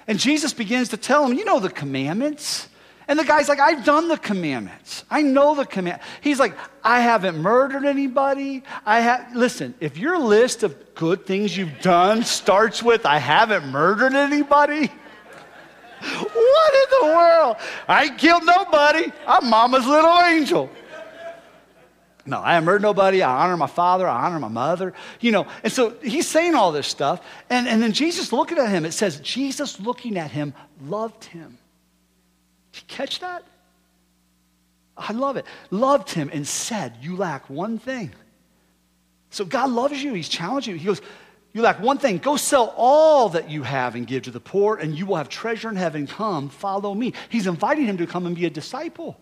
And 0.07 0.19
Jesus 0.19 0.53
begins 0.53 0.89
to 0.89 0.97
tell 0.97 1.25
him, 1.25 1.37
You 1.37 1.45
know 1.45 1.59
the 1.59 1.69
commandments. 1.69 2.67
And 3.07 3.19
the 3.19 3.23
guy's 3.23 3.47
like, 3.47 3.59
I've 3.59 3.85
done 3.85 4.07
the 4.07 4.17
commandments. 4.17 5.03
I 5.09 5.21
know 5.21 5.53
the 5.55 5.65
command. 5.65 6.01
He's 6.21 6.39
like, 6.39 6.57
I 6.83 7.01
haven't 7.01 7.37
murdered 7.37 7.85
anybody. 7.85 8.63
I 8.85 9.01
have 9.01 9.35
listen, 9.35 9.75
if 9.79 9.97
your 9.97 10.17
list 10.17 10.63
of 10.63 10.95
good 10.95 11.25
things 11.25 11.55
you've 11.55 11.81
done 11.81 12.23
starts 12.23 12.81
with 12.81 13.05
I 13.05 13.19
haven't 13.19 13.67
murdered 13.67 14.13
anybody, 14.13 14.87
what 16.01 16.73
in 16.73 16.89
the 16.99 17.15
world? 17.15 17.57
I 17.87 18.09
killed 18.09 18.43
nobody. 18.45 19.11
I'm 19.27 19.49
mama's 19.49 19.85
little 19.85 20.19
angel. 20.21 20.69
No, 22.27 22.39
I 22.41 22.55
haven't 22.55 22.65
murdered 22.65 22.81
nobody. 22.81 23.21
I 23.21 23.43
honor 23.43 23.55
my 23.55 23.67
father. 23.67 24.07
I 24.07 24.25
honor 24.25 24.39
my 24.39 24.47
mother. 24.47 24.93
You 25.19 25.31
know, 25.31 25.47
and 25.63 25.71
so 25.71 25.91
he's 26.01 26.27
saying 26.27 26.55
all 26.55 26.71
this 26.71 26.87
stuff. 26.87 27.23
And, 27.51 27.67
and 27.67 27.83
then 27.83 27.91
Jesus 27.91 28.33
looking 28.33 28.57
at 28.57 28.69
him, 28.69 28.83
it 28.83 28.93
says, 28.93 29.19
Jesus 29.19 29.79
looking 29.79 30.17
at 30.17 30.31
him 30.31 30.55
loved 30.81 31.25
him. 31.25 31.59
Did 32.75 32.81
you 32.81 32.87
catch 32.89 33.19
that? 33.21 33.43
I 34.97 35.13
love 35.13 35.37
it. 35.37 35.45
Loved 35.71 36.09
him 36.09 36.29
and 36.33 36.45
said, 36.45 36.93
You 36.99 37.15
lack 37.15 37.49
one 37.49 37.79
thing. 37.79 38.13
So 39.29 39.45
God 39.45 39.69
loves 39.69 40.03
you. 40.03 40.13
He's 40.13 40.27
challenging 40.27 40.73
you. 40.73 40.79
He 40.79 40.85
goes, 40.85 41.01
You 41.53 41.61
lack 41.61 41.79
one 41.79 41.99
thing. 41.99 42.17
Go 42.17 42.35
sell 42.35 42.73
all 42.75 43.29
that 43.29 43.49
you 43.49 43.63
have 43.63 43.95
and 43.95 44.05
give 44.05 44.23
to 44.23 44.31
the 44.31 44.41
poor, 44.41 44.75
and 44.75 44.93
you 44.93 45.05
will 45.05 45.15
have 45.15 45.29
treasure 45.29 45.69
in 45.69 45.77
heaven. 45.77 46.05
Come, 46.05 46.49
follow 46.49 46.93
me. 46.93 47.13
He's 47.29 47.47
inviting 47.47 47.85
him 47.85 47.95
to 47.97 48.07
come 48.07 48.25
and 48.25 48.35
be 48.35 48.45
a 48.45 48.49
disciple. 48.49 49.17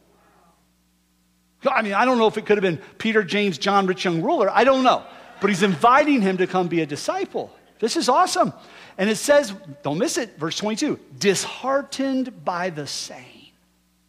I 1.63 1.84
mean, 1.84 1.94
I 1.94 2.06
don't 2.06 2.18
know 2.18 2.28
if 2.28 2.38
it 2.38 2.48
could 2.48 2.58
have 2.58 2.63
been 2.63 2.82
Peter, 2.98 3.24
James, 3.24 3.60
John, 3.60 3.86
rich 3.86 4.04
young 4.04 4.24
ruler. 4.24 4.50
I 4.50 4.63
don't 4.63 4.84
know. 4.84 5.04
But 5.42 5.52
he's 5.52 5.63
inviting 5.63 6.22
him 6.22 6.38
to 6.38 6.48
come 6.48 6.70
be 6.70 6.82
a 6.82 6.88
disciple. 6.88 7.56
This 7.78 7.98
is 7.98 8.10
awesome. 8.10 8.52
And 8.98 9.12
it 9.12 9.18
says, 9.18 9.54
don't 9.84 10.00
miss 10.00 10.18
it, 10.18 10.39
verse 10.39 10.58
22 10.58 11.00
disheartened 11.20 12.44
by 12.44 12.72
the 12.72 12.88
saying. 12.88 13.33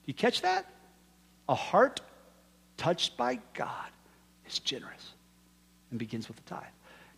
You 0.07 0.15
catch 0.15 0.43
that? 0.43 0.67
A 1.49 1.55
heart 1.55 2.01
touched 2.77 3.17
by 3.17 3.39
God 3.55 3.89
is 4.47 4.59
generous 4.59 5.13
and 5.91 5.99
begins 5.99 6.29
with 6.29 6.37
the 6.37 6.43
tithe. 6.43 6.63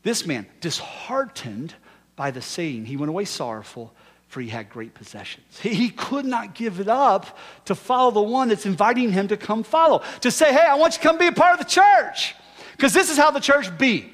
This 0.03 0.27
man, 0.27 0.47
disheartened 0.61 1.75
by 2.15 2.31
the 2.31 2.43
saying, 2.43 2.87
he 2.87 2.97
went 2.97 3.11
away 3.11 3.25
sorrowful 3.25 3.95
for 4.29 4.41
he 4.41 4.49
had 4.49 4.69
great 4.69 4.95
possessions. 4.95 5.59
He, 5.61 5.75
he 5.75 5.91
could 5.91 6.25
not 6.25 6.55
give 6.55 6.81
it 6.81 6.89
up 6.89 7.39
to 7.67 7.75
follow 7.75 8.11
the 8.11 8.23
one 8.23 8.49
that's 8.49 8.67
inviting 8.67 9.13
him 9.13 9.29
to 9.29 9.37
come 9.37 9.63
follow, 9.63 10.03
to 10.21 10.31
say, 10.31 10.53
hey, 10.53 10.67
I 10.69 10.75
want 10.75 10.95
you 10.95 10.99
to 10.99 11.09
come 11.09 11.19
be 11.19 11.29
a 11.29 11.33
part 11.33 11.53
of 11.53 11.59
the 11.59 11.71
church. 11.71 12.35
Because 12.73 12.93
this 12.93 13.11
is 13.11 13.17
how 13.17 13.31
the 13.31 13.41
church 13.41 13.77
be. 13.79 14.13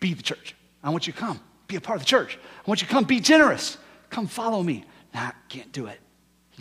Be 0.00 0.14
the 0.14 0.22
church. 0.22 0.56
I 0.82 0.90
want 0.90 1.06
you 1.06 1.12
to 1.12 1.18
come, 1.18 1.38
be 1.68 1.76
a 1.76 1.80
part 1.80 1.96
of 1.96 2.02
the 2.02 2.08
church. 2.08 2.38
I 2.66 2.68
want 2.70 2.80
you 2.80 2.88
to 2.88 2.92
come, 2.92 3.04
be 3.04 3.20
generous. 3.20 3.78
Come 4.10 4.26
follow 4.26 4.62
me. 4.62 4.84
Nah, 5.14 5.30
can't 5.48 5.70
do 5.70 5.86
it. 5.86 6.00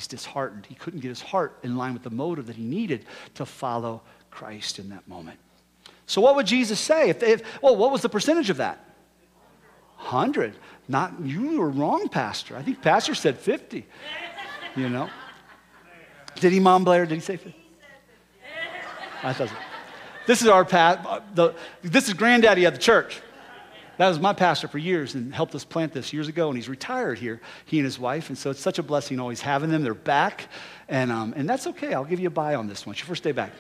He's 0.02 0.08
disheartened. 0.08 0.66
He 0.66 0.74
couldn't 0.74 1.02
get 1.02 1.10
his 1.10 1.22
heart 1.22 1.60
in 1.62 1.78
line 1.78 1.94
with 1.94 2.02
the 2.02 2.10
motive 2.10 2.48
that 2.48 2.56
he 2.56 2.64
needed 2.64 3.06
to 3.36 3.46
follow 3.46 4.02
Christ 4.32 4.80
in 4.80 4.90
that 4.90 5.08
moment. 5.08 5.38
So, 6.08 6.22
what 6.22 6.36
would 6.36 6.48
Jesus 6.48 6.80
say? 6.80 7.12
If, 7.12 7.20
they, 7.20 7.34
if 7.34 7.62
well, 7.62 7.76
what 7.76 7.92
was 7.92 8.02
the 8.02 8.10
percentage 8.10 8.50
of 8.50 8.58
that? 8.58 8.84
100. 9.98 10.56
Not, 10.88 11.22
you 11.22 11.60
were 11.60 11.70
wrong, 11.70 12.10
Pastor. 12.10 12.58
I 12.58 12.64
think 12.64 12.82
Pastor 12.82 13.14
said 13.14 13.38
50. 13.38 13.86
You 14.76 14.90
know? 14.90 15.08
Did 16.40 16.52
he, 16.52 16.60
Mom 16.60 16.84
Blair? 16.84 17.06
Did 17.06 17.14
he 17.14 17.22
say 17.22 17.38
50? 17.38 17.56
I 19.22 19.34
thought. 19.34 19.52
This 20.26 20.42
is 20.42 20.48
our 20.48 20.66
pat. 20.66 21.36
The, 21.36 21.54
this 21.84 22.08
is 22.08 22.16
granddaddy 22.16 22.66
of 22.66 22.74
the 22.74 22.80
church. 22.80 23.22
That 24.02 24.10
was 24.10 24.20
my 24.20 24.34
pastor 24.34 24.68
for 24.68 24.80
years 24.80 25.14
and 25.14 25.32
helped 25.32 25.54
us 25.54 25.64
plant 25.64 25.94
this 25.94 26.12
years 26.12 26.28
ago, 26.28 26.48
and 26.48 26.58
he's 26.58 26.68
retired 26.68 27.20
here, 27.20 27.40
he 27.66 27.78
and 27.78 27.86
his 27.86 28.00
wife. 28.00 28.30
And 28.30 28.38
so 28.38 28.50
it's 28.50 28.60
such 28.60 28.80
a 28.80 28.84
blessing 28.84 29.20
always 29.20 29.42
having 29.42 29.70
them. 29.70 29.84
They're 29.84 29.94
back, 29.94 30.48
and, 30.90 31.12
um, 31.12 31.36
and 31.38 31.48
that's 31.48 31.68
okay. 31.68 31.94
I'll 31.94 32.04
give 32.04 32.20
you 32.20 32.26
a 32.26 32.32
buy 32.32 32.56
on 32.56 32.68
this 32.68 32.84
one. 32.84 32.94
It's 32.94 33.02
your 33.02 33.08
first 33.10 33.22
day 33.22 33.32
back. 33.32 33.52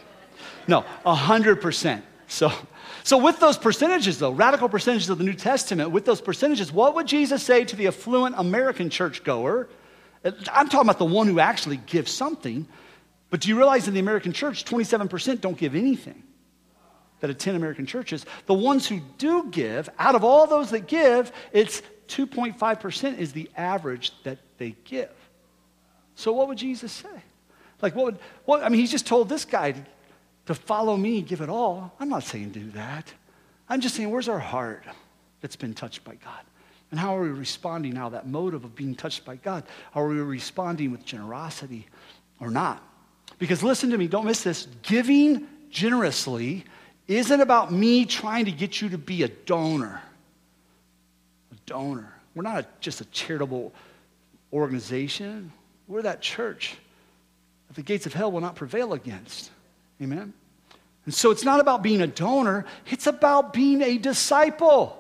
No, 0.67 0.84
100%. 1.06 2.01
So, 2.27 2.51
so 3.04 3.19
with 3.19 3.39
those 3.39 3.56
percentages, 3.56 4.17
though, 4.17 4.32
radical 4.32 4.67
percentages 4.67 5.12
of 5.12 5.19
the 5.19 5.23
New 5.23 5.36
Testament, 5.36 5.91
with 5.91 6.06
those 6.06 6.21
percentages, 6.21 6.71
what 6.71 6.95
would 6.95 7.06
Jesus 7.06 7.43
say 7.43 7.63
to 7.63 7.75
the 7.75 7.86
affluent 7.86 8.34
American 8.36 8.89
churchgoer? 8.89 9.69
I'm 10.25 10.69
talking 10.69 10.89
about 10.89 10.97
the 10.97 11.06
one 11.06 11.27
who 11.27 11.39
actually 11.39 11.77
gives 11.77 12.12
something. 12.12 12.67
But 13.30 13.41
do 13.41 13.49
you 13.49 13.58
realize 13.58 13.88
in 13.88 13.93
the 13.93 13.99
American 13.99 14.34
church, 14.34 14.65
27% 14.65 15.39
don't 15.39 15.56
give 15.56 15.75
anything? 15.75 16.23
That 17.21 17.29
attend 17.29 17.55
American 17.55 17.86
churches, 17.86 18.25
the 18.45 18.53
ones 18.53 18.88
who 18.88 18.99
do 19.17 19.47
give, 19.49 19.89
out 19.97 20.15
of 20.15 20.23
all 20.23 20.47
those 20.47 20.71
that 20.71 20.88
give, 20.88 21.31
it's 21.53 21.81
2.5% 22.07 23.17
is 23.17 23.31
the 23.31 23.49
average 23.55 24.12
that 24.23 24.39
they 24.57 24.75
give. 24.84 25.12
So 26.15 26.34
what 26.34 26.47
would 26.47 26.57
Jesus 26.57 26.91
say? 26.91 27.10
Like, 27.81 27.95
what 27.95 28.05
would, 28.05 28.19
what, 28.45 28.63
I 28.63 28.69
mean, 28.69 28.79
he's 28.79 28.91
just 28.91 29.07
told 29.07 29.29
this 29.29 29.45
guy 29.45 29.71
to, 29.71 29.86
to 30.47 30.55
follow 30.55 30.97
me, 30.97 31.21
give 31.21 31.41
it 31.41 31.49
all. 31.49 31.93
I'm 31.99 32.10
not 32.10 32.23
saying 32.23 32.51
do 32.51 32.69
that. 32.71 33.12
I'm 33.69 33.81
just 33.81 33.95
saying, 33.95 34.10
where's 34.10 34.27
our 34.27 34.39
heart 34.39 34.84
that's 35.39 35.55
been 35.55 35.73
touched 35.73 36.03
by 36.03 36.15
God? 36.15 36.41
And 36.91 36.99
how 36.99 37.15
are 37.17 37.21
we 37.21 37.29
responding 37.29 37.93
now? 37.93 38.10
That 38.10 38.27
motive 38.27 38.65
of 38.65 38.75
being 38.75 38.95
touched 38.95 39.23
by 39.23 39.38
God. 39.38 39.63
Are 39.95 40.07
we 40.07 40.17
responding 40.17 40.91
with 40.91 41.05
generosity 41.05 41.88
or 42.39 42.51
not? 42.51 42.84
Because 43.39 43.63
listen 43.63 43.89
to 43.91 43.97
me, 43.97 44.07
don't 44.07 44.25
miss 44.25 44.43
this. 44.43 44.67
Giving 44.84 45.47
generously 45.69 46.65
isn't 47.12 47.41
about 47.41 47.71
me 47.71 48.06
trying 48.06 48.45
to 48.45 48.52
get 48.52 48.82
you 48.82 48.89
to 48.89 48.97
be 48.97 49.24
a 49.24 49.28
donor. 49.28 50.02
A 51.52 51.56
donor. 51.65 52.13
We're 52.36 52.43
not 52.43 52.60
a, 52.60 52.67
just 52.80 53.02
a 53.02 53.06
charitable 53.06 53.74
organization, 54.54 55.52
we're 55.88 56.02
that 56.02 56.21
church 56.21 56.76
that 57.67 57.76
the 57.76 57.82
gates 57.82 58.06
of 58.06 58.13
hell 58.13 58.32
will 58.32 58.41
not 58.41 58.56
prevail 58.56 58.93
against. 58.93 59.50
Amen? 60.02 60.34
And 61.06 61.13
so 61.13 61.32
it's 61.32 61.43
not 61.43 61.60
about 61.60 61.82
being 61.82 62.02
a 62.02 62.08
donor, 62.08 62.65
it's 62.88 63.08
about 63.08 63.54
being 63.54 63.82
a 63.82 63.97
disciple. 63.97 64.97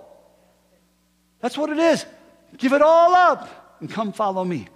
That's 1.39 1.57
what 1.57 1.69
it 1.69 1.79
is. 1.79 2.05
Give 2.57 2.73
it 2.73 2.81
all 2.81 3.13
up 3.13 3.77
and 3.79 3.89
come 3.89 4.13
follow 4.13 4.43
me. 4.43 4.67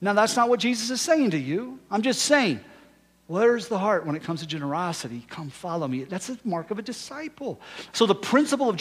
Now, 0.00 0.12
that's 0.14 0.36
not 0.36 0.48
what 0.48 0.60
Jesus 0.60 0.90
is 0.90 1.00
saying 1.00 1.30
to 1.30 1.38
you. 1.38 1.78
I'm 1.90 2.02
just 2.02 2.22
saying, 2.22 2.60
where's 3.32 3.68
the 3.68 3.78
heart 3.78 4.04
when 4.04 4.14
it 4.14 4.22
comes 4.22 4.40
to 4.40 4.46
generosity? 4.46 5.24
Come 5.30 5.48
follow 5.48 5.88
me. 5.88 6.04
That's 6.04 6.26
the 6.26 6.38
mark 6.44 6.70
of 6.70 6.78
a 6.78 6.82
disciple. 6.82 7.60
So, 7.92 8.04
the 8.04 8.14
principle 8.14 8.68
of, 8.68 8.76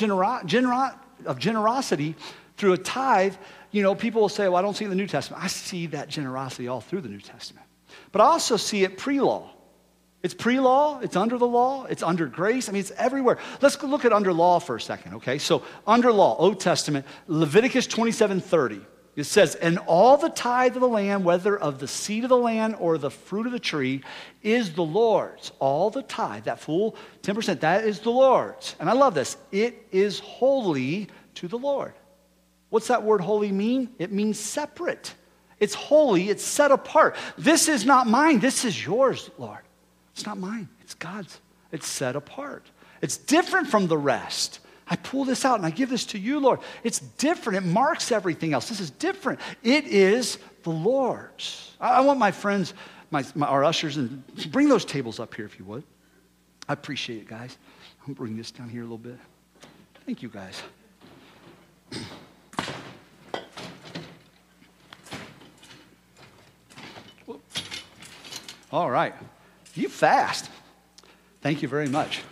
of 1.26 1.40
generosity 1.40 2.16
through 2.58 2.74
a 2.74 2.78
tithe, 2.78 3.36
you 3.72 3.82
know, 3.82 3.96
people 3.96 4.20
will 4.20 4.30
say, 4.30 4.50
well, 4.50 4.58
I 4.58 4.62
don't 4.62 4.76
see 4.76 4.86
the 4.86 4.96
New 4.96 5.08
Testament. 5.08 5.42
I 5.42 5.48
see 5.48 5.88
that 5.88 6.10
generosity 6.10 6.68
all 6.68 6.82
through 6.82 7.02
the 7.02 7.10
New 7.10 7.22
Testament. 7.22 7.66
But 8.12 8.22
I 8.22 8.26
also 8.26 8.58
see 8.58 8.84
it 8.84 8.98
pre 8.98 9.22
law. 9.22 9.50
It's 10.22 10.34
pre 10.34 10.60
law, 10.60 11.00
it's 11.00 11.16
under 11.16 11.38
the 11.38 11.48
law, 11.48 11.86
it's 11.86 12.04
under 12.04 12.28
grace. 12.28 12.68
I 12.68 12.74
mean, 12.74 12.82
it's 12.82 12.92
everywhere. 12.92 13.38
Let's 13.62 13.82
look 13.82 14.04
at 14.04 14.12
under 14.12 14.34
law 14.34 14.60
for 14.60 14.76
a 14.76 14.82
second, 14.82 15.16
okay? 15.16 15.38
So, 15.38 15.64
under 15.88 16.12
law, 16.12 16.36
Old 16.38 16.60
Testament, 16.60 17.06
Leviticus 17.28 17.88
27 17.88 18.42
30. 18.42 18.82
It 19.16 19.26
says, 19.26 19.56
And 19.56 19.78
all 19.80 20.18
the 20.18 20.30
tithe 20.30 20.76
of 20.76 20.82
the 20.82 20.88
land, 20.88 21.26
whether 21.26 21.58
of 21.58 21.80
the 21.80 21.88
seed 21.88 22.24
of 22.24 22.30
the 22.30 22.38
land 22.38 22.76
or 22.80 22.98
the 22.98 23.12
fruit 23.12 23.46
of 23.46 23.52
the 23.52 23.60
tree, 23.60 24.04
is 24.42 24.74
the 24.74 24.84
Lord's. 24.84 25.52
All 25.60 25.90
the 25.90 26.04
tithe, 26.04 26.46
that 26.46 26.60
full 26.60 26.96
10%, 27.24 27.60
that 27.60 27.84
is 27.84 28.00
the 28.00 28.10
Lord's. 28.10 28.76
And 28.80 28.90
I 28.90 28.94
love 28.94 29.14
this. 29.14 29.38
It 29.52 29.88
is 29.92 30.20
holy 30.20 31.10
to 31.36 31.48
the 31.48 31.58
Lord. 31.58 31.94
What's 32.70 32.88
that 32.88 33.04
word 33.04 33.22
holy 33.22 33.52
mean? 33.52 33.90
It 34.00 34.12
means 34.12 34.40
separate. 34.40 35.14
It's 35.60 35.76
holy, 35.76 36.30
it's 36.30 36.44
set 36.44 36.72
apart. 36.72 37.16
This 37.38 37.68
is 37.68 37.86
not 37.86 38.08
mine, 38.08 38.40
this 38.40 38.66
is 38.66 38.84
yours, 38.84 39.30
Lord. 39.38 39.62
It's 40.14 40.26
not 40.26 40.40
mine, 40.40 40.70
it's 40.82 40.96
God's. 40.96 41.40
It's 41.72 41.88
set 41.88 42.16
apart. 42.16 42.66
It's 43.02 43.18
different 43.18 43.68
from 43.68 43.88
the 43.88 43.98
rest. 43.98 44.60
I 44.92 44.98
pull 44.98 45.24
this 45.24 45.46
out 45.46 45.56
and 45.56 45.66
I 45.66 45.70
give 45.70 45.90
this 45.90 46.06
to 46.08 46.20
you, 46.20 46.38
Lord. 46.42 46.60
It's 46.84 47.00
different. 47.00 47.66
It 47.66 47.68
marks 47.70 48.12
everything 48.12 48.52
else. 48.52 48.68
This 48.68 48.82
is 48.82 48.92
different. 48.92 49.40
It 49.64 49.86
is 49.86 50.38
the 50.64 50.70
Lord's. 50.70 51.78
I, 51.80 52.02
want 52.02 52.20
my 52.20 52.32
friends, 52.32 52.74
my, 53.10 53.24
my, 53.34 53.48
our 53.48 53.64
ushers, 53.64 53.96
and 53.96 54.22
bring 54.52 54.68
those 54.68 54.84
tables 54.84 55.22
up 55.22 55.34
here 55.34 55.46
if 55.46 55.58
you 55.58 55.64
would. 55.64 55.86
I 56.68 56.74
appreciate 56.74 57.20
it, 57.20 57.28
guys. 57.30 57.58
I'm 58.06 58.14
bring 58.14 58.36
this 58.36 58.52
down 58.52 58.68
here 58.68 58.82
a 58.82 58.84
little 58.84 58.98
bit. 58.98 59.18
Thank 60.06 60.22
you, 60.22 60.28
guys. 60.28 60.62
All 68.74 68.92
right. 68.92 69.14
You 69.74 69.88
fast. 69.88 70.50
Thank 71.42 71.62
you 71.62 71.70
very 71.70 71.88
much. 71.88 72.24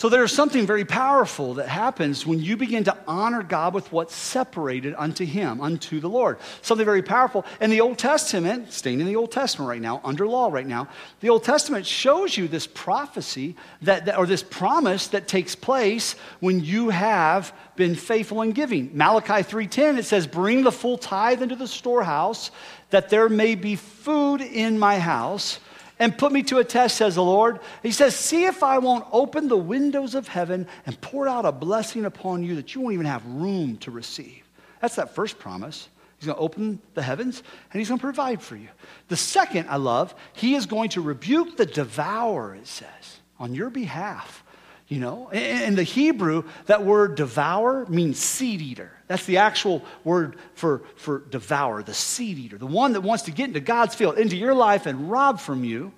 So 0.00 0.08
there's 0.08 0.32
something 0.32 0.66
very 0.66 0.86
powerful 0.86 1.52
that 1.56 1.68
happens 1.68 2.24
when 2.26 2.40
you 2.40 2.56
begin 2.56 2.84
to 2.84 2.96
honor 3.06 3.42
God 3.42 3.74
with 3.74 3.92
what's 3.92 4.14
separated 4.14 4.94
unto 4.96 5.26
Him, 5.26 5.60
unto 5.60 6.00
the 6.00 6.08
Lord. 6.08 6.38
Something 6.62 6.86
very 6.86 7.02
powerful. 7.02 7.44
And 7.60 7.70
the 7.70 7.82
Old 7.82 7.98
Testament, 7.98 8.72
staying 8.72 9.00
in 9.00 9.06
the 9.06 9.16
Old 9.16 9.30
Testament 9.30 9.68
right 9.68 9.82
now, 9.82 10.00
under 10.02 10.26
law 10.26 10.48
right 10.50 10.66
now, 10.66 10.88
the 11.20 11.28
Old 11.28 11.44
Testament 11.44 11.84
shows 11.84 12.34
you 12.34 12.48
this 12.48 12.66
prophecy 12.66 13.56
that, 13.82 14.06
that 14.06 14.16
or 14.16 14.24
this 14.24 14.42
promise 14.42 15.08
that 15.08 15.28
takes 15.28 15.54
place 15.54 16.14
when 16.38 16.64
you 16.64 16.88
have 16.88 17.52
been 17.76 17.94
faithful 17.94 18.40
in 18.40 18.52
giving. 18.52 18.92
Malachi 18.94 19.42
3:10 19.42 19.98
it 19.98 20.06
says, 20.06 20.26
"Bring 20.26 20.62
the 20.62 20.72
full 20.72 20.96
tithe 20.96 21.42
into 21.42 21.56
the 21.56 21.68
storehouse, 21.68 22.50
that 22.88 23.10
there 23.10 23.28
may 23.28 23.54
be 23.54 23.76
food 23.76 24.40
in 24.40 24.78
my 24.78 24.98
house." 24.98 25.58
And 26.00 26.16
put 26.16 26.32
me 26.32 26.42
to 26.44 26.58
a 26.58 26.64
test, 26.64 26.96
says 26.96 27.14
the 27.14 27.22
Lord. 27.22 27.60
He 27.82 27.92
says, 27.92 28.16
See 28.16 28.46
if 28.46 28.64
I 28.64 28.78
won't 28.78 29.06
open 29.12 29.46
the 29.46 29.56
windows 29.56 30.16
of 30.16 30.26
heaven 30.26 30.66
and 30.86 31.00
pour 31.00 31.28
out 31.28 31.44
a 31.44 31.52
blessing 31.52 32.06
upon 32.06 32.42
you 32.42 32.56
that 32.56 32.74
you 32.74 32.80
won't 32.80 32.94
even 32.94 33.06
have 33.06 33.24
room 33.26 33.76
to 33.78 33.92
receive. 33.92 34.42
That's 34.80 34.96
that 34.96 35.14
first 35.14 35.38
promise. 35.38 35.88
He's 36.18 36.26
going 36.26 36.36
to 36.36 36.42
open 36.42 36.80
the 36.94 37.02
heavens 37.02 37.42
and 37.72 37.78
he's 37.78 37.88
going 37.88 37.98
to 37.98 38.04
provide 38.04 38.42
for 38.42 38.56
you. 38.56 38.68
The 39.08 39.16
second, 39.16 39.68
I 39.68 39.76
love, 39.76 40.14
he 40.32 40.54
is 40.54 40.66
going 40.66 40.90
to 40.90 41.00
rebuke 41.00 41.56
the 41.56 41.66
devourer, 41.66 42.54
it 42.54 42.66
says, 42.66 43.20
on 43.38 43.54
your 43.54 43.70
behalf. 43.70 44.42
You 44.90 44.98
know, 44.98 45.30
in 45.30 45.76
the 45.76 45.84
Hebrew, 45.84 46.42
that 46.66 46.84
word 46.84 47.14
devour 47.14 47.86
means 47.86 48.18
seed 48.18 48.60
eater. 48.60 48.90
That's 49.06 49.24
the 49.24 49.36
actual 49.36 49.84
word 50.02 50.34
for, 50.54 50.82
for 50.96 51.20
devour, 51.20 51.84
the 51.84 51.94
seed 51.94 52.38
eater, 52.38 52.58
the 52.58 52.66
one 52.66 52.94
that 52.94 53.02
wants 53.02 53.22
to 53.24 53.30
get 53.30 53.46
into 53.46 53.60
God's 53.60 53.94
field, 53.94 54.18
into 54.18 54.36
your 54.36 54.52
life 54.52 54.86
and 54.86 55.08
rob 55.08 55.38
from 55.38 55.62
you 55.62 55.92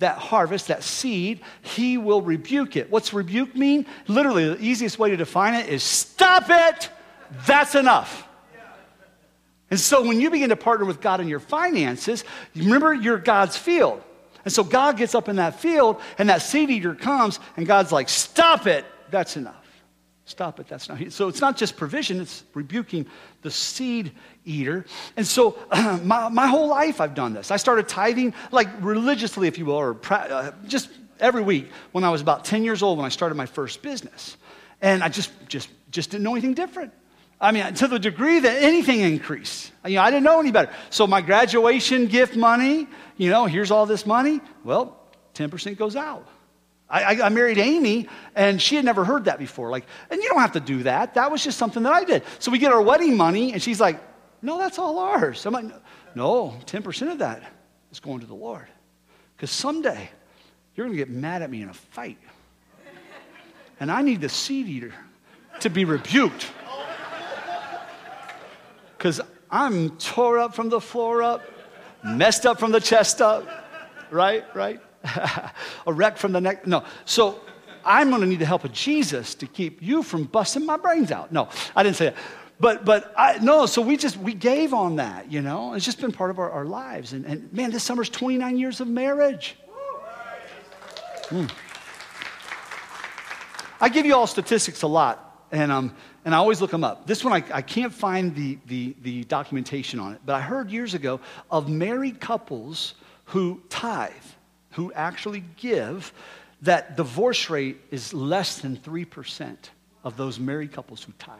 that 0.00 0.18
harvest, 0.18 0.66
that 0.66 0.82
seed, 0.82 1.42
he 1.62 1.96
will 1.96 2.22
rebuke 2.22 2.74
it. 2.74 2.90
What's 2.90 3.12
rebuke 3.12 3.54
mean? 3.54 3.86
Literally, 4.08 4.48
the 4.48 4.60
easiest 4.60 4.98
way 4.98 5.10
to 5.10 5.16
define 5.16 5.54
it 5.54 5.68
is 5.68 5.84
stop 5.84 6.46
it, 6.48 6.90
that's 7.46 7.76
enough. 7.76 8.26
And 9.70 9.78
so 9.78 10.04
when 10.04 10.20
you 10.20 10.28
begin 10.28 10.48
to 10.48 10.56
partner 10.56 10.86
with 10.86 11.00
God 11.00 11.20
in 11.20 11.28
your 11.28 11.38
finances, 11.38 12.24
remember 12.56 12.92
you're 12.92 13.18
God's 13.18 13.56
field. 13.56 14.02
And 14.44 14.52
so 14.52 14.62
God 14.62 14.96
gets 14.96 15.14
up 15.14 15.28
in 15.28 15.36
that 15.36 15.60
field, 15.60 16.00
and 16.18 16.28
that 16.28 16.42
seed 16.42 16.70
eater 16.70 16.94
comes, 16.94 17.40
and 17.56 17.66
God's 17.66 17.92
like, 17.92 18.08
Stop 18.08 18.66
it, 18.66 18.84
that's 19.10 19.36
enough. 19.36 19.64
Stop 20.26 20.58
it, 20.58 20.66
that's 20.66 20.88
not. 20.88 21.12
So 21.12 21.28
it's 21.28 21.40
not 21.40 21.56
just 21.56 21.76
provision, 21.76 22.20
it's 22.20 22.44
rebuking 22.54 23.06
the 23.42 23.50
seed 23.50 24.12
eater. 24.46 24.86
And 25.16 25.26
so 25.26 25.58
my, 26.02 26.28
my 26.30 26.46
whole 26.46 26.68
life 26.68 27.00
I've 27.00 27.14
done 27.14 27.34
this. 27.34 27.50
I 27.50 27.56
started 27.56 27.88
tithing, 27.88 28.32
like 28.50 28.68
religiously, 28.80 29.48
if 29.48 29.58
you 29.58 29.66
will, 29.66 29.74
or 29.74 29.96
uh, 30.10 30.52
just 30.66 30.88
every 31.20 31.42
week 31.42 31.68
when 31.92 32.04
I 32.04 32.10
was 32.10 32.22
about 32.22 32.44
10 32.44 32.64
years 32.64 32.82
old 32.82 32.96
when 32.96 33.04
I 33.04 33.10
started 33.10 33.34
my 33.34 33.46
first 33.46 33.82
business. 33.82 34.36
And 34.80 35.02
I 35.02 35.08
just, 35.08 35.30
just, 35.48 35.68
just 35.90 36.10
didn't 36.10 36.24
know 36.24 36.32
anything 36.32 36.54
different. 36.54 36.92
I 37.40 37.52
mean, 37.52 37.74
to 37.74 37.88
the 37.88 37.98
degree 37.98 38.38
that 38.40 38.62
anything 38.62 39.00
increased. 39.00 39.72
You 39.84 39.96
know, 39.96 40.02
I 40.02 40.10
didn't 40.10 40.24
know 40.24 40.40
any 40.40 40.50
better. 40.50 40.72
So 40.90 41.06
my 41.06 41.20
graduation 41.20 42.06
gift 42.06 42.36
money, 42.36 42.86
you 43.16 43.30
know, 43.30 43.46
here's 43.46 43.70
all 43.70 43.86
this 43.86 44.06
money. 44.06 44.40
Well, 44.62 44.98
10% 45.34 45.76
goes 45.76 45.96
out. 45.96 46.26
I, 46.88 47.22
I, 47.22 47.28
married 47.30 47.58
Amy, 47.58 48.08
and 48.36 48.60
she 48.60 48.76
had 48.76 48.84
never 48.84 49.04
heard 49.04 49.24
that 49.24 49.38
before. 49.38 49.70
Like, 49.70 49.84
and 50.10 50.22
you 50.22 50.28
don't 50.28 50.40
have 50.40 50.52
to 50.52 50.60
do 50.60 50.84
that. 50.84 51.14
That 51.14 51.30
was 51.30 51.42
just 51.42 51.58
something 51.58 51.82
that 51.82 51.92
I 51.92 52.04
did. 52.04 52.22
So 52.38 52.52
we 52.52 52.58
get 52.58 52.72
our 52.72 52.82
wedding 52.82 53.16
money, 53.16 53.52
and 53.52 53.60
she's 53.60 53.80
like, 53.80 54.00
no, 54.42 54.58
that's 54.58 54.78
all 54.78 54.98
ours. 54.98 55.44
I'm 55.46 55.54
like, 55.54 55.64
no, 56.14 56.54
10% 56.66 57.10
of 57.10 57.18
that 57.18 57.42
is 57.90 58.00
going 58.00 58.20
to 58.20 58.26
the 58.26 58.34
Lord. 58.34 58.66
Because 59.36 59.50
someday 59.50 60.08
you're 60.74 60.86
going 60.86 60.96
to 60.96 61.04
get 61.04 61.10
mad 61.10 61.42
at 61.42 61.50
me 61.50 61.62
in 61.62 61.68
a 61.68 61.74
fight. 61.74 62.18
And 63.80 63.90
I 63.90 64.02
need 64.02 64.20
the 64.20 64.28
seed 64.28 64.68
eater 64.68 64.94
to 65.60 65.70
be 65.70 65.84
rebuked 65.84 66.46
because 69.04 69.20
I'm 69.50 69.90
tore 69.98 70.38
up 70.38 70.54
from 70.54 70.70
the 70.70 70.80
floor 70.80 71.22
up, 71.22 71.42
messed 72.02 72.46
up 72.46 72.58
from 72.58 72.72
the 72.72 72.80
chest 72.80 73.20
up, 73.20 73.46
right? 74.10 74.42
Right? 74.56 74.80
a 75.86 75.92
wreck 75.92 76.16
from 76.16 76.32
the 76.32 76.40
neck. 76.40 76.66
No. 76.66 76.84
So 77.04 77.42
I'm 77.84 78.08
going 78.08 78.22
to 78.22 78.26
need 78.26 78.38
the 78.38 78.46
help 78.46 78.64
of 78.64 78.72
Jesus 78.72 79.34
to 79.34 79.46
keep 79.46 79.82
you 79.82 80.02
from 80.02 80.24
busting 80.24 80.64
my 80.64 80.78
brains 80.78 81.12
out. 81.12 81.32
No, 81.32 81.50
I 81.76 81.82
didn't 81.82 81.96
say 81.96 82.04
that. 82.06 82.16
But, 82.58 82.86
but 82.86 83.12
I, 83.14 83.36
no, 83.40 83.66
so 83.66 83.82
we 83.82 83.98
just, 83.98 84.16
we 84.16 84.32
gave 84.32 84.72
on 84.72 84.96
that, 84.96 85.30
you 85.30 85.42
know? 85.42 85.74
It's 85.74 85.84
just 85.84 86.00
been 86.00 86.12
part 86.12 86.30
of 86.30 86.38
our, 86.38 86.50
our 86.50 86.64
lives. 86.64 87.12
And, 87.12 87.26
and 87.26 87.52
man, 87.52 87.72
this 87.72 87.82
summer's 87.82 88.08
29 88.08 88.56
years 88.56 88.80
of 88.80 88.88
marriage. 88.88 89.54
Mm. 91.24 91.50
I 93.82 93.90
give 93.90 94.06
you 94.06 94.14
all 94.14 94.26
statistics 94.26 94.80
a 94.80 94.86
lot, 94.86 95.46
and 95.52 95.70
um, 95.70 95.94
and 96.24 96.34
I 96.34 96.38
always 96.38 96.60
look 96.60 96.70
them 96.70 96.84
up. 96.84 97.06
This 97.06 97.22
one, 97.24 97.32
I, 97.32 97.44
I 97.56 97.62
can't 97.62 97.92
find 97.92 98.34
the, 98.34 98.58
the, 98.66 98.96
the 99.02 99.24
documentation 99.24 100.00
on 100.00 100.14
it, 100.14 100.20
but 100.24 100.34
I 100.34 100.40
heard 100.40 100.70
years 100.70 100.94
ago 100.94 101.20
of 101.50 101.68
married 101.68 102.20
couples 102.20 102.94
who 103.26 103.62
tithe, 103.68 104.12
who 104.72 104.92
actually 104.92 105.44
give, 105.56 106.12
that 106.62 106.96
divorce 106.96 107.50
rate 107.50 107.78
is 107.90 108.14
less 108.14 108.58
than 108.58 108.76
3% 108.76 109.56
of 110.02 110.16
those 110.16 110.38
married 110.38 110.72
couples 110.72 111.02
who 111.02 111.12
tithe. 111.18 111.38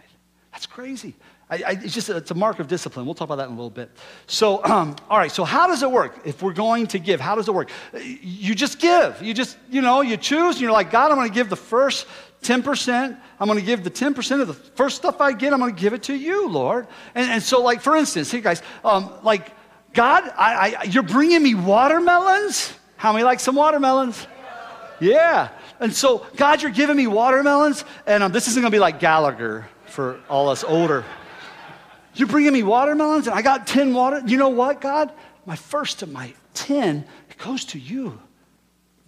That's 0.52 0.66
crazy. 0.66 1.14
I, 1.54 1.70
I, 1.70 1.70
it's 1.72 1.94
just 1.94 2.08
a, 2.08 2.16
it's 2.16 2.30
a 2.30 2.34
mark 2.34 2.58
of 2.58 2.68
discipline. 2.68 3.06
We'll 3.06 3.14
talk 3.14 3.28
about 3.28 3.36
that 3.36 3.46
in 3.46 3.52
a 3.52 3.56
little 3.56 3.70
bit. 3.70 3.90
So, 4.26 4.64
um, 4.64 4.96
all 5.10 5.18
right. 5.18 5.30
So, 5.30 5.44
how 5.44 5.66
does 5.66 5.82
it 5.82 5.90
work? 5.90 6.20
If 6.24 6.42
we're 6.42 6.52
going 6.52 6.88
to 6.88 6.98
give, 6.98 7.20
how 7.20 7.34
does 7.34 7.48
it 7.48 7.54
work? 7.54 7.70
You 8.02 8.54
just 8.54 8.78
give. 8.78 9.22
You 9.22 9.34
just, 9.34 9.56
you 9.70 9.82
know, 9.82 10.00
you 10.00 10.16
choose, 10.16 10.56
and 10.56 10.60
you're 10.62 10.72
like, 10.72 10.90
God, 10.90 11.10
I'm 11.10 11.16
going 11.16 11.28
to 11.28 11.34
give 11.34 11.48
the 11.48 11.56
first 11.56 12.06
10%. 12.42 13.18
I'm 13.40 13.46
going 13.46 13.58
to 13.58 13.64
give 13.64 13.84
the 13.84 13.90
10% 13.90 14.40
of 14.40 14.48
the 14.48 14.54
first 14.54 14.96
stuff 14.96 15.20
I 15.20 15.32
get. 15.32 15.52
I'm 15.52 15.60
going 15.60 15.74
to 15.74 15.80
give 15.80 15.92
it 15.92 16.04
to 16.04 16.14
you, 16.14 16.48
Lord. 16.48 16.86
And, 17.14 17.30
and 17.30 17.42
so, 17.42 17.62
like, 17.62 17.80
for 17.80 17.96
instance, 17.96 18.30
here, 18.30 18.40
guys, 18.40 18.62
um, 18.84 19.12
like, 19.22 19.52
God, 19.92 20.24
I, 20.36 20.76
I, 20.80 20.82
you're 20.84 21.02
bringing 21.02 21.42
me 21.42 21.54
watermelons. 21.54 22.72
How 22.96 23.12
many 23.12 23.24
like 23.24 23.38
some 23.38 23.54
watermelons? 23.54 24.26
Yeah. 25.00 25.50
And 25.80 25.92
so, 25.92 26.26
God, 26.36 26.62
you're 26.62 26.70
giving 26.70 26.96
me 26.96 27.06
watermelons, 27.06 27.84
and 28.06 28.22
um, 28.22 28.32
this 28.32 28.48
isn't 28.48 28.60
going 28.60 28.70
to 28.70 28.74
be 28.74 28.80
like 28.80 29.00
Gallagher 29.00 29.68
for 29.86 30.20
all 30.28 30.48
us 30.48 30.64
older. 30.64 31.04
You're 32.14 32.28
bringing 32.28 32.52
me 32.52 32.62
watermelons, 32.62 33.26
and 33.26 33.36
I 33.36 33.42
got 33.42 33.66
10 33.66 33.92
water. 33.92 34.22
You 34.24 34.36
know 34.36 34.50
what, 34.50 34.80
God? 34.80 35.12
My 35.46 35.56
first 35.56 36.02
of 36.02 36.10
my 36.10 36.32
10, 36.54 37.04
it 37.30 37.38
goes 37.38 37.64
to 37.66 37.78
you. 37.78 38.20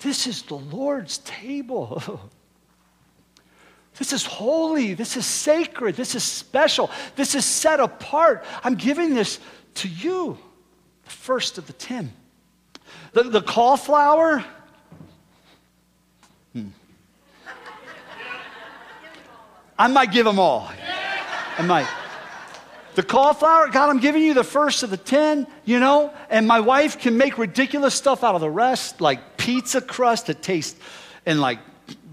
This 0.00 0.26
is 0.26 0.42
the 0.42 0.56
Lord's 0.56 1.18
table. 1.18 2.20
This 3.98 4.12
is 4.12 4.26
holy. 4.26 4.94
This 4.94 5.16
is 5.16 5.24
sacred. 5.24 5.96
This 5.96 6.14
is 6.14 6.22
special. 6.22 6.90
This 7.14 7.34
is 7.34 7.44
set 7.44 7.80
apart. 7.80 8.44
I'm 8.62 8.74
giving 8.74 9.14
this 9.14 9.38
to 9.76 9.88
you, 9.88 10.36
the 11.04 11.10
first 11.10 11.56
of 11.56 11.66
the 11.66 11.72
10. 11.72 12.12
The, 13.12 13.22
the 13.22 13.40
cauliflower, 13.40 14.44
hmm. 16.52 16.68
I 19.78 19.88
might 19.88 20.12
give 20.12 20.26
them 20.26 20.38
all. 20.38 20.70
I 21.58 21.62
might. 21.62 21.88
The 22.96 23.02
cauliflower, 23.02 23.68
God, 23.68 23.90
I'm 23.90 24.00
giving 24.00 24.22
you 24.22 24.32
the 24.32 24.42
first 24.42 24.82
of 24.82 24.88
the 24.88 24.96
10, 24.96 25.46
you 25.66 25.78
know, 25.78 26.14
and 26.30 26.48
my 26.48 26.60
wife 26.60 26.98
can 26.98 27.18
make 27.18 27.36
ridiculous 27.36 27.94
stuff 27.94 28.24
out 28.24 28.34
of 28.34 28.40
the 28.40 28.48
rest, 28.48 29.02
like 29.02 29.36
pizza 29.36 29.82
crust 29.82 30.28
that 30.28 30.40
tastes 30.40 30.80
and 31.26 31.38
like 31.38 31.58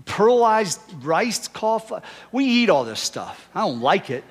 pearlized 0.04 0.80
rice 1.02 1.48
cauliflower. 1.48 2.02
We 2.34 2.44
eat 2.44 2.70
all 2.70 2.84
this 2.84 3.00
stuff. 3.00 3.48
I 3.56 3.62
don't 3.62 3.80
like 3.80 4.10
it, 4.10 4.26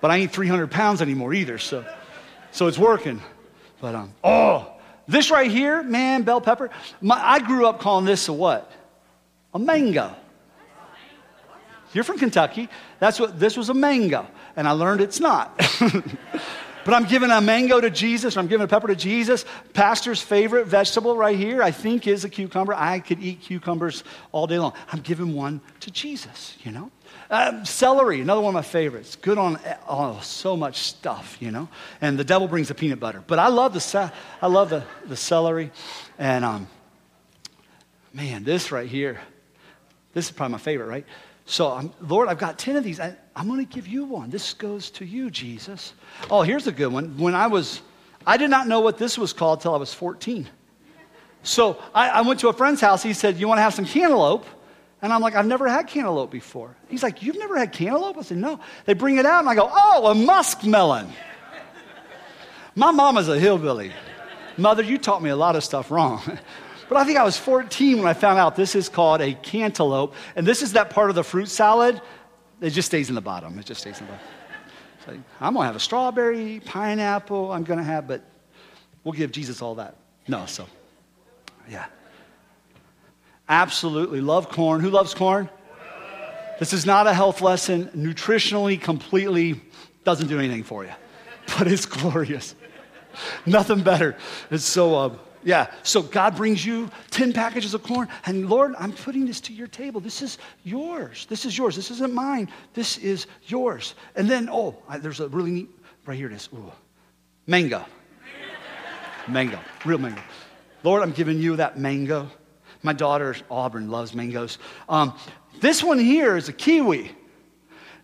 but 0.00 0.12
I 0.12 0.18
ain't 0.18 0.30
300 0.30 0.70
pounds 0.70 1.02
anymore 1.02 1.34
either, 1.34 1.58
so, 1.58 1.84
so 2.52 2.68
it's 2.68 2.78
working. 2.78 3.20
But, 3.80 3.96
um, 3.96 4.14
oh, 4.22 4.70
this 5.08 5.32
right 5.32 5.50
here, 5.50 5.82
man, 5.82 6.22
bell 6.22 6.40
pepper, 6.40 6.70
my, 7.00 7.20
I 7.20 7.40
grew 7.40 7.66
up 7.66 7.80
calling 7.80 8.04
this 8.04 8.28
a 8.28 8.32
what? 8.32 8.70
A 9.52 9.58
mango. 9.58 10.14
You're 11.92 12.04
from 12.04 12.18
Kentucky. 12.18 12.68
That's 13.00 13.18
what 13.18 13.40
this 13.40 13.56
was 13.56 13.70
a 13.70 13.74
mango. 13.74 14.28
And 14.58 14.66
I 14.66 14.72
learned 14.72 15.00
it's 15.00 15.20
not. 15.20 15.56
but 16.84 16.92
I'm 16.92 17.04
giving 17.04 17.30
a 17.30 17.40
mango 17.40 17.80
to 17.80 17.90
Jesus, 17.90 18.36
or 18.36 18.40
I'm 18.40 18.48
giving 18.48 18.64
a 18.64 18.66
pepper 18.66 18.88
to 18.88 18.96
Jesus. 18.96 19.44
Pastor's 19.72 20.20
favorite 20.20 20.66
vegetable 20.66 21.16
right 21.16 21.36
here, 21.36 21.62
I 21.62 21.70
think, 21.70 22.08
is 22.08 22.24
a 22.24 22.28
cucumber. 22.28 22.74
I 22.74 22.98
could 22.98 23.22
eat 23.22 23.40
cucumbers 23.40 24.02
all 24.32 24.48
day 24.48 24.58
long. 24.58 24.72
I'm 24.90 24.98
giving 24.98 25.32
one 25.32 25.60
to 25.78 25.92
Jesus, 25.92 26.56
you 26.64 26.72
know? 26.72 26.90
Uh, 27.30 27.62
celery, 27.62 28.20
another 28.20 28.40
one 28.40 28.50
of 28.50 28.54
my 28.54 28.68
favorites. 28.68 29.14
Good 29.14 29.38
on 29.38 29.60
oh, 29.88 30.18
so 30.24 30.56
much 30.56 30.78
stuff, 30.78 31.36
you 31.38 31.52
know? 31.52 31.68
And 32.00 32.18
the 32.18 32.24
devil 32.24 32.48
brings 32.48 32.66
the 32.66 32.74
peanut 32.74 32.98
butter. 32.98 33.22
But 33.24 33.38
I 33.38 33.46
love 33.46 33.74
the, 33.74 34.12
I 34.42 34.48
love 34.48 34.70
the, 34.70 34.82
the 35.06 35.16
celery. 35.16 35.70
And 36.18 36.44
um, 36.44 36.66
man, 38.12 38.42
this 38.42 38.72
right 38.72 38.88
here, 38.88 39.20
this 40.14 40.24
is 40.24 40.32
probably 40.32 40.50
my 40.50 40.58
favorite, 40.58 40.86
right? 40.86 41.06
So, 41.50 41.72
I'm, 41.72 41.90
Lord, 42.02 42.28
I've 42.28 42.38
got 42.38 42.58
10 42.58 42.76
of 42.76 42.84
these. 42.84 43.00
I, 43.00 43.16
I'm 43.34 43.48
going 43.48 43.66
to 43.66 43.74
give 43.74 43.88
you 43.88 44.04
one. 44.04 44.28
This 44.28 44.52
goes 44.52 44.90
to 44.90 45.06
you, 45.06 45.30
Jesus. 45.30 45.94
Oh, 46.30 46.42
here's 46.42 46.66
a 46.66 46.72
good 46.72 46.92
one. 46.92 47.16
When 47.16 47.34
I 47.34 47.46
was, 47.46 47.80
I 48.26 48.36
did 48.36 48.50
not 48.50 48.68
know 48.68 48.80
what 48.80 48.98
this 48.98 49.16
was 49.16 49.32
called 49.32 49.62
till 49.62 49.74
I 49.74 49.78
was 49.78 49.94
14. 49.94 50.46
So 51.42 51.82
I, 51.94 52.10
I 52.10 52.20
went 52.20 52.40
to 52.40 52.48
a 52.48 52.52
friend's 52.52 52.82
house. 52.82 53.02
He 53.02 53.14
said, 53.14 53.38
You 53.38 53.48
want 53.48 53.56
to 53.56 53.62
have 53.62 53.72
some 53.72 53.86
cantaloupe? 53.86 54.44
And 55.00 55.10
I'm 55.10 55.22
like, 55.22 55.34
I've 55.36 55.46
never 55.46 55.66
had 55.66 55.86
cantaloupe 55.86 56.30
before. 56.30 56.76
He's 56.90 57.02
like, 57.02 57.22
You've 57.22 57.38
never 57.38 57.56
had 57.56 57.72
cantaloupe? 57.72 58.18
I 58.18 58.22
said, 58.22 58.36
No. 58.36 58.60
They 58.84 58.92
bring 58.92 59.16
it 59.16 59.24
out, 59.24 59.40
and 59.40 59.48
I 59.48 59.54
go, 59.54 59.70
Oh, 59.72 60.10
a 60.10 60.14
muskmelon. 60.14 61.08
My 62.74 62.90
mama's 62.90 63.30
a 63.30 63.38
hillbilly. 63.38 63.90
Mother, 64.58 64.82
you 64.82 64.98
taught 64.98 65.22
me 65.22 65.30
a 65.30 65.36
lot 65.36 65.56
of 65.56 65.64
stuff 65.64 65.90
wrong. 65.90 66.20
But 66.88 66.96
I 66.96 67.04
think 67.04 67.18
I 67.18 67.24
was 67.24 67.36
14 67.36 67.98
when 67.98 68.06
I 68.06 68.14
found 68.14 68.38
out 68.38 68.56
this 68.56 68.74
is 68.74 68.88
called 68.88 69.20
a 69.20 69.34
cantaloupe. 69.34 70.14
And 70.36 70.46
this 70.46 70.62
is 70.62 70.72
that 70.72 70.90
part 70.90 71.10
of 71.10 71.16
the 71.16 71.24
fruit 71.24 71.48
salad 71.48 72.00
it 72.60 72.70
just 72.70 72.86
stays 72.86 73.08
in 73.08 73.14
the 73.14 73.20
bottom. 73.20 73.58
It 73.58 73.66
just 73.66 73.80
stays 73.80 74.00
in 74.00 74.06
the 74.06 74.12
bottom. 74.12 75.24
I'm 75.40 75.54
going 75.54 75.62
to 75.62 75.66
have 75.66 75.76
a 75.76 75.80
strawberry, 75.80 76.60
pineapple, 76.64 77.50
I'm 77.50 77.64
going 77.64 77.78
to 77.78 77.84
have, 77.84 78.06
but 78.06 78.22
we'll 79.04 79.14
give 79.14 79.32
Jesus 79.32 79.62
all 79.62 79.76
that. 79.76 79.96
No, 80.26 80.44
so, 80.44 80.66
yeah. 81.70 81.86
Absolutely. 83.48 84.20
Love 84.20 84.50
corn. 84.50 84.82
Who 84.82 84.90
loves 84.90 85.14
corn? 85.14 85.48
This 86.58 86.74
is 86.74 86.84
not 86.84 87.06
a 87.06 87.14
health 87.14 87.40
lesson. 87.40 87.86
Nutritionally, 87.96 88.78
completely 88.78 89.62
doesn't 90.04 90.26
do 90.26 90.38
anything 90.38 90.64
for 90.64 90.84
you, 90.84 90.92
but 91.58 91.68
it's 91.68 91.86
glorious. 91.86 92.54
Nothing 93.46 93.82
better. 93.82 94.16
It's 94.50 94.64
so, 94.64 94.94
uh, 94.94 95.16
yeah. 95.48 95.72
So 95.82 96.02
God 96.02 96.36
brings 96.36 96.64
you 96.64 96.90
10 97.10 97.32
packages 97.32 97.72
of 97.72 97.82
corn, 97.82 98.06
and 98.26 98.50
Lord, 98.50 98.74
I'm 98.78 98.92
putting 98.92 99.24
this 99.24 99.40
to 99.42 99.54
your 99.54 99.66
table. 99.66 99.98
This 99.98 100.20
is 100.20 100.36
yours. 100.62 101.24
This 101.30 101.46
is 101.46 101.56
yours. 101.56 101.74
This 101.74 101.90
isn't 101.90 102.12
mine. 102.12 102.50
This 102.74 102.98
is 102.98 103.26
yours. 103.46 103.94
And 104.14 104.28
then, 104.28 104.50
oh, 104.52 104.76
there's 104.98 105.20
a 105.20 105.28
really 105.28 105.50
neat, 105.50 105.70
right 106.04 106.18
here 106.18 106.26
it 106.26 106.34
is. 106.34 106.50
Ooh, 106.52 106.70
mango. 107.46 107.82
mango. 109.26 109.58
Real 109.86 109.96
mango. 109.96 110.20
Lord, 110.82 111.02
I'm 111.02 111.12
giving 111.12 111.38
you 111.38 111.56
that 111.56 111.78
mango. 111.78 112.30
My 112.82 112.92
daughter, 112.92 113.34
Auburn, 113.50 113.90
loves 113.90 114.14
mangoes. 114.14 114.58
Um, 114.86 115.14
this 115.62 115.82
one 115.82 115.98
here 115.98 116.36
is 116.36 116.50
a 116.50 116.52
kiwi. 116.52 117.10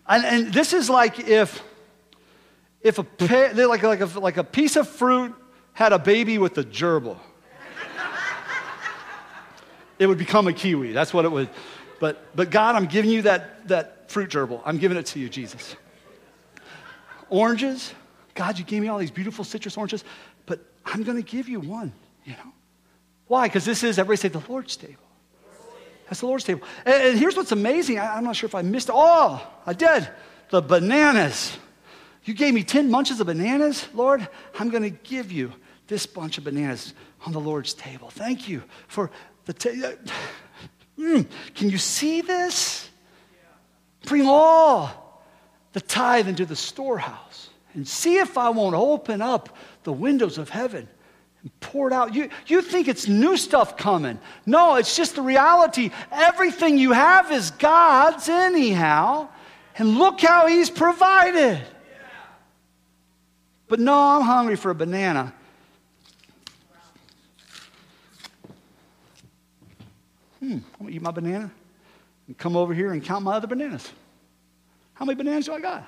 And, 0.08 0.24
and 0.24 0.54
this 0.54 0.72
is 0.72 0.88
like 0.88 1.28
if, 1.28 1.62
if 2.80 2.98
a, 2.98 3.06
like, 3.66 3.82
like, 3.82 4.00
a, 4.00 4.18
like 4.18 4.38
a 4.38 4.44
piece 4.44 4.76
of 4.76 4.88
fruit 4.88 5.34
had 5.74 5.92
a 5.92 5.98
baby 5.98 6.38
with 6.38 6.56
a 6.56 6.64
gerbil, 6.64 7.18
it 9.98 10.06
would 10.06 10.18
become 10.18 10.48
a 10.48 10.52
kiwi. 10.52 10.92
That's 10.92 11.12
what 11.12 11.24
it 11.24 11.32
would. 11.32 11.48
But, 12.00 12.36
but 12.36 12.50
God, 12.50 12.74
I'm 12.74 12.86
giving 12.86 13.10
you 13.10 13.22
that, 13.22 13.68
that 13.68 14.10
fruit 14.10 14.30
gerbil. 14.30 14.60
I'm 14.64 14.78
giving 14.78 14.96
it 14.96 15.06
to 15.06 15.18
you, 15.18 15.28
Jesus. 15.28 15.76
Oranges, 17.30 17.94
God, 18.34 18.58
you 18.58 18.64
gave 18.64 18.82
me 18.82 18.88
all 18.88 18.98
these 18.98 19.10
beautiful 19.10 19.44
citrus 19.44 19.76
oranges, 19.76 20.04
but 20.46 20.60
I'm 20.84 21.02
going 21.02 21.16
to 21.16 21.22
give 21.22 21.48
you 21.48 21.60
one, 21.60 21.92
you 22.24 22.32
know. 22.32 22.52
Why? 23.26 23.46
Because 23.46 23.64
this 23.64 23.82
is, 23.82 23.98
everybody 23.98 24.18
say, 24.18 24.28
the 24.28 24.42
Lord's 24.48 24.76
table. 24.76 25.02
That's 26.06 26.20
the 26.20 26.26
Lord's 26.26 26.44
table. 26.44 26.62
And, 26.84 27.02
and 27.02 27.18
here's 27.18 27.36
what's 27.36 27.52
amazing. 27.52 27.98
I, 27.98 28.16
I'm 28.16 28.24
not 28.24 28.36
sure 28.36 28.46
if 28.46 28.54
I 28.54 28.62
missed 28.62 28.88
it. 28.88 28.94
Oh, 28.94 29.44
I 29.64 29.72
did. 29.72 30.08
The 30.50 30.60
bananas. 30.60 31.56
You 32.24 32.34
gave 32.34 32.54
me 32.54 32.64
10 32.64 32.90
bunches 32.90 33.20
of 33.20 33.26
bananas, 33.26 33.88
Lord. 33.94 34.28
I'm 34.58 34.68
going 34.68 34.82
to 34.82 34.90
give 34.90 35.32
you 35.32 35.52
this 35.86 36.06
bunch 36.06 36.38
of 36.38 36.44
bananas 36.44 36.94
on 37.24 37.32
the 37.32 37.40
Lord's 37.40 37.74
table. 37.74 38.10
Thank 38.10 38.48
you 38.48 38.62
for 38.88 39.10
the. 39.46 39.98
Mm, 40.98 41.26
can 41.54 41.70
you 41.70 41.78
see 41.78 42.20
this? 42.20 42.88
Bring 44.06 44.26
all 44.26 45.22
the 45.72 45.80
tithe 45.80 46.28
into 46.28 46.46
the 46.46 46.56
storehouse 46.56 47.50
and 47.74 47.86
see 47.86 48.18
if 48.18 48.38
I 48.38 48.50
won't 48.50 48.74
open 48.74 49.20
up 49.20 49.56
the 49.82 49.92
windows 49.92 50.38
of 50.38 50.48
heaven 50.48 50.88
and 51.42 51.60
pour 51.60 51.88
it 51.88 51.92
out. 51.92 52.14
You, 52.14 52.28
you 52.46 52.62
think 52.62 52.88
it's 52.88 53.08
new 53.08 53.36
stuff 53.36 53.76
coming. 53.76 54.18
No, 54.46 54.76
it's 54.76 54.96
just 54.96 55.16
the 55.16 55.22
reality. 55.22 55.90
Everything 56.12 56.78
you 56.78 56.92
have 56.92 57.32
is 57.32 57.50
God's, 57.52 58.28
anyhow. 58.28 59.28
And 59.76 59.98
look 59.98 60.20
how 60.20 60.46
He's 60.46 60.70
provided. 60.70 61.60
But 63.66 63.80
no, 63.80 63.98
I'm 63.98 64.22
hungry 64.22 64.56
for 64.56 64.70
a 64.70 64.74
banana. 64.74 65.34
Hmm, 70.44 70.58
I'm 70.78 70.86
to 70.86 70.92
eat 70.92 71.02
my 71.02 71.10
banana 71.10 71.50
and 72.26 72.36
come 72.38 72.56
over 72.56 72.74
here 72.74 72.92
and 72.92 73.02
count 73.02 73.24
my 73.24 73.34
other 73.34 73.46
bananas. 73.46 73.90
How 74.94 75.04
many 75.04 75.16
bananas 75.16 75.46
do 75.46 75.54
I 75.54 75.60
got? 75.60 75.86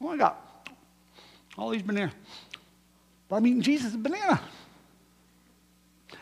Oh, 0.00 0.08
I 0.08 0.16
got 0.16 0.68
all 1.56 1.70
these 1.70 1.82
bananas. 1.82 2.14
But 3.28 3.36
I'm 3.36 3.46
eating 3.46 3.62
Jesus' 3.62 3.96
banana. 3.96 4.40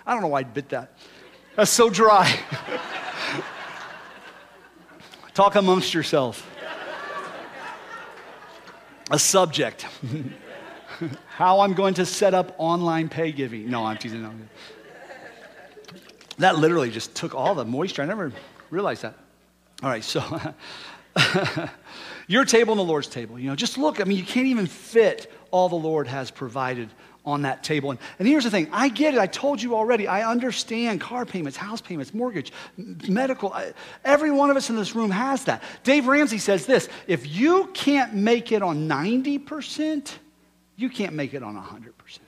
I 0.06 0.12
don't 0.12 0.22
know 0.22 0.28
why 0.28 0.40
I 0.40 0.44
bit 0.44 0.68
that. 0.70 0.96
That's 1.56 1.70
so 1.70 1.90
dry. 1.90 2.38
Talk 5.34 5.56
amongst 5.56 5.92
yourself. 5.92 6.48
A 9.10 9.18
subject. 9.18 9.86
How 11.26 11.60
I'm 11.60 11.74
going 11.74 11.94
to 11.94 12.06
set 12.06 12.34
up 12.34 12.54
online 12.58 13.08
pay 13.08 13.32
giving. 13.32 13.68
No, 13.68 13.84
I'm 13.84 13.96
teasing. 13.96 14.48
That 16.38 16.58
literally 16.58 16.90
just 16.90 17.14
took 17.14 17.34
all 17.34 17.54
the 17.54 17.64
moisture. 17.64 18.02
I 18.02 18.06
never 18.06 18.32
realized 18.70 19.02
that. 19.02 19.14
All 19.82 19.90
right, 19.90 20.04
so 20.04 20.22
Your 22.26 22.44
table 22.44 22.72
and 22.72 22.78
the 22.78 22.84
Lord's 22.84 23.08
table. 23.08 23.38
You 23.38 23.48
know, 23.48 23.56
just 23.56 23.78
look. 23.78 24.00
I 24.00 24.04
mean, 24.04 24.18
you 24.18 24.24
can't 24.24 24.46
even 24.46 24.66
fit 24.66 25.30
all 25.50 25.68
the 25.68 25.76
Lord 25.76 26.06
has 26.06 26.30
provided 26.30 26.88
on 27.26 27.42
that 27.42 27.62
table. 27.62 27.90
And, 27.90 27.98
and 28.18 28.28
here's 28.28 28.44
the 28.44 28.50
thing 28.50 28.68
I 28.72 28.88
get 28.88 29.14
it. 29.14 29.20
I 29.20 29.26
told 29.26 29.62
you 29.62 29.74
already. 29.74 30.06
I 30.06 30.28
understand 30.28 31.00
car 31.00 31.24
payments, 31.24 31.56
house 31.56 31.80
payments, 31.80 32.12
mortgage, 32.12 32.52
medical. 32.76 33.52
I, 33.52 33.72
every 34.04 34.30
one 34.30 34.50
of 34.50 34.56
us 34.56 34.70
in 34.70 34.76
this 34.76 34.94
room 34.94 35.10
has 35.10 35.44
that. 35.44 35.62
Dave 35.82 36.06
Ramsey 36.06 36.38
says 36.38 36.66
this 36.66 36.88
if 37.06 37.26
you 37.26 37.70
can't 37.74 38.14
make 38.14 38.52
it 38.52 38.62
on 38.62 38.88
90%, 38.88 40.12
you 40.76 40.90
can't 40.90 41.14
make 41.14 41.34
it 41.34 41.42
on 41.42 41.54
100%. 41.56 42.18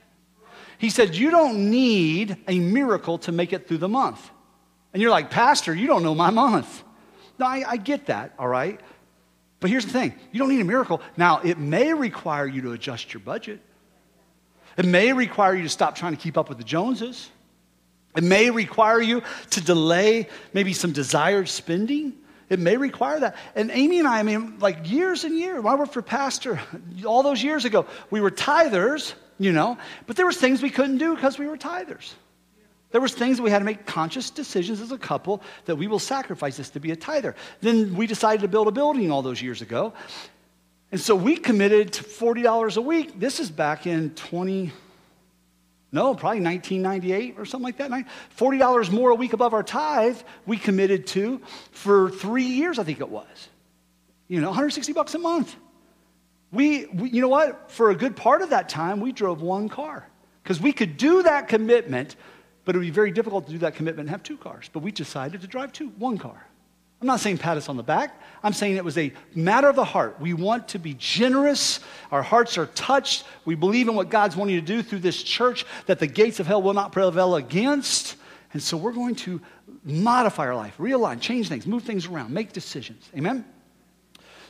He 0.78 0.90
said, 0.90 1.14
You 1.14 1.30
don't 1.30 1.70
need 1.70 2.36
a 2.48 2.58
miracle 2.58 3.18
to 3.18 3.32
make 3.32 3.52
it 3.52 3.68
through 3.68 3.78
the 3.78 3.88
month. 3.88 4.30
And 4.92 5.02
you're 5.02 5.10
like, 5.10 5.30
Pastor, 5.30 5.74
you 5.74 5.86
don't 5.86 6.02
know 6.02 6.14
my 6.14 6.30
month. 6.30 6.82
No, 7.38 7.46
I, 7.46 7.64
I 7.66 7.76
get 7.76 8.06
that, 8.06 8.34
all 8.38 8.48
right? 8.48 8.80
But 9.60 9.70
here's 9.70 9.84
the 9.84 9.92
thing 9.92 10.14
you 10.32 10.38
don't 10.38 10.48
need 10.48 10.60
a 10.60 10.64
miracle. 10.64 11.00
Now, 11.16 11.40
it 11.40 11.58
may 11.58 11.92
require 11.92 12.46
you 12.46 12.62
to 12.62 12.72
adjust 12.72 13.12
your 13.12 13.20
budget. 13.20 13.60
It 14.76 14.84
may 14.84 15.12
require 15.12 15.54
you 15.54 15.62
to 15.62 15.68
stop 15.68 15.96
trying 15.96 16.14
to 16.14 16.22
keep 16.22 16.36
up 16.36 16.48
with 16.48 16.58
the 16.58 16.64
Joneses. 16.64 17.30
It 18.14 18.24
may 18.24 18.50
require 18.50 19.00
you 19.00 19.22
to 19.50 19.60
delay 19.60 20.28
maybe 20.52 20.72
some 20.72 20.92
desired 20.92 21.48
spending. 21.48 22.14
It 22.48 22.58
may 22.58 22.76
require 22.76 23.20
that. 23.20 23.36
And 23.54 23.70
Amy 23.70 23.98
and 23.98 24.08
I, 24.08 24.20
I 24.20 24.22
mean, 24.22 24.58
like 24.58 24.90
years 24.90 25.24
and 25.24 25.36
years, 25.38 25.62
when 25.62 25.72
I 25.72 25.76
worked 25.76 25.92
for 25.92 26.02
pastor, 26.02 26.60
all 27.04 27.22
those 27.22 27.42
years 27.42 27.64
ago, 27.64 27.86
we 28.10 28.20
were 28.20 28.30
tithers, 28.30 29.14
you 29.38 29.52
know, 29.52 29.78
but 30.06 30.16
there 30.16 30.26
was 30.26 30.36
things 30.36 30.62
we 30.62 30.70
couldn't 30.70 30.98
do 30.98 31.14
because 31.14 31.38
we 31.38 31.46
were 31.46 31.56
tithers. 31.56 32.14
There 32.92 33.00
was 33.00 33.12
things 33.12 33.40
we 33.40 33.50
had 33.50 33.58
to 33.58 33.64
make 33.64 33.84
conscious 33.84 34.30
decisions 34.30 34.80
as 34.80 34.92
a 34.92 34.98
couple 34.98 35.42
that 35.64 35.76
we 35.76 35.86
will 35.86 35.98
sacrifice 35.98 36.56
this 36.56 36.70
to 36.70 36.80
be 36.80 36.92
a 36.92 36.96
tither. 36.96 37.34
Then 37.60 37.94
we 37.96 38.06
decided 38.06 38.42
to 38.42 38.48
build 38.48 38.68
a 38.68 38.70
building 38.70 39.10
all 39.10 39.22
those 39.22 39.42
years 39.42 39.60
ago. 39.60 39.92
And 40.92 41.00
so 41.00 41.14
we 41.16 41.36
committed 41.36 41.92
to 41.94 42.04
$40 42.04 42.76
a 42.76 42.80
week. 42.80 43.18
This 43.18 43.40
is 43.40 43.50
back 43.50 43.86
in 43.86 44.10
20, 44.14 44.72
no, 45.92 46.14
probably 46.14 46.40
1998 46.40 47.34
or 47.38 47.44
something 47.44 47.64
like 47.64 47.78
that. 47.78 47.90
$40 48.38 48.90
more 48.92 49.10
a 49.10 49.14
week 49.14 49.32
above 49.32 49.52
our 49.52 49.64
tithe 49.64 50.18
we 50.46 50.56
committed 50.56 51.06
to 51.08 51.40
for 51.72 52.10
three 52.10 52.44
years, 52.44 52.78
I 52.78 52.84
think 52.84 53.00
it 53.00 53.10
was. 53.10 53.48
You 54.28 54.40
know, 54.40 54.48
160 54.48 54.92
bucks 54.92 55.14
a 55.14 55.18
month. 55.18 55.54
We, 56.52 56.86
we, 56.86 57.10
you 57.10 57.20
know 57.20 57.28
what? 57.28 57.70
For 57.70 57.90
a 57.90 57.94
good 57.94 58.16
part 58.16 58.42
of 58.42 58.50
that 58.50 58.68
time, 58.68 59.00
we 59.00 59.12
drove 59.12 59.42
one 59.42 59.68
car 59.68 60.08
because 60.42 60.60
we 60.60 60.72
could 60.72 60.96
do 60.96 61.22
that 61.24 61.48
commitment, 61.48 62.16
but 62.64 62.74
it 62.74 62.78
would 62.78 62.84
be 62.84 62.90
very 62.90 63.10
difficult 63.10 63.46
to 63.46 63.52
do 63.52 63.58
that 63.58 63.74
commitment 63.74 64.06
and 64.06 64.10
have 64.10 64.22
two 64.22 64.36
cars. 64.36 64.70
But 64.72 64.80
we 64.80 64.92
decided 64.92 65.40
to 65.40 65.46
drive 65.46 65.72
two, 65.72 65.88
one 65.98 66.18
car. 66.18 66.46
I'm 67.00 67.06
not 67.06 67.20
saying 67.20 67.38
pat 67.38 67.58
us 67.58 67.68
on 67.68 67.76
the 67.76 67.82
back. 67.82 68.18
I'm 68.42 68.54
saying 68.54 68.76
it 68.76 68.84
was 68.84 68.96
a 68.96 69.12
matter 69.34 69.68
of 69.68 69.76
the 69.76 69.84
heart. 69.84 70.18
We 70.18 70.32
want 70.32 70.68
to 70.68 70.78
be 70.78 70.94
generous. 70.94 71.80
Our 72.10 72.22
hearts 72.22 72.56
are 72.56 72.66
touched. 72.66 73.24
We 73.44 73.54
believe 73.54 73.88
in 73.88 73.94
what 73.94 74.08
God's 74.08 74.34
wanting 74.34 74.56
to 74.56 74.62
do 74.62 74.82
through 74.82 75.00
this 75.00 75.22
church 75.22 75.66
that 75.86 75.98
the 75.98 76.06
gates 76.06 76.40
of 76.40 76.46
hell 76.46 76.62
will 76.62 76.72
not 76.72 76.92
prevail 76.92 77.36
against. 77.36 78.16
And 78.54 78.62
so 78.62 78.78
we're 78.78 78.92
going 78.92 79.14
to 79.16 79.42
modify 79.84 80.46
our 80.46 80.54
life, 80.54 80.78
realign, 80.78 81.20
change 81.20 81.48
things, 81.48 81.66
move 81.66 81.82
things 81.82 82.06
around, 82.06 82.32
make 82.32 82.52
decisions. 82.52 83.10
Amen? 83.14 83.44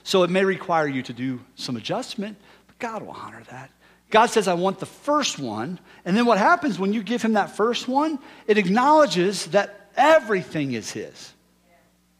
So 0.07 0.23
it 0.23 0.31
may 0.31 0.45
require 0.45 0.87
you 0.87 1.03
to 1.03 1.13
do 1.13 1.41
some 1.57 1.77
adjustment, 1.77 2.37
but 2.69 2.79
God 2.79 3.03
will 3.03 3.11
honor 3.11 3.43
that. 3.51 3.73
God 4.09 4.27
says, 4.27 4.47
I 4.47 4.55
want 4.55 4.79
the 4.79 4.87
first 4.87 5.41
one. 5.41 5.81
And 6.05 6.17
then 6.17 6.27
what 6.27 6.39
happens 6.39 6.79
when 6.79 6.93
you 6.93 7.03
give 7.03 7.23
him 7.23 7.33
that 7.33 7.57
first 7.57 7.89
one? 7.89 8.21
It 8.47 8.57
acknowledges 8.57 9.47
that 9.47 9.91
everything 9.97 10.75
is 10.75 10.93
his. 10.93 11.33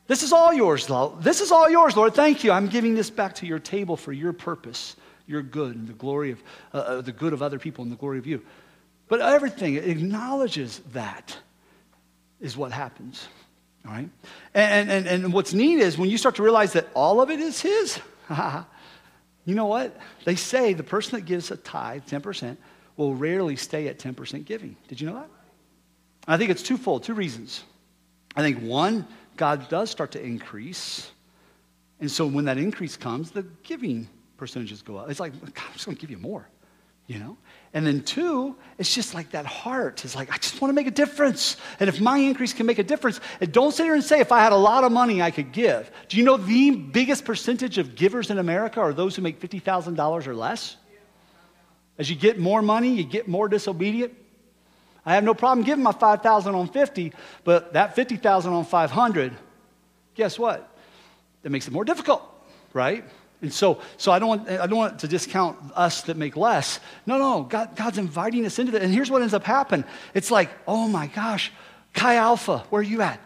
This 0.09 0.25
is 0.25 0.33
all 0.33 0.53
yours, 0.53 0.91
Lord. 0.91 1.23
This 1.23 1.41
is 1.41 1.53
all 1.53 1.71
yours, 1.71 1.97
Lord. 1.97 2.13
Thank 2.13 2.43
you. 2.43 2.51
I'm 2.51 2.67
giving 2.67 2.97
this 2.97 3.09
back 3.09 3.37
to 3.37 3.47
your 3.47 3.61
table 3.61 3.97
for 3.97 4.13
your 4.13 4.33
purpose, 4.33 4.97
your 5.29 5.43
good, 5.43 5.77
and 5.77 5.87
the 5.87 5.93
glory 5.93 6.33
of 6.33 6.43
uh, 6.75 6.79
uh, 6.79 7.01
the 7.03 7.13
good 7.13 7.33
of 7.33 7.41
other 7.41 7.61
people 7.61 7.85
and 7.85 7.93
the 7.93 7.97
glory 7.97 8.19
of 8.19 8.27
you. 8.27 8.45
But 9.07 9.21
everything 9.21 9.75
it 9.75 9.89
acknowledges 9.89 10.81
that 10.93 11.39
is 12.41 12.57
what 12.57 12.73
happens. 12.73 13.29
All 13.87 13.93
right? 13.93 14.09
And, 14.55 14.91
and, 14.91 15.07
and 15.07 15.33
what's 15.33 15.53
neat 15.53 15.79
is 15.79 15.97
when 15.97 16.11
you 16.11 16.19
start 16.19 16.37
to 16.37 16.43
realize 16.43 16.73
that 16.73 16.89
all 16.95 17.21
of 17.21 17.31
it 17.31 17.41
is 17.41 17.61
His, 17.61 18.01
you 19.45 19.55
know 19.55 19.67
what? 19.67 19.97
They 20.25 20.37
say 20.37 20.73
the 20.73 20.83
person 20.83 21.19
that 21.19 21.25
gives 21.25 21.51
a 21.51 21.57
tithe, 21.57 22.03
10%, 22.07 22.57
will 22.97 23.15
rarely 23.15 23.57
stay 23.57 23.89
at 23.89 23.99
10% 23.99 24.45
giving. 24.45 24.77
Did 24.89 25.01
you 25.01 25.09
know 25.09 25.15
that? 25.15 25.31
I 26.27 26.37
think 26.37 26.51
it's 26.51 26.63
twofold, 26.63 27.05
two 27.05 27.15
reasons. 27.15 27.63
I 28.35 28.43
think 28.43 28.61
one, 28.63 29.07
God 29.37 29.69
does 29.69 29.91
start 29.91 30.13
to 30.13 30.23
increase. 30.23 31.11
And 32.01 32.11
so 32.11 32.27
when 32.27 32.47
that 32.47 32.59
increase 32.59 32.97
comes, 32.97 33.31
the 33.31 33.43
giving 33.63 34.09
percentages 34.37 34.83
go 34.83 34.97
up. 34.97 35.11
It's 35.11 35.21
like, 35.21 35.33
God, 35.41 35.65
I'm 35.67 35.73
just 35.75 35.87
going 35.87 35.97
to 35.97 36.01
give 36.01 36.11
you 36.11 36.19
more, 36.19 36.49
you 37.07 37.19
know? 37.19 37.37
And 37.73 37.87
then 37.87 38.03
two, 38.03 38.57
it's 38.79 38.95
just 38.95 39.15
like 39.15 39.33
that 39.33 39.45
heart 39.45 40.05
is 40.05 40.15
like, 40.15 40.33
I 40.33 40.39
just 40.39 40.61
want 40.61 40.71
to 40.71 40.75
make 40.75 40.87
a 40.87 40.91
difference. 40.91 41.57
And 41.79 41.89
if 41.89 42.01
my 42.01 42.17
increase 42.19 42.53
can 42.53 42.65
make 42.65 42.79
a 42.79 42.83
difference, 42.83 43.21
and 43.41 43.53
don't 43.53 43.73
sit 43.73 43.85
here 43.85 43.95
and 43.95 44.03
say, 44.03 44.21
if 44.21 44.33
I 44.33 44.41
had 44.41 44.53
a 44.53 44.57
lot 44.57 44.85
of 44.85 44.93
money, 44.93 45.21
I 45.21 45.31
could 45.31 45.53
give. 45.53 45.91
Do 46.09 46.17
you 46.17 46.25
know 46.25 46.37
the 46.37 46.71
biggest 46.71 47.25
percentage 47.25 47.77
of 47.79 47.95
givers 47.95 48.31
in 48.31 48.39
America 48.39 48.81
are 48.81 48.95
those 48.95 49.15
who 49.15 49.23
make 49.23 49.41
$50,000 49.41 50.27
or 50.27 50.35
less? 50.35 50.77
As 51.99 52.09
you 52.09 52.17
get 52.17 52.39
more 52.39 52.63
money, 52.63 52.95
you 52.95 53.05
get 53.05 53.29
more 53.29 53.49
disobedient. 53.49 54.15
I 55.05 55.15
have 55.15 55.25
no 55.25 55.35
problem 55.35 55.65
giving 55.65 55.85
my 55.85 55.93
5,000 55.93 56.55
on 56.55 56.69
50, 56.69 57.13
but 57.45 57.75
that 57.75 57.95
50,000 57.95 58.53
on 58.53 58.65
500, 58.65 59.33
guess 60.15 60.39
what? 60.39 60.69
That 61.43 61.51
makes 61.51 61.69
it 61.69 61.73
more 61.73 61.85
difficult, 61.85 62.23
right? 62.73 63.05
And 63.43 63.53
so, 63.53 63.81
so 63.97 64.13
I, 64.13 64.19
don't 64.19 64.29
want, 64.29 64.49
I 64.49 64.67
don't 64.67 64.79
want 64.79 64.99
to 65.01 65.09
discount 65.09 65.59
us 65.75 66.03
that 66.03 66.17
make 66.17 66.37
less. 66.37 66.81
No, 67.05 67.19
no, 67.19 67.43
God, 67.43 67.77
God's 67.77 67.99
inviting 67.99 68.47
us 68.47 68.59
into 68.59 68.73
that. 68.73 68.83
And 68.83 68.93
here's 68.93 69.11
what 69.11 69.23
ends 69.23 69.35
up 69.35 69.45
happening. 69.45 69.85
It's 70.15 70.31
like, 70.31 70.51
oh 70.67 70.89
my 70.89 71.07
gosh, 71.09 71.53
Chi 71.93 72.17
Alpha, 72.17 72.65
where 72.71 72.81
are 72.81 72.83
you 72.83 73.03
at? 73.03 73.21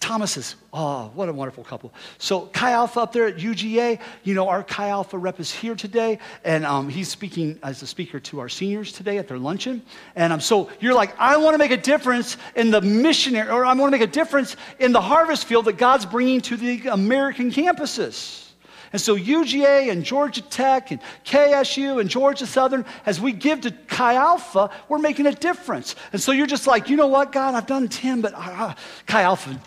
Thomas's. 0.00 0.56
Oh, 0.72 1.10
what 1.14 1.28
a 1.28 1.32
wonderful 1.32 1.62
couple. 1.62 1.92
So, 2.16 2.46
Chi 2.46 2.72
Alpha 2.72 3.00
up 3.00 3.12
there 3.12 3.26
at 3.26 3.36
UGA, 3.36 4.00
you 4.24 4.34
know, 4.34 4.48
our 4.48 4.62
Chi 4.62 4.88
Alpha 4.88 5.18
rep 5.18 5.38
is 5.38 5.52
here 5.52 5.74
today, 5.74 6.18
and 6.42 6.64
um, 6.64 6.88
he's 6.88 7.08
speaking 7.08 7.58
as 7.62 7.82
a 7.82 7.86
speaker 7.86 8.18
to 8.20 8.40
our 8.40 8.48
seniors 8.48 8.92
today 8.92 9.18
at 9.18 9.28
their 9.28 9.38
luncheon. 9.38 9.82
And 10.16 10.32
um, 10.32 10.40
so 10.40 10.70
you're 10.80 10.94
like, 10.94 11.14
I 11.20 11.36
want 11.36 11.54
to 11.54 11.58
make 11.58 11.70
a 11.70 11.76
difference 11.76 12.38
in 12.56 12.70
the 12.70 12.80
missionary, 12.80 13.50
or 13.50 13.64
I 13.64 13.74
want 13.74 13.92
to 13.92 13.98
make 13.98 14.08
a 14.08 14.10
difference 14.10 14.56
in 14.78 14.92
the 14.92 15.02
harvest 15.02 15.44
field 15.44 15.66
that 15.66 15.76
God's 15.76 16.06
bringing 16.06 16.40
to 16.42 16.56
the 16.56 16.88
American 16.88 17.50
campuses. 17.50 18.49
And 18.92 19.00
so 19.00 19.16
UGA 19.16 19.90
and 19.90 20.04
Georgia 20.04 20.42
Tech 20.42 20.90
and 20.90 21.00
KSU 21.24 22.00
and 22.00 22.10
Georgia 22.10 22.46
Southern, 22.46 22.84
as 23.06 23.20
we 23.20 23.32
give 23.32 23.60
to 23.62 23.70
Chi 23.70 24.14
Alpha, 24.14 24.70
we're 24.88 24.98
making 24.98 25.26
a 25.26 25.32
difference. 25.32 25.94
And 26.12 26.20
so 26.20 26.32
you're 26.32 26.48
just 26.48 26.66
like, 26.66 26.88
you 26.88 26.96
know 26.96 27.06
what, 27.06 27.30
God, 27.30 27.54
I've 27.54 27.66
done 27.66 27.88
10, 27.88 28.20
but 28.20 28.32
uh, 28.34 28.74
Chi 29.06 29.22
Alpha 29.22 29.60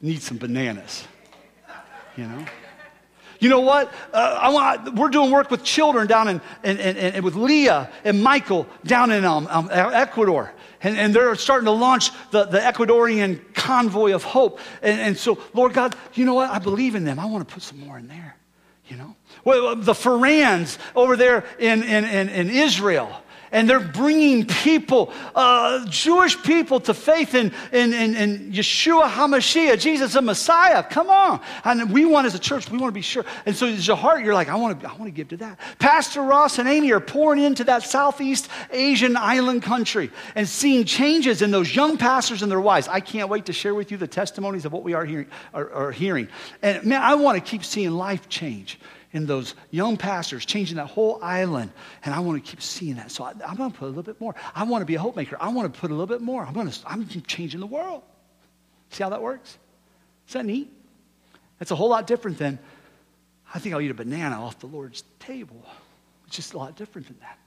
needs 0.00 0.24
some 0.24 0.36
bananas. 0.36 1.06
You 2.16 2.26
know? 2.26 2.44
You 3.40 3.48
know 3.48 3.60
what? 3.60 3.92
Uh, 4.12 4.38
I 4.40 4.48
want, 4.50 4.96
we're 4.96 5.08
doing 5.08 5.30
work 5.30 5.50
with 5.50 5.62
children 5.62 6.08
down 6.08 6.28
in, 6.64 6.78
in 6.78 7.22
with 7.22 7.36
Leah 7.36 7.90
and 8.04 8.22
Michael 8.22 8.66
down 8.84 9.12
in 9.12 9.24
um, 9.24 9.46
um, 9.48 9.68
Ecuador. 9.70 10.52
And, 10.80 10.96
and, 10.96 11.14
they're 11.14 11.34
starting 11.34 11.64
to 11.64 11.72
launch 11.72 12.10
the, 12.30 12.44
the 12.44 12.58
Ecuadorian 12.58 13.52
convoy 13.54 14.12
of 14.12 14.22
hope. 14.22 14.60
And, 14.80 15.00
and 15.00 15.16
so, 15.16 15.38
Lord 15.52 15.72
God, 15.72 15.96
you 16.14 16.24
know 16.24 16.34
what? 16.34 16.50
I 16.50 16.60
believe 16.60 16.94
in 16.94 17.04
them. 17.04 17.18
I 17.18 17.26
want 17.26 17.48
to 17.48 17.52
put 17.52 17.64
some 17.64 17.80
more 17.80 17.98
in 17.98 18.06
there. 18.06 18.37
You 18.88 18.96
know? 18.96 19.16
Well, 19.44 19.76
the 19.76 19.92
Farans 19.92 20.78
over 20.96 21.16
there 21.16 21.44
in, 21.58 21.82
in, 21.82 22.04
in, 22.04 22.28
in 22.28 22.50
Israel 22.50 23.22
and 23.52 23.68
they're 23.68 23.80
bringing 23.80 24.46
people, 24.46 25.12
uh, 25.34 25.86
Jewish 25.88 26.40
people, 26.42 26.80
to 26.80 26.94
faith 26.94 27.34
in, 27.34 27.52
in, 27.72 27.92
in, 27.92 28.16
in, 28.16 28.52
Yeshua 28.52 29.08
HaMashiach, 29.08 29.80
Jesus 29.80 30.12
the 30.12 30.22
Messiah. 30.22 30.82
Come 30.82 31.10
on. 31.10 31.40
And 31.64 31.92
we 31.92 32.04
want, 32.04 32.26
as 32.26 32.34
a 32.34 32.38
church, 32.38 32.70
we 32.70 32.78
want 32.78 32.92
to 32.92 32.94
be 32.94 33.02
sure. 33.02 33.24
And 33.46 33.54
so, 33.54 33.66
as 33.66 33.86
your 33.86 33.96
heart, 33.96 34.24
you're 34.24 34.34
like, 34.34 34.48
I 34.48 34.56
want, 34.56 34.80
to, 34.80 34.88
I 34.88 34.92
want 34.92 35.04
to 35.04 35.10
give 35.10 35.28
to 35.28 35.36
that. 35.38 35.58
Pastor 35.78 36.22
Ross 36.22 36.58
and 36.58 36.68
Amy 36.68 36.92
are 36.92 37.00
pouring 37.00 37.42
into 37.42 37.64
that 37.64 37.82
Southeast 37.82 38.48
Asian 38.70 39.16
island 39.16 39.62
country 39.62 40.10
and 40.34 40.48
seeing 40.48 40.84
changes 40.84 41.42
in 41.42 41.50
those 41.50 41.74
young 41.74 41.96
pastors 41.96 42.42
and 42.42 42.50
their 42.50 42.60
wives. 42.60 42.88
I 42.88 43.00
can't 43.00 43.28
wait 43.28 43.46
to 43.46 43.52
share 43.52 43.74
with 43.74 43.90
you 43.90 43.96
the 43.96 44.06
testimonies 44.06 44.64
of 44.64 44.72
what 44.72 44.82
we 44.82 44.94
are 44.94 45.04
hearing. 45.04 45.26
Are, 45.54 45.70
are 45.72 45.92
hearing. 45.92 46.28
And 46.62 46.84
man, 46.84 47.02
I 47.02 47.14
want 47.14 47.42
to 47.42 47.50
keep 47.50 47.64
seeing 47.64 47.90
life 47.90 48.28
change 48.28 48.78
in 49.12 49.26
those 49.26 49.54
young 49.70 49.96
pastors, 49.96 50.44
changing 50.44 50.76
that 50.76 50.86
whole 50.86 51.18
island. 51.22 51.70
And 52.04 52.14
I 52.14 52.20
want 52.20 52.44
to 52.44 52.50
keep 52.50 52.60
seeing 52.60 52.96
that. 52.96 53.10
So 53.10 53.24
I, 53.24 53.30
am 53.30 53.56
going 53.56 53.72
to 53.72 53.78
put 53.78 53.86
a 53.86 53.88
little 53.88 54.02
bit 54.02 54.20
more. 54.20 54.34
I 54.54 54.64
want 54.64 54.82
to 54.82 54.86
be 54.86 54.96
a 54.96 55.00
hope 55.00 55.16
maker. 55.16 55.36
I 55.40 55.48
want 55.48 55.72
to 55.72 55.80
put 55.80 55.90
a 55.90 55.94
little 55.94 56.06
bit 56.06 56.20
more. 56.20 56.44
I'm 56.44 56.52
going 56.52 56.70
to, 56.70 56.78
I'm 56.86 57.08
changing 57.08 57.60
the 57.60 57.66
world. 57.66 58.02
See 58.90 59.02
how 59.02 59.10
that 59.10 59.22
works? 59.22 59.56
Is 60.26 60.34
that 60.34 60.44
neat? 60.44 60.70
That's 61.58 61.70
a 61.70 61.76
whole 61.76 61.88
lot 61.88 62.06
different 62.06 62.38
than, 62.38 62.58
I 63.52 63.58
think 63.58 63.74
I'll 63.74 63.80
eat 63.80 63.90
a 63.90 63.94
banana 63.94 64.42
off 64.42 64.58
the 64.58 64.66
Lord's 64.66 65.02
table. 65.18 65.64
It's 66.26 66.36
just 66.36 66.52
a 66.52 66.58
lot 66.58 66.76
different 66.76 67.08
than 67.08 67.18
that. 67.20 67.38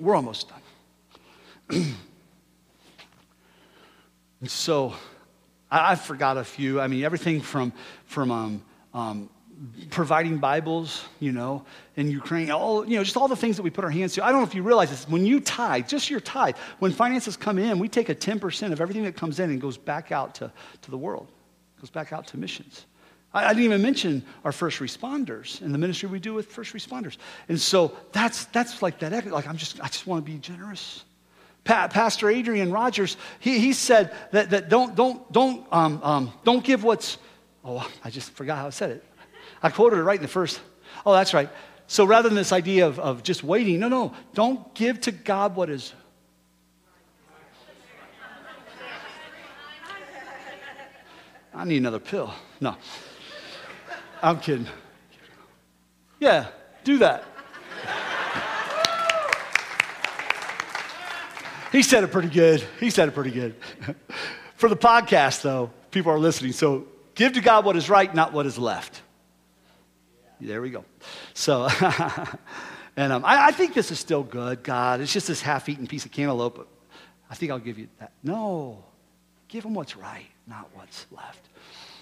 We're 0.00 0.14
almost 0.14 0.48
done. 0.48 1.94
and 4.40 4.50
so 4.50 4.94
I, 5.70 5.92
I 5.92 5.94
forgot 5.96 6.36
a 6.36 6.44
few. 6.44 6.80
I 6.80 6.86
mean, 6.86 7.04
everything 7.04 7.40
from, 7.40 7.72
from 8.06 8.30
um, 8.30 8.62
um, 8.94 9.30
providing 9.90 10.38
Bibles, 10.38 11.04
you 11.18 11.32
know, 11.32 11.64
in 11.96 12.10
Ukraine, 12.10 12.50
all, 12.50 12.86
you 12.88 12.96
know, 12.96 13.04
just 13.04 13.16
all 13.16 13.28
the 13.28 13.36
things 13.36 13.56
that 13.56 13.62
we 13.62 13.70
put 13.70 13.84
our 13.84 13.90
hands 13.90 14.14
to. 14.14 14.24
I 14.24 14.30
don't 14.30 14.40
know 14.40 14.46
if 14.46 14.54
you 14.54 14.62
realize 14.62 14.90
this. 14.90 15.06
When 15.08 15.26
you 15.26 15.40
tithe, 15.40 15.86
just 15.86 16.08
your 16.08 16.20
tithe, 16.20 16.56
when 16.78 16.92
finances 16.92 17.36
come 17.36 17.58
in, 17.58 17.78
we 17.78 17.88
take 17.88 18.08
a 18.08 18.14
10% 18.14 18.72
of 18.72 18.80
everything 18.80 19.04
that 19.04 19.16
comes 19.16 19.38
in 19.38 19.50
and 19.50 19.60
goes 19.60 19.76
back 19.76 20.12
out 20.12 20.34
to, 20.36 20.50
to 20.82 20.90
the 20.90 20.96
world, 20.96 21.28
goes 21.80 21.90
back 21.90 22.12
out 22.12 22.26
to 22.28 22.38
missions. 22.38 22.86
I, 23.34 23.46
I 23.46 23.48
didn't 23.48 23.64
even 23.64 23.82
mention 23.82 24.24
our 24.44 24.52
first 24.52 24.78
responders 24.78 25.60
and 25.60 25.74
the 25.74 25.78
ministry 25.78 26.08
we 26.08 26.20
do 26.20 26.32
with 26.32 26.46
first 26.46 26.72
responders. 26.72 27.18
And 27.48 27.60
so 27.60 27.94
that's, 28.12 28.46
that's 28.46 28.80
like 28.80 28.98
that, 29.00 29.26
like 29.30 29.46
I'm 29.46 29.58
just, 29.58 29.80
I 29.80 29.88
just 29.88 30.06
want 30.06 30.24
to 30.24 30.30
be 30.30 30.38
generous. 30.38 31.04
Pa- 31.64 31.88
Pastor 31.88 32.30
Adrian 32.30 32.72
Rogers, 32.72 33.18
he, 33.40 33.58
he 33.58 33.74
said 33.74 34.14
that, 34.32 34.50
that 34.50 34.70
don't, 34.70 34.94
don't, 34.94 35.30
don't, 35.30 35.66
um, 35.70 36.00
um, 36.02 36.32
don't 36.44 36.64
give 36.64 36.82
what's, 36.82 37.18
oh, 37.62 37.86
I 38.02 38.08
just 38.08 38.30
forgot 38.30 38.56
how 38.56 38.66
I 38.66 38.70
said 38.70 38.90
it. 38.90 39.04
I 39.62 39.70
quoted 39.70 39.98
it 39.98 40.02
right 40.02 40.16
in 40.16 40.22
the 40.22 40.28
first. 40.28 40.60
Oh, 41.04 41.12
that's 41.12 41.34
right. 41.34 41.50
So 41.86 42.04
rather 42.04 42.28
than 42.28 42.36
this 42.36 42.52
idea 42.52 42.86
of, 42.86 42.98
of 42.98 43.22
just 43.22 43.42
waiting, 43.42 43.80
no, 43.80 43.88
no, 43.88 44.14
don't 44.34 44.72
give 44.74 45.00
to 45.02 45.12
God 45.12 45.56
what 45.56 45.70
is. 45.70 45.92
I 51.52 51.64
need 51.64 51.78
another 51.78 51.98
pill. 51.98 52.32
No. 52.60 52.76
I'm 54.22 54.38
kidding. 54.38 54.66
Yeah, 56.20 56.46
do 56.84 56.98
that. 56.98 57.24
he 61.72 61.82
said 61.82 62.04
it 62.04 62.12
pretty 62.12 62.28
good. 62.28 62.64
He 62.78 62.90
said 62.90 63.08
it 63.08 63.12
pretty 63.12 63.30
good. 63.30 63.56
For 64.54 64.68
the 64.68 64.76
podcast, 64.76 65.42
though, 65.42 65.70
people 65.90 66.12
are 66.12 66.18
listening. 66.18 66.52
So 66.52 66.86
give 67.14 67.32
to 67.32 67.40
God 67.40 67.64
what 67.64 67.76
is 67.76 67.90
right, 67.90 68.14
not 68.14 68.32
what 68.32 68.46
is 68.46 68.58
left. 68.58 69.02
There 70.40 70.62
we 70.62 70.70
go. 70.70 70.84
So, 71.34 71.68
and 72.96 73.12
um, 73.12 73.24
I, 73.24 73.48
I, 73.48 73.52
think 73.52 73.74
this 73.74 73.90
is 73.90 73.98
still 73.98 74.22
good, 74.22 74.62
God. 74.62 75.00
It's 75.00 75.12
just 75.12 75.28
this 75.28 75.42
half 75.42 75.68
eaten 75.68 75.86
piece 75.86 76.06
of 76.06 76.12
cantaloupe. 76.12 76.66
I 77.28 77.34
think 77.34 77.52
I'll 77.52 77.58
give 77.58 77.78
you 77.78 77.88
that. 77.98 78.12
No, 78.22 78.82
give 79.48 79.62
them 79.62 79.74
what's 79.74 79.96
right, 79.96 80.26
not 80.46 80.68
what's 80.74 81.06
left. 81.10 81.48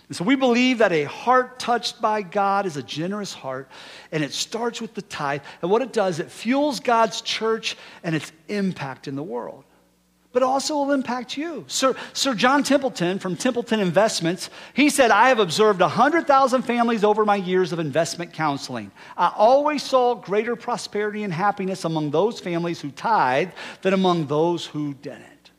And 0.07 0.17
so 0.17 0.25
we 0.25 0.37
believe 0.37 0.79
that 0.79 0.93
a 0.93 1.05
heart 1.05 1.59
touched 1.59 2.01
by 2.01 2.23
God 2.23 2.65
is 2.65 2.77
a 2.77 2.83
generous 2.83 3.35
heart, 3.35 3.69
and 4.13 4.23
it 4.23 4.33
starts 4.33 4.81
with 4.81 4.95
the 4.95 5.03
tithe. 5.03 5.43
And 5.61 5.71
what 5.71 5.83
it 5.83 5.93
does, 5.93 6.21
it 6.21 6.31
fuels 6.31 6.81
God's 6.81 7.21
church 7.21 7.77
and 8.05 8.15
its 8.15 8.33
impact 8.49 9.09
in 9.09 9.17
the 9.17 9.23
world 9.23 9.65
but 10.33 10.43
also 10.43 10.75
will 10.75 10.93
impact 10.93 11.37
you. 11.37 11.65
Sir, 11.69 11.97
Sir 12.13 12.35
John 12.35 12.63
Templeton 12.63 13.19
from 13.19 13.37
Templeton 13.37 13.81
Investments, 13.81 14.51
he 14.75 14.91
said, 14.91 15.11
I 15.11 15.29
have 15.29 15.39
observed 15.39 15.81
100,000 15.81 16.63
families 16.63 17.03
over 17.03 17.25
my 17.25 17.37
years 17.37 17.73
of 17.73 17.79
investment 17.79 18.33
counseling. 18.33 18.91
I 19.17 19.33
always 19.35 19.83
saw 19.83 20.15
greater 20.15 20.55
prosperity 20.55 21.23
and 21.23 21.33
happiness 21.33 21.85
among 21.85 22.11
those 22.11 22.41
families 22.41 22.81
who 22.81 22.91
tithe 22.91 23.51
than 23.83 23.95
among 23.95 24.27
those 24.27 24.67
who 24.67 24.95
didn't. 24.95 25.51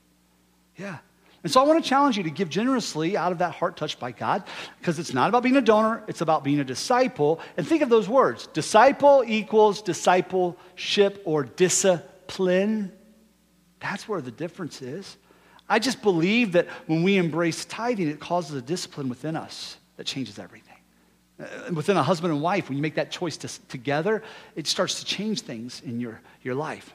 Yeah. 0.78 0.98
And 1.44 1.52
so 1.52 1.62
I 1.62 1.64
want 1.64 1.82
to 1.84 1.90
challenge 1.90 2.18
you 2.18 2.24
to 2.24 2.30
give 2.30 2.50
generously 2.50 3.16
out 3.16 3.32
of 3.32 3.38
that 3.38 3.56
heart 3.56 3.78
touched 3.78 4.00
by 4.00 4.12
God 4.12 4.44
because 4.80 5.00
it's 5.00 5.14
not 5.14 5.30
about 5.30 5.42
being 5.42 5.56
a 5.56 5.62
donor, 5.62 6.04
it's 6.08 6.22
about 6.22 6.44
being 6.44 6.60
a 6.60 6.66
disciple. 6.66 7.40
And 7.56 7.66
think 7.66 7.82
of 7.82 7.90
those 7.90 8.10
words 8.10 8.48
disciple 8.48 9.24
equals 9.26 9.82
discipleship 9.82 11.22
or 11.26 11.44
discipline. 11.46 12.92
That's 13.80 14.08
where 14.08 14.22
the 14.22 14.32
difference 14.32 14.82
is. 14.82 15.18
I 15.70 15.80
just 15.80 16.02
believe 16.02 16.54
that 16.54 16.68
when 16.88 17.04
we 17.04 17.18
embrace 17.18 17.66
tithing, 17.66 18.10
it 18.10 18.20
causes 18.20 18.56
a 18.56 18.62
discipline 18.62 19.08
within 19.08 19.36
us 19.36 19.78
that 19.98 20.06
changes 20.06 20.40
everything. 20.40 20.76
Uh, 21.40 21.46
within 21.74 21.96
a 21.96 22.04
husband 22.04 22.34
and 22.34 22.42
wife, 22.42 22.68
when 22.68 22.78
you 22.78 22.82
make 22.82 22.96
that 22.96 23.12
choice 23.12 23.38
to, 23.38 23.68
together, 23.68 24.24
it 24.56 24.68
starts 24.68 25.00
to 25.00 25.06
change 25.06 25.42
things 25.42 25.82
in 25.86 26.00
your, 26.00 26.20
your 26.42 26.56
life. 26.56 26.94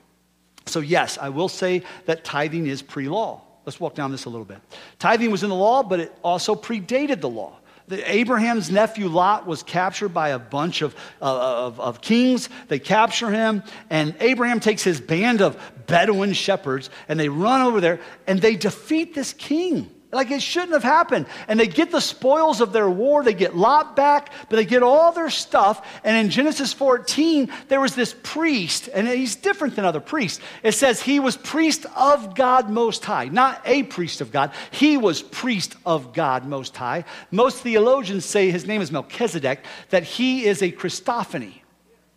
So, 0.66 0.80
yes, 0.80 1.18
I 1.18 1.28
will 1.28 1.48
say 1.48 1.82
that 2.06 2.24
tithing 2.24 2.66
is 2.66 2.82
pre 2.82 3.08
law. 3.08 3.42
Let's 3.64 3.80
walk 3.80 3.94
down 3.94 4.10
this 4.10 4.26
a 4.26 4.30
little 4.30 4.44
bit. 4.44 4.58
Tithing 4.98 5.30
was 5.30 5.42
in 5.42 5.48
the 5.50 5.56
law, 5.56 5.82
but 5.82 6.00
it 6.00 6.12
also 6.22 6.54
predated 6.54 7.20
the 7.20 7.28
law. 7.28 7.58
The, 7.86 8.10
Abraham's 8.10 8.70
nephew 8.70 9.08
Lot 9.08 9.46
was 9.46 9.62
captured 9.62 10.10
by 10.10 10.30
a 10.30 10.38
bunch 10.38 10.80
of, 10.80 10.94
uh, 11.20 11.66
of, 11.66 11.80
of 11.80 12.00
kings. 12.00 12.48
They 12.68 12.78
capture 12.78 13.30
him, 13.30 13.62
and 13.90 14.14
Abraham 14.20 14.60
takes 14.60 14.82
his 14.82 15.00
band 15.00 15.42
of 15.42 15.56
Bedouin 15.86 16.32
shepherds 16.32 16.90
and 17.08 17.18
they 17.18 17.28
run 17.28 17.60
over 17.60 17.80
there 17.80 18.00
and 18.26 18.40
they 18.40 18.56
defeat 18.56 19.14
this 19.14 19.32
king. 19.32 19.90
Like 20.14 20.30
it 20.30 20.42
shouldn't 20.42 20.72
have 20.72 20.82
happened. 20.82 21.26
And 21.48 21.58
they 21.58 21.66
get 21.66 21.90
the 21.90 22.00
spoils 22.00 22.60
of 22.60 22.72
their 22.72 22.88
war. 22.88 23.22
They 23.22 23.34
get 23.34 23.56
Lot 23.56 23.96
back, 23.96 24.32
but 24.48 24.56
they 24.56 24.64
get 24.64 24.82
all 24.82 25.12
their 25.12 25.30
stuff. 25.30 25.86
And 26.04 26.16
in 26.16 26.30
Genesis 26.30 26.72
14, 26.72 27.50
there 27.68 27.80
was 27.80 27.94
this 27.94 28.14
priest, 28.22 28.88
and 28.92 29.08
he's 29.08 29.36
different 29.36 29.76
than 29.76 29.84
other 29.84 30.00
priests. 30.00 30.40
It 30.62 30.72
says 30.72 31.02
he 31.02 31.20
was 31.20 31.36
priest 31.36 31.86
of 31.96 32.34
God 32.34 32.70
Most 32.70 33.04
High, 33.04 33.26
not 33.26 33.60
a 33.64 33.82
priest 33.82 34.20
of 34.20 34.30
God. 34.30 34.52
He 34.70 34.96
was 34.96 35.22
priest 35.22 35.76
of 35.84 36.12
God 36.12 36.46
Most 36.46 36.76
High. 36.76 37.04
Most 37.30 37.58
theologians 37.58 38.24
say 38.24 38.50
his 38.50 38.66
name 38.66 38.80
is 38.80 38.92
Melchizedek, 38.92 39.64
that 39.90 40.04
he 40.04 40.46
is 40.46 40.62
a 40.62 40.70
Christophany. 40.70 41.54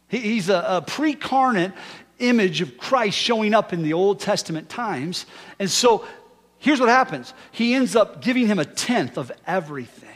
He's 0.09 0.49
a, 0.49 0.63
a 0.67 0.81
pre-carnate 0.81 1.73
image 2.19 2.61
of 2.61 2.77
Christ 2.77 3.17
showing 3.17 3.53
up 3.53 3.73
in 3.73 3.83
the 3.83 3.93
Old 3.93 4.19
Testament 4.19 4.69
times. 4.69 5.25
And 5.59 5.69
so 5.69 6.05
here's 6.59 6.79
what 6.79 6.89
happens 6.89 7.33
he 7.51 7.73
ends 7.73 7.95
up 7.95 8.21
giving 8.21 8.47
him 8.47 8.59
a 8.59 8.65
tenth 8.65 9.17
of 9.17 9.31
everything. 9.45 10.07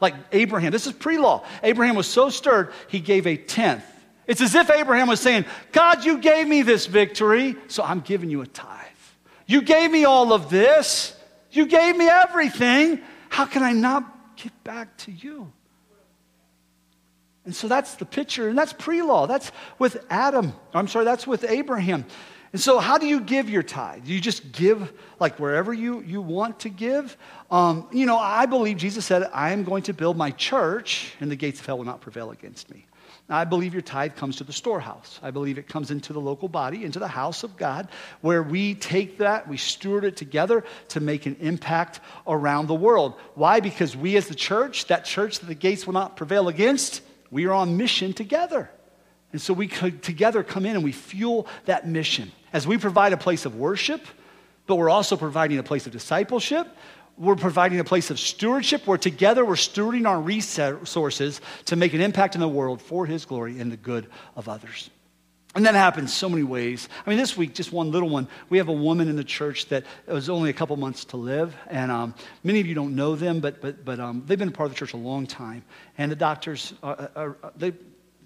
Like 0.00 0.14
Abraham, 0.32 0.72
this 0.72 0.86
is 0.86 0.92
pre 0.92 1.18
law. 1.18 1.44
Abraham 1.62 1.94
was 1.94 2.08
so 2.08 2.28
stirred, 2.28 2.72
he 2.88 3.00
gave 3.00 3.26
a 3.26 3.36
tenth. 3.36 3.84
It's 4.26 4.40
as 4.40 4.54
if 4.54 4.70
Abraham 4.70 5.08
was 5.08 5.20
saying, 5.20 5.44
God, 5.72 6.04
you 6.04 6.18
gave 6.18 6.46
me 6.46 6.62
this 6.62 6.86
victory, 6.86 7.56
so 7.68 7.82
I'm 7.82 8.00
giving 8.00 8.30
you 8.30 8.40
a 8.40 8.46
tithe. 8.46 8.78
You 9.46 9.62
gave 9.62 9.90
me 9.90 10.04
all 10.04 10.32
of 10.32 10.48
this, 10.50 11.16
you 11.50 11.66
gave 11.66 11.96
me 11.96 12.08
everything. 12.08 13.00
How 13.28 13.46
can 13.46 13.62
I 13.62 13.72
not 13.72 14.36
give 14.36 14.52
back 14.64 14.96
to 14.98 15.12
you? 15.12 15.52
And 17.44 17.54
so 17.54 17.66
that's 17.66 17.96
the 17.96 18.04
picture, 18.04 18.48
and 18.48 18.56
that's 18.56 18.72
pre 18.72 19.02
law. 19.02 19.26
That's 19.26 19.50
with 19.78 20.04
Adam. 20.10 20.52
I'm 20.74 20.86
sorry, 20.86 21.04
that's 21.04 21.26
with 21.26 21.44
Abraham. 21.44 22.04
And 22.52 22.60
so, 22.60 22.78
how 22.78 22.98
do 22.98 23.06
you 23.06 23.20
give 23.20 23.48
your 23.48 23.62
tithe? 23.62 24.04
Do 24.04 24.12
you 24.12 24.20
just 24.20 24.52
give 24.52 24.92
like 25.18 25.38
wherever 25.38 25.72
you, 25.72 26.02
you 26.02 26.20
want 26.20 26.60
to 26.60 26.68
give? 26.68 27.16
Um, 27.50 27.88
you 27.92 28.04
know, 28.04 28.18
I 28.18 28.44
believe 28.44 28.76
Jesus 28.76 29.06
said, 29.06 29.28
I 29.32 29.52
am 29.52 29.64
going 29.64 29.84
to 29.84 29.94
build 29.94 30.18
my 30.18 30.32
church, 30.32 31.14
and 31.20 31.30
the 31.30 31.36
gates 31.36 31.60
of 31.60 31.66
hell 31.66 31.78
will 31.78 31.86
not 31.86 32.02
prevail 32.02 32.30
against 32.30 32.70
me. 32.70 32.84
I 33.28 33.44
believe 33.44 33.72
your 33.72 33.82
tithe 33.82 34.16
comes 34.16 34.36
to 34.36 34.44
the 34.44 34.52
storehouse. 34.52 35.18
I 35.22 35.30
believe 35.30 35.56
it 35.56 35.66
comes 35.66 35.90
into 35.90 36.12
the 36.12 36.20
local 36.20 36.48
body, 36.48 36.84
into 36.84 36.98
the 36.98 37.08
house 37.08 37.44
of 37.44 37.56
God, 37.56 37.88
where 38.20 38.42
we 38.42 38.74
take 38.74 39.18
that, 39.18 39.48
we 39.48 39.56
steward 39.56 40.04
it 40.04 40.16
together 40.16 40.64
to 40.88 41.00
make 41.00 41.24
an 41.24 41.36
impact 41.40 42.00
around 42.26 42.66
the 42.66 42.74
world. 42.74 43.14
Why? 43.34 43.60
Because 43.60 43.96
we 43.96 44.16
as 44.16 44.28
the 44.28 44.34
church, 44.34 44.86
that 44.86 45.06
church 45.06 45.38
that 45.38 45.46
the 45.46 45.54
gates 45.54 45.86
will 45.86 45.94
not 45.94 46.16
prevail 46.16 46.48
against, 46.48 47.00
we 47.30 47.46
are 47.46 47.52
on 47.52 47.78
mission 47.78 48.12
together. 48.12 48.70
And 49.32 49.40
so 49.40 49.54
we 49.54 49.68
could 49.68 50.02
together 50.02 50.42
come 50.42 50.66
in 50.66 50.74
and 50.74 50.84
we 50.84 50.92
fuel 50.92 51.46
that 51.64 51.88
mission. 51.88 52.30
As 52.52 52.66
we 52.66 52.78
provide 52.78 53.12
a 53.12 53.16
place 53.16 53.46
of 53.46 53.56
worship, 53.56 54.04
but 54.66 54.76
we're 54.76 54.90
also 54.90 55.16
providing 55.16 55.58
a 55.58 55.62
place 55.62 55.86
of 55.86 55.92
discipleship. 55.92 56.68
We're 57.18 57.36
providing 57.36 57.78
a 57.80 57.84
place 57.84 58.10
of 58.10 58.18
stewardship 58.18 58.86
where 58.86 58.98
together 58.98 59.44
we're 59.44 59.54
stewarding 59.54 60.08
our 60.08 60.20
resources 60.20 61.40
to 61.66 61.76
make 61.76 61.94
an 61.94 62.00
impact 62.00 62.34
in 62.34 62.40
the 62.40 62.48
world 62.48 62.80
for 62.80 63.06
His 63.06 63.24
glory 63.24 63.60
and 63.60 63.70
the 63.70 63.76
good 63.76 64.06
of 64.36 64.48
others. 64.48 64.90
And 65.54 65.66
that 65.66 65.74
happens 65.74 66.14
so 66.14 66.30
many 66.30 66.42
ways. 66.42 66.88
I 67.04 67.10
mean, 67.10 67.18
this 67.18 67.36
week, 67.36 67.52
just 67.52 67.72
one 67.72 67.90
little 67.90 68.08
one. 68.08 68.26
We 68.48 68.56
have 68.56 68.68
a 68.68 68.72
woman 68.72 69.08
in 69.08 69.16
the 69.16 69.24
church 69.24 69.68
that 69.68 69.84
was 70.06 70.30
only 70.30 70.48
a 70.48 70.54
couple 70.54 70.74
months 70.78 71.04
to 71.06 71.18
live, 71.18 71.54
and 71.68 71.90
um, 71.90 72.14
many 72.42 72.60
of 72.60 72.66
you 72.66 72.74
don't 72.74 72.96
know 72.96 73.16
them, 73.16 73.40
but 73.40 73.60
but 73.60 73.84
but 73.84 74.00
um, 74.00 74.22
they've 74.26 74.38
been 74.38 74.48
a 74.48 74.52
part 74.52 74.68
of 74.68 74.72
the 74.72 74.78
church 74.78 74.94
a 74.94 74.96
long 74.96 75.26
time. 75.26 75.62
And 75.98 76.10
the 76.10 76.16
doctors, 76.16 76.72
are, 76.82 77.10
are, 77.14 77.36
they, 77.54 77.74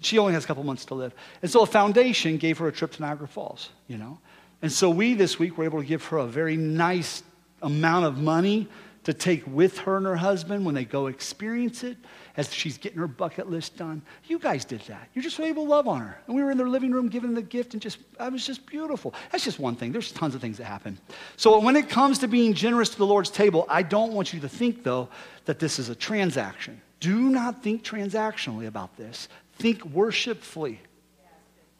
she 0.01 0.17
only 0.17 0.33
has 0.33 0.43
a 0.43 0.47
couple 0.47 0.63
months 0.63 0.85
to 0.85 0.95
live, 0.95 1.13
and 1.41 1.49
so 1.49 1.61
a 1.61 1.65
foundation 1.65 2.37
gave 2.37 2.57
her 2.57 2.67
a 2.67 2.71
trip 2.71 2.91
to 2.93 3.01
Niagara 3.01 3.27
Falls. 3.27 3.69
You 3.87 3.97
know, 3.97 4.19
and 4.61 4.71
so 4.71 4.89
we 4.89 5.13
this 5.13 5.39
week 5.39 5.57
were 5.57 5.65
able 5.65 5.79
to 5.79 5.85
give 5.85 6.05
her 6.05 6.17
a 6.17 6.27
very 6.27 6.57
nice 6.57 7.23
amount 7.61 8.05
of 8.05 8.17
money 8.17 8.67
to 9.07 9.13
take 9.13 9.41
with 9.47 9.77
her 9.77 9.95
and 9.95 10.05
her 10.05 10.17
husband 10.17 10.65
when 10.65 10.75
they 10.75 10.83
go 10.83 11.07
experience 11.07 11.81
it 11.81 11.95
as 12.35 12.53
she's 12.53 12.77
getting 12.77 12.97
her 12.97 13.07
bucket 13.07 13.49
list 13.49 13.77
done. 13.77 14.01
You 14.25 14.37
guys 14.37 14.65
did 14.65 14.81
that. 14.81 15.07
You 15.13 15.21
just 15.21 15.39
able 15.39 15.63
to 15.63 15.69
love 15.69 15.87
on 15.87 16.01
her. 16.01 16.19
And 16.27 16.35
we 16.35 16.43
were 16.43 16.51
in 16.51 16.57
their 16.57 16.67
living 16.67 16.91
room 16.91 17.07
giving 17.07 17.33
the 17.33 17.41
gift 17.41 17.71
and 17.71 17.81
just, 17.81 17.99
it 18.19 18.33
was 18.33 18.45
just 18.45 18.65
beautiful. 18.65 19.13
That's 19.31 19.45
just 19.45 19.59
one 19.59 19.77
thing. 19.77 19.93
There's 19.93 20.11
tons 20.11 20.35
of 20.35 20.41
things 20.41 20.57
that 20.57 20.65
happen. 20.65 20.99
So 21.37 21.57
when 21.61 21.77
it 21.77 21.87
comes 21.87 22.19
to 22.19 22.27
being 22.27 22.53
generous 22.53 22.89
to 22.89 22.97
the 22.97 23.05
Lord's 23.05 23.29
table, 23.29 23.65
I 23.69 23.81
don't 23.81 24.11
want 24.11 24.33
you 24.33 24.41
to 24.41 24.49
think, 24.49 24.83
though, 24.83 25.07
that 25.45 25.57
this 25.57 25.79
is 25.79 25.87
a 25.87 25.95
transaction. 25.95 26.81
Do 26.99 27.29
not 27.29 27.63
think 27.63 27.85
transactionally 27.85 28.67
about 28.67 28.97
this. 28.97 29.29
Think 29.57 29.83
worshipfully. 29.85 30.79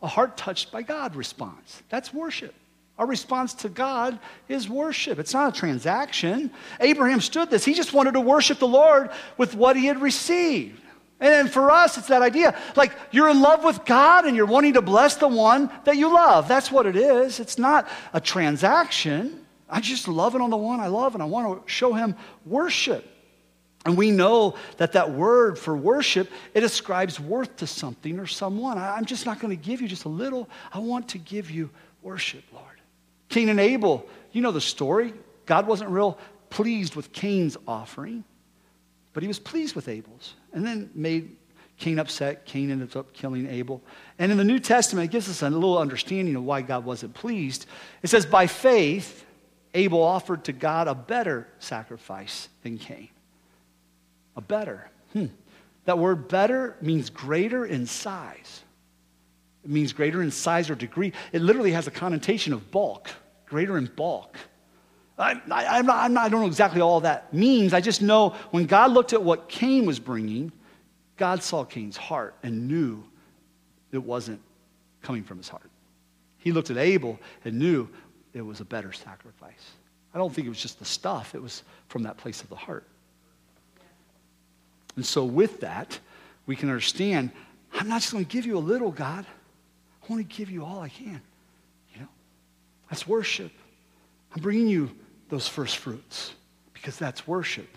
A 0.01 0.07
heart 0.07 0.38
touched 0.38 0.71
by 0.71 0.84
God 0.84 1.15
response. 1.15 1.82
That's 1.89 2.13
worship. 2.13 2.53
Our 2.97 3.05
response 3.05 3.53
to 3.55 3.69
God 3.69 4.17
is 4.47 4.67
worship. 4.67 5.19
It's 5.19 5.34
not 5.34 5.55
a 5.55 5.59
transaction. 5.59 6.51
Abraham 6.80 7.21
stood 7.21 7.49
this. 7.49 7.63
He 7.63 7.73
just 7.73 7.93
wanted 7.93 8.13
to 8.13 8.21
worship 8.21 8.57
the 8.59 8.67
Lord 8.67 9.11
with 9.38 9.53
what 9.53 9.75
he 9.75 9.86
had 9.86 10.01
received. 10.01 10.82
And 11.19 11.51
for 11.51 11.71
us, 11.71 11.97
it's 11.97 12.07
that 12.07 12.21
idea 12.21 12.57
like 12.75 12.91
you're 13.11 13.30
in 13.30 13.41
love 13.41 13.63
with 13.63 13.86
God 13.86 14.25
and 14.25 14.36
you're 14.36 14.45
wanting 14.45 14.73
to 14.73 14.82
bless 14.82 15.15
the 15.15 15.28
one 15.28 15.71
that 15.84 15.97
you 15.97 16.13
love. 16.13 16.47
That's 16.47 16.71
what 16.71 16.86
it 16.86 16.95
is. 16.95 17.39
It's 17.39 17.57
not 17.57 17.88
a 18.13 18.21
transaction. 18.21 19.45
I 19.69 19.82
just 19.82 20.07
love 20.07 20.36
it 20.36 20.41
on 20.41 20.49
the 20.49 20.57
one 20.57 20.80
I 20.80 20.88
love 20.88 21.15
and 21.15 21.21
I 21.21 21.25
want 21.25 21.65
to 21.65 21.71
show 21.71 21.93
him 21.93 22.15
worship. 22.45 23.05
And 23.88 23.97
we 23.97 24.11
know 24.11 24.55
that 24.75 24.91
that 24.91 25.11
word 25.11 25.57
for 25.57 25.75
worship, 25.75 26.29
it 26.53 26.61
ascribes 26.61 27.21
worth 27.21 27.55
to 27.57 27.67
something 27.67 28.19
or 28.19 28.27
someone. 28.27 28.77
I'm 28.77 29.05
just 29.05 29.25
not 29.25 29.39
going 29.39 29.57
to 29.57 29.63
give 29.63 29.79
you 29.79 29.88
just 29.88 30.03
a 30.03 30.09
little. 30.09 30.49
I 30.73 30.79
want 30.79 31.07
to 31.09 31.17
give 31.17 31.49
you 31.49 31.69
worship, 32.01 32.43
Lord. 32.51 32.65
Cain 33.29 33.47
and 33.47 33.61
Abel, 33.61 34.05
you 34.33 34.41
know 34.41 34.51
the 34.51 34.59
story. 34.59 35.13
God 35.45 35.67
wasn't 35.67 35.89
real 35.89 36.17
pleased 36.49 36.97
with 36.97 37.13
Cain's 37.13 37.55
offering, 37.65 38.25
but 39.13 39.23
he 39.23 39.27
was 39.27 39.39
pleased 39.39 39.73
with 39.73 39.88
Abel's. 39.88 40.33
And 40.51 40.67
then 40.67 40.89
made 40.93 41.38
Cain 41.77 41.97
upset. 41.97 42.45
Cain 42.45 42.69
ended 42.71 42.93
up 42.97 43.13
killing 43.13 43.47
Abel. 43.47 43.81
And 44.19 44.33
in 44.33 44.38
the 44.38 44.43
New 44.43 44.59
Testament, 44.59 45.05
it 45.05 45.13
gives 45.13 45.29
us 45.29 45.41
a 45.41 45.49
little 45.49 45.77
understanding 45.77 46.35
of 46.35 46.43
why 46.43 46.61
God 46.61 46.83
wasn't 46.83 47.13
pleased. 47.13 47.67
It 48.03 48.09
says, 48.09 48.25
By 48.25 48.47
faith, 48.47 49.25
Abel 49.73 50.03
offered 50.03 50.43
to 50.43 50.51
God 50.51 50.89
a 50.89 50.95
better 50.95 51.47
sacrifice 51.59 52.49
than 52.63 52.77
Cain. 52.77 53.07
A 54.38 54.41
better. 54.41 54.89
Hmm. 55.11 55.25
That 55.85 55.99
word 55.99 56.27
better 56.27 56.77
means 56.81 57.09
greater 57.09 57.65
in 57.65 57.85
size. 57.85 58.61
It 59.65 59.69
means 59.69 59.91
greater 59.91 60.21
in 60.21 60.31
size 60.31 60.69
or 60.69 60.75
degree. 60.75 61.11
It 61.33 61.41
literally 61.41 61.71
has 61.71 61.88
a 61.88 61.91
connotation 61.91 62.53
of 62.53 62.71
bulk, 62.71 63.09
greater 63.45 63.77
in 63.77 63.88
bulk. 63.95 64.38
I, 65.17 65.41
I, 65.51 65.79
I'm 65.79 65.85
not, 65.85 65.97
I'm 65.97 66.13
not, 66.13 66.25
I 66.25 66.29
don't 66.29 66.41
know 66.41 66.47
exactly 66.47 66.81
all 66.81 67.01
that 67.01 67.33
means. 67.33 67.73
I 67.73 67.81
just 67.81 68.01
know 68.01 68.35
when 68.51 68.65
God 68.65 68.91
looked 68.91 69.13
at 69.13 69.23
what 69.23 69.49
Cain 69.49 69.85
was 69.85 69.99
bringing, 69.99 70.51
God 71.17 71.41
saw 71.41 71.63
Cain's 71.63 71.97
heart 71.97 72.35
and 72.43 72.67
knew 72.67 73.03
it 73.91 73.97
wasn't 73.97 74.39
coming 75.01 75.23
from 75.23 75.38
his 75.38 75.49
heart. 75.49 75.69
He 76.38 76.51
looked 76.51 76.69
at 76.69 76.77
Abel 76.77 77.19
and 77.43 77.57
knew 77.57 77.89
it 78.33 78.41
was 78.41 78.61
a 78.61 78.65
better 78.65 78.93
sacrifice. 78.93 79.71
I 80.13 80.17
don't 80.17 80.33
think 80.33 80.45
it 80.45 80.49
was 80.49 80.61
just 80.61 80.79
the 80.79 80.85
stuff, 80.85 81.33
it 81.33 81.41
was 81.41 81.63
from 81.89 82.03
that 82.03 82.17
place 82.17 82.41
of 82.41 82.49
the 82.49 82.55
heart. 82.55 82.85
And 84.98 85.06
so, 85.06 85.24
with 85.24 85.62
that, 85.62 85.98
we 86.45 86.58
can 86.58 86.68
understand 86.68 87.32
I'm 87.74 87.88
not 87.88 88.02
just 88.02 88.12
going 88.12 88.26
to 88.26 88.32
give 88.32 88.45
you 88.45 88.58
a 88.58 88.60
little, 88.60 88.91
God. 88.91 89.26
I 90.04 90.12
want 90.12 90.28
to 90.28 90.36
give 90.36 90.50
you 90.50 90.66
all 90.66 90.82
I 90.82 90.89
can. 90.89 91.22
You 91.93 92.02
know, 92.02 92.08
that's 92.89 93.08
worship. 93.08 93.52
I'm 94.34 94.41
bringing 94.41 94.68
you 94.68 94.91
those 95.30 95.48
first 95.48 95.78
fruits 95.78 96.34
because 96.74 96.98
that's 96.98 97.28
worship. 97.28 97.68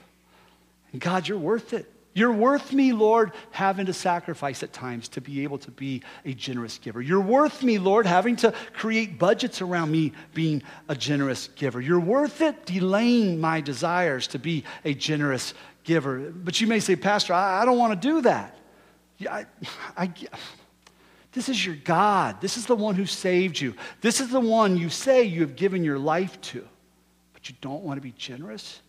And 0.92 1.00
God, 1.00 1.28
you're 1.28 1.38
worth 1.38 1.72
it. 1.72 1.92
You're 2.12 2.32
worth 2.32 2.72
me, 2.72 2.92
Lord, 2.92 3.32
having 3.52 3.86
to 3.86 3.92
sacrifice 3.92 4.64
at 4.64 4.72
times 4.72 5.08
to 5.10 5.20
be 5.20 5.44
able 5.44 5.58
to 5.58 5.70
be 5.70 6.02
a 6.24 6.34
generous 6.34 6.76
giver. 6.78 7.00
You're 7.00 7.20
worth 7.20 7.62
me, 7.62 7.78
Lord, 7.78 8.04
having 8.04 8.34
to 8.36 8.52
create 8.72 9.18
budgets 9.18 9.62
around 9.62 9.92
me 9.92 10.12
being 10.34 10.62
a 10.88 10.96
generous 10.96 11.48
giver. 11.54 11.80
You're 11.80 12.00
worth 12.00 12.40
it 12.40 12.66
delaying 12.66 13.40
my 13.40 13.60
desires 13.60 14.26
to 14.28 14.40
be 14.40 14.64
a 14.84 14.92
generous 14.92 15.54
giver. 15.84 16.18
But 16.18 16.60
you 16.60 16.66
may 16.66 16.80
say, 16.80 16.96
Pastor, 16.96 17.32
I, 17.32 17.62
I 17.62 17.64
don't 17.64 17.78
want 17.78 18.00
to 18.00 18.08
do 18.08 18.22
that. 18.22 18.58
I, 19.30 19.46
I, 19.96 20.12
this 21.32 21.48
is 21.48 21.64
your 21.64 21.76
God. 21.76 22.40
This 22.40 22.56
is 22.56 22.66
the 22.66 22.74
one 22.74 22.96
who 22.96 23.06
saved 23.06 23.60
you. 23.60 23.74
This 24.00 24.20
is 24.20 24.30
the 24.30 24.40
one 24.40 24.76
you 24.76 24.88
say 24.88 25.22
you 25.22 25.42
have 25.42 25.54
given 25.54 25.84
your 25.84 25.98
life 25.98 26.40
to. 26.40 26.66
But 27.34 27.48
you 27.48 27.54
don't 27.60 27.84
want 27.84 27.98
to 27.98 28.02
be 28.02 28.12
generous? 28.12 28.80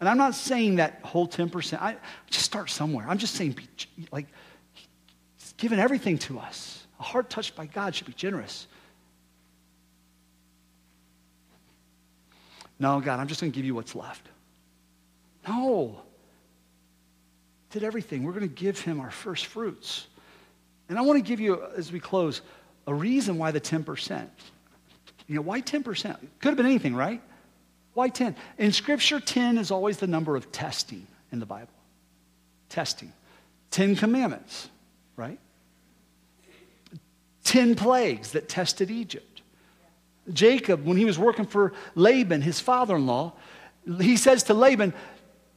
And 0.00 0.08
I'm 0.08 0.16
not 0.16 0.34
saying 0.34 0.76
that 0.76 1.00
whole 1.02 1.28
10%. 1.28 1.80
I 1.80 1.96
just 2.30 2.44
start 2.44 2.70
somewhere. 2.70 3.06
I'm 3.06 3.18
just 3.18 3.34
saying, 3.34 3.52
be, 3.52 3.68
like, 4.10 4.26
He's 5.38 5.52
given 5.52 5.78
everything 5.78 6.18
to 6.18 6.38
us. 6.38 6.86
A 6.98 7.02
heart 7.02 7.28
touched 7.30 7.54
by 7.54 7.66
God 7.66 7.94
should 7.94 8.06
be 8.06 8.14
generous. 8.14 8.66
No, 12.78 12.98
God, 13.00 13.20
I'm 13.20 13.28
just 13.28 13.42
going 13.42 13.52
to 13.52 13.56
give 13.56 13.66
you 13.66 13.74
what's 13.74 13.94
left. 13.94 14.26
No. 15.46 16.00
Did 17.70 17.84
everything. 17.84 18.24
We're 18.24 18.32
going 18.32 18.48
to 18.48 18.54
give 18.54 18.80
him 18.80 19.00
our 19.00 19.10
first 19.10 19.46
fruits. 19.46 20.06
And 20.88 20.98
I 20.98 21.02
want 21.02 21.18
to 21.18 21.22
give 21.22 21.40
you, 21.40 21.62
as 21.76 21.92
we 21.92 22.00
close, 22.00 22.40
a 22.86 22.94
reason 22.94 23.36
why 23.36 23.50
the 23.50 23.60
10%. 23.60 24.26
You 25.26 25.36
know, 25.36 25.42
why 25.42 25.60
10%? 25.60 25.84
Could 26.40 26.48
have 26.48 26.56
been 26.56 26.66
anything, 26.66 26.94
right? 26.94 27.22
Why 28.00 28.08
10? 28.08 28.34
In 28.56 28.72
Scripture, 28.72 29.20
10 29.20 29.58
is 29.58 29.70
always 29.70 29.98
the 29.98 30.06
number 30.06 30.34
of 30.34 30.50
testing 30.50 31.06
in 31.32 31.38
the 31.38 31.44
Bible. 31.44 31.68
Testing. 32.70 33.12
10 33.72 33.96
commandments, 33.96 34.70
right? 35.16 35.38
10 37.44 37.74
plagues 37.74 38.32
that 38.32 38.48
tested 38.48 38.90
Egypt. 38.90 39.42
Jacob, 40.32 40.86
when 40.86 40.96
he 40.96 41.04
was 41.04 41.18
working 41.18 41.44
for 41.44 41.74
Laban, 41.94 42.40
his 42.40 42.58
father 42.58 42.96
in 42.96 43.06
law, 43.06 43.34
he 44.00 44.16
says 44.16 44.44
to 44.44 44.54
Laban, 44.54 44.94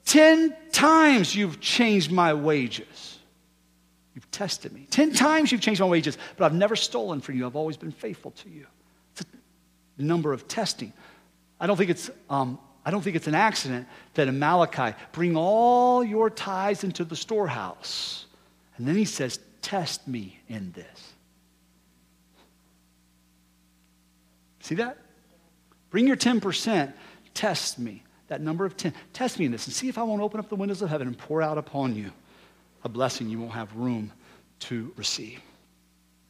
10 0.03 0.53
times 0.73 1.33
you've 1.33 1.61
changed 1.61 2.11
my 2.11 2.33
wages. 2.33 3.19
You've 4.15 4.29
tested 4.31 4.73
me. 4.73 4.85
10 4.89 5.13
times 5.13 5.49
you've 5.49 5.61
changed 5.61 5.79
my 5.79 5.87
wages, 5.87 6.17
but 6.35 6.43
I've 6.43 6.53
never 6.53 6.75
stolen 6.75 7.21
from 7.21 7.37
you. 7.37 7.45
I've 7.45 7.55
always 7.55 7.77
been 7.77 7.93
faithful 7.93 8.31
to 8.31 8.49
you. 8.49 8.67
It's 9.13 9.23
a 9.97 10.01
number 10.01 10.33
of 10.33 10.49
testing. 10.49 10.91
I 11.63 11.65
don't 11.65 11.77
think 11.77 11.91
it's, 11.91 12.11
um, 12.29 12.59
I 12.83 12.91
don't 12.91 13.01
think 13.01 13.15
it's 13.15 13.27
an 13.27 13.35
accident 13.35 13.87
that 14.15 14.27
in 14.27 14.37
Malachi, 14.37 14.97
bring 15.13 15.37
all 15.37 16.03
your 16.03 16.29
tithes 16.29 16.83
into 16.83 17.05
the 17.05 17.15
storehouse. 17.15 18.25
And 18.75 18.85
then 18.85 18.97
he 18.97 19.05
says, 19.05 19.39
test 19.61 20.05
me 20.05 20.41
in 20.49 20.73
this. 20.73 21.13
See 24.59 24.75
that? 24.75 24.97
Bring 25.89 26.05
your 26.05 26.17
10%, 26.17 26.91
test 27.33 27.79
me 27.79 28.03
that 28.27 28.41
number 28.41 28.65
of 28.65 28.75
10. 28.75 28.93
Test 29.13 29.39
me 29.39 29.45
in 29.45 29.53
this 29.53 29.65
and 29.65 29.73
see 29.73 29.87
if 29.87 29.97
I 29.97 30.03
won't 30.03 30.21
open 30.21 30.41
up 30.41 30.49
the 30.49 30.55
windows 30.55 30.81
of 30.81 30.89
heaven 30.89 31.07
and 31.07 31.17
pour 31.17 31.41
out 31.41 31.57
upon 31.57 31.95
you 31.95 32.11
a 32.83 32.89
blessing 32.89 33.29
you 33.29 33.39
won't 33.39 33.53
have 33.53 33.73
room 33.73 34.11
to 34.59 34.91
receive. 34.97 35.39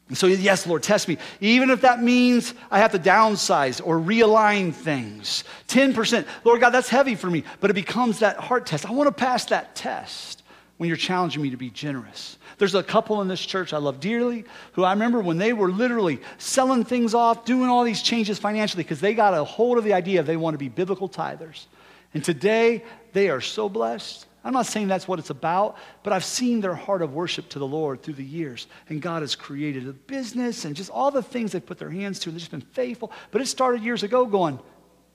And 0.09 0.17
so, 0.17 0.27
yes, 0.27 0.67
Lord, 0.67 0.83
test 0.83 1.07
me. 1.07 1.17
Even 1.39 1.69
if 1.69 1.81
that 1.81 2.03
means 2.03 2.53
I 2.69 2.79
have 2.79 2.91
to 2.91 2.99
downsize 2.99 3.81
or 3.83 3.97
realign 3.97 4.73
things. 4.73 5.43
10%. 5.69 6.27
Lord 6.43 6.59
God, 6.59 6.71
that's 6.71 6.89
heavy 6.89 7.15
for 7.15 7.29
me, 7.29 7.43
but 7.59 7.69
it 7.69 7.73
becomes 7.73 8.19
that 8.19 8.37
heart 8.37 8.65
test. 8.65 8.85
I 8.85 8.91
want 8.91 9.07
to 9.07 9.13
pass 9.13 9.45
that 9.45 9.75
test 9.75 10.43
when 10.77 10.89
you're 10.89 10.97
challenging 10.97 11.41
me 11.41 11.51
to 11.51 11.57
be 11.57 11.69
generous. 11.69 12.37
There's 12.57 12.75
a 12.75 12.83
couple 12.83 13.21
in 13.21 13.27
this 13.27 13.43
church 13.43 13.73
I 13.73 13.77
love 13.77 13.99
dearly 13.99 14.45
who 14.73 14.83
I 14.83 14.91
remember 14.91 15.21
when 15.21 15.37
they 15.37 15.53
were 15.53 15.71
literally 15.71 16.19
selling 16.37 16.83
things 16.83 17.13
off, 17.13 17.45
doing 17.45 17.69
all 17.69 17.83
these 17.83 18.01
changes 18.01 18.37
financially 18.37 18.83
because 18.83 18.99
they 18.99 19.13
got 19.13 19.33
a 19.33 19.43
hold 19.43 19.77
of 19.77 19.83
the 19.83 19.93
idea 19.93 20.21
they 20.23 20.37
want 20.37 20.53
to 20.53 20.59
be 20.59 20.69
biblical 20.69 21.07
tithers. 21.07 21.65
And 22.13 22.23
today, 22.23 22.83
they 23.13 23.29
are 23.29 23.41
so 23.41 23.69
blessed. 23.69 24.25
I'm 24.43 24.53
not 24.53 24.65
saying 24.65 24.89
that's 24.89 25.07
what 25.07 25.19
it's 25.19 25.29
about, 25.29 25.77
but 26.03 26.11
I've 26.11 26.25
seen 26.25 26.59
their 26.59 26.75
heart 26.75 27.01
of 27.01 27.13
worship 27.13 27.47
to 27.49 27.59
the 27.59 27.67
Lord 27.67 28.03
through 28.03 28.15
the 28.15 28.25
years. 28.25 28.67
And 28.89 29.01
God 29.01 29.21
has 29.21 29.35
created 29.35 29.87
a 29.87 29.93
business 29.93 30.65
and 30.65 30.75
just 30.75 30.89
all 30.89 31.11
the 31.11 31.23
things 31.23 31.53
they've 31.53 31.65
put 31.65 31.77
their 31.77 31.89
hands 31.89 32.19
to, 32.19 32.29
and 32.29 32.35
they've 32.35 32.41
just 32.41 32.51
been 32.51 32.61
faithful. 32.61 33.11
But 33.31 33.41
it 33.41 33.47
started 33.47 33.83
years 33.83 34.03
ago 34.03 34.25
going, 34.25 34.59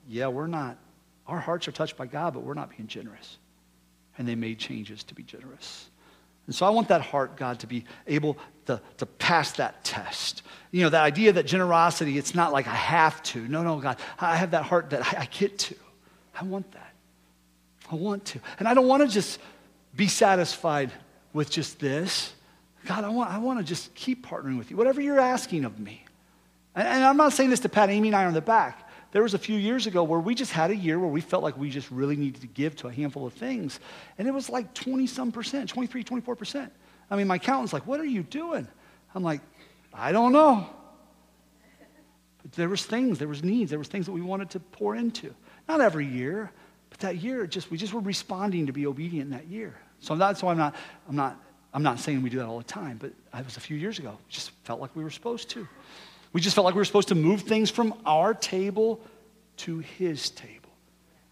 yeah, 0.07 0.27
we're 0.27 0.47
not. 0.47 0.77
Our 1.27 1.39
hearts 1.39 1.67
are 1.67 1.71
touched 1.71 1.95
by 1.95 2.07
God, 2.07 2.33
but 2.33 2.41
we're 2.41 2.55
not 2.55 2.71
being 2.71 2.87
generous. 2.87 3.37
And 4.17 4.27
they 4.27 4.33
made 4.33 4.57
changes 4.57 5.03
to 5.03 5.13
be 5.13 5.21
generous. 5.21 5.89
And 6.47 6.55
so 6.55 6.65
I 6.65 6.71
want 6.71 6.87
that 6.87 7.01
heart, 7.01 7.37
God, 7.37 7.59
to 7.59 7.67
be 7.67 7.85
able 8.07 8.35
to, 8.65 8.81
to 8.97 9.05
pass 9.05 9.51
that 9.53 9.83
test. 9.83 10.41
You 10.71 10.81
know, 10.81 10.89
that 10.89 11.03
idea 11.03 11.31
that 11.33 11.45
generosity, 11.45 12.17
it's 12.17 12.33
not 12.33 12.51
like 12.51 12.67
I 12.67 12.73
have 12.73 13.21
to. 13.23 13.47
No, 13.47 13.61
no, 13.61 13.79
God, 13.79 13.97
I 14.19 14.35
have 14.35 14.51
that 14.51 14.63
heart 14.63 14.89
that 14.89 15.13
I, 15.13 15.21
I 15.21 15.25
get 15.25 15.59
to. 15.59 15.75
I 16.33 16.43
want 16.43 16.71
that. 16.71 16.88
I 17.91 17.95
want 17.95 18.25
to. 18.25 18.39
And 18.59 18.67
I 18.67 18.73
don't 18.73 18.87
want 18.87 19.03
to 19.03 19.07
just 19.07 19.39
be 19.95 20.07
satisfied 20.07 20.91
with 21.33 21.49
just 21.49 21.79
this. 21.79 22.33
God, 22.85 23.03
I 23.03 23.09
want, 23.09 23.31
I 23.31 23.37
want 23.39 23.59
to 23.59 23.65
just 23.65 23.93
keep 23.95 24.25
partnering 24.25 24.57
with 24.57 24.71
you, 24.71 24.77
whatever 24.77 25.01
you're 25.01 25.19
asking 25.19 25.65
of 25.65 25.79
me. 25.79 26.05
And, 26.75 26.87
and 26.87 27.03
I'm 27.03 27.17
not 27.17 27.33
saying 27.33 27.49
this 27.49 27.59
to 27.61 27.69
pat 27.69 27.89
Amy 27.89 28.09
and 28.09 28.15
I 28.15 28.25
on 28.25 28.33
the 28.33 28.41
back. 28.41 28.89
There 29.11 29.23
was 29.23 29.33
a 29.33 29.39
few 29.39 29.57
years 29.57 29.87
ago 29.87 30.03
where 30.03 30.19
we 30.19 30.35
just 30.35 30.51
had 30.51 30.69
a 30.69 30.75
year 30.75 30.99
where 30.99 31.09
we 31.09 31.21
felt 31.21 31.41
like 31.41 31.57
we 31.57 31.69
just 31.71 31.89
really 31.89 32.15
needed 32.15 32.41
to 32.41 32.47
give 32.47 32.75
to 32.77 32.87
a 32.87 32.91
handful 32.91 33.25
of 33.25 33.33
things. 33.33 33.79
And 34.17 34.27
it 34.27 34.31
was 34.31 34.49
like 34.49 34.73
20 34.75 35.07
some 35.07 35.31
percent, 35.31 35.69
23, 35.69 36.03
24 36.03 36.35
percent. 36.35 36.71
I 37.09 37.15
mean, 37.15 37.27
my 37.27 37.35
accountant's 37.35 37.73
like, 37.73 37.87
what 37.87 37.99
are 37.99 38.05
you 38.05 38.21
doing? 38.21 38.67
I'm 39.15 39.23
like, 39.23 39.41
I 39.91 40.11
don't 40.11 40.31
know. 40.31 40.69
But 42.43 42.51
there 42.51 42.69
was 42.69 42.85
things, 42.85 43.17
there 43.17 43.27
was 43.27 43.43
needs, 43.43 43.71
there 43.71 43.79
was 43.79 43.87
things 43.87 44.05
that 44.05 44.11
we 44.11 44.21
wanted 44.21 44.51
to 44.51 44.59
pour 44.59 44.95
into. 44.95 45.33
Not 45.67 45.81
every 45.81 46.05
year, 46.05 46.51
but 46.89 46.99
that 46.99 47.17
year, 47.17 47.45
just, 47.47 47.71
we 47.71 47.77
just 47.77 47.93
were 47.93 48.01
responding 48.01 48.67
to 48.67 48.73
be 48.73 48.87
obedient 48.87 49.31
in 49.31 49.37
that 49.37 49.47
year. 49.47 49.75
So 49.99 50.15
that's 50.15 50.41
why 50.41 50.51
I'm 50.51 50.57
not, 50.57 50.75
I'm 51.07 51.15
not, 51.15 51.39
I'm 51.73 51.83
not 51.83 51.99
saying 51.99 52.21
we 52.21 52.29
do 52.29 52.37
that 52.37 52.47
all 52.47 52.57
the 52.57 52.63
time, 52.63 52.97
but 52.97 53.11
it 53.37 53.45
was 53.45 53.57
a 53.57 53.61
few 53.61 53.77
years 53.77 53.99
ago. 53.99 54.11
We 54.11 54.31
just 54.31 54.51
felt 54.63 54.79
like 54.81 54.95
we 54.95 55.03
were 55.03 55.11
supposed 55.11 55.49
to. 55.51 55.67
We 56.33 56.41
just 56.41 56.55
felt 56.55 56.65
like 56.65 56.73
we 56.73 56.79
were 56.79 56.85
supposed 56.85 57.09
to 57.09 57.15
move 57.15 57.41
things 57.41 57.69
from 57.69 57.93
our 58.05 58.33
table 58.33 59.01
to 59.57 59.79
his 59.79 60.29
table. 60.29 60.69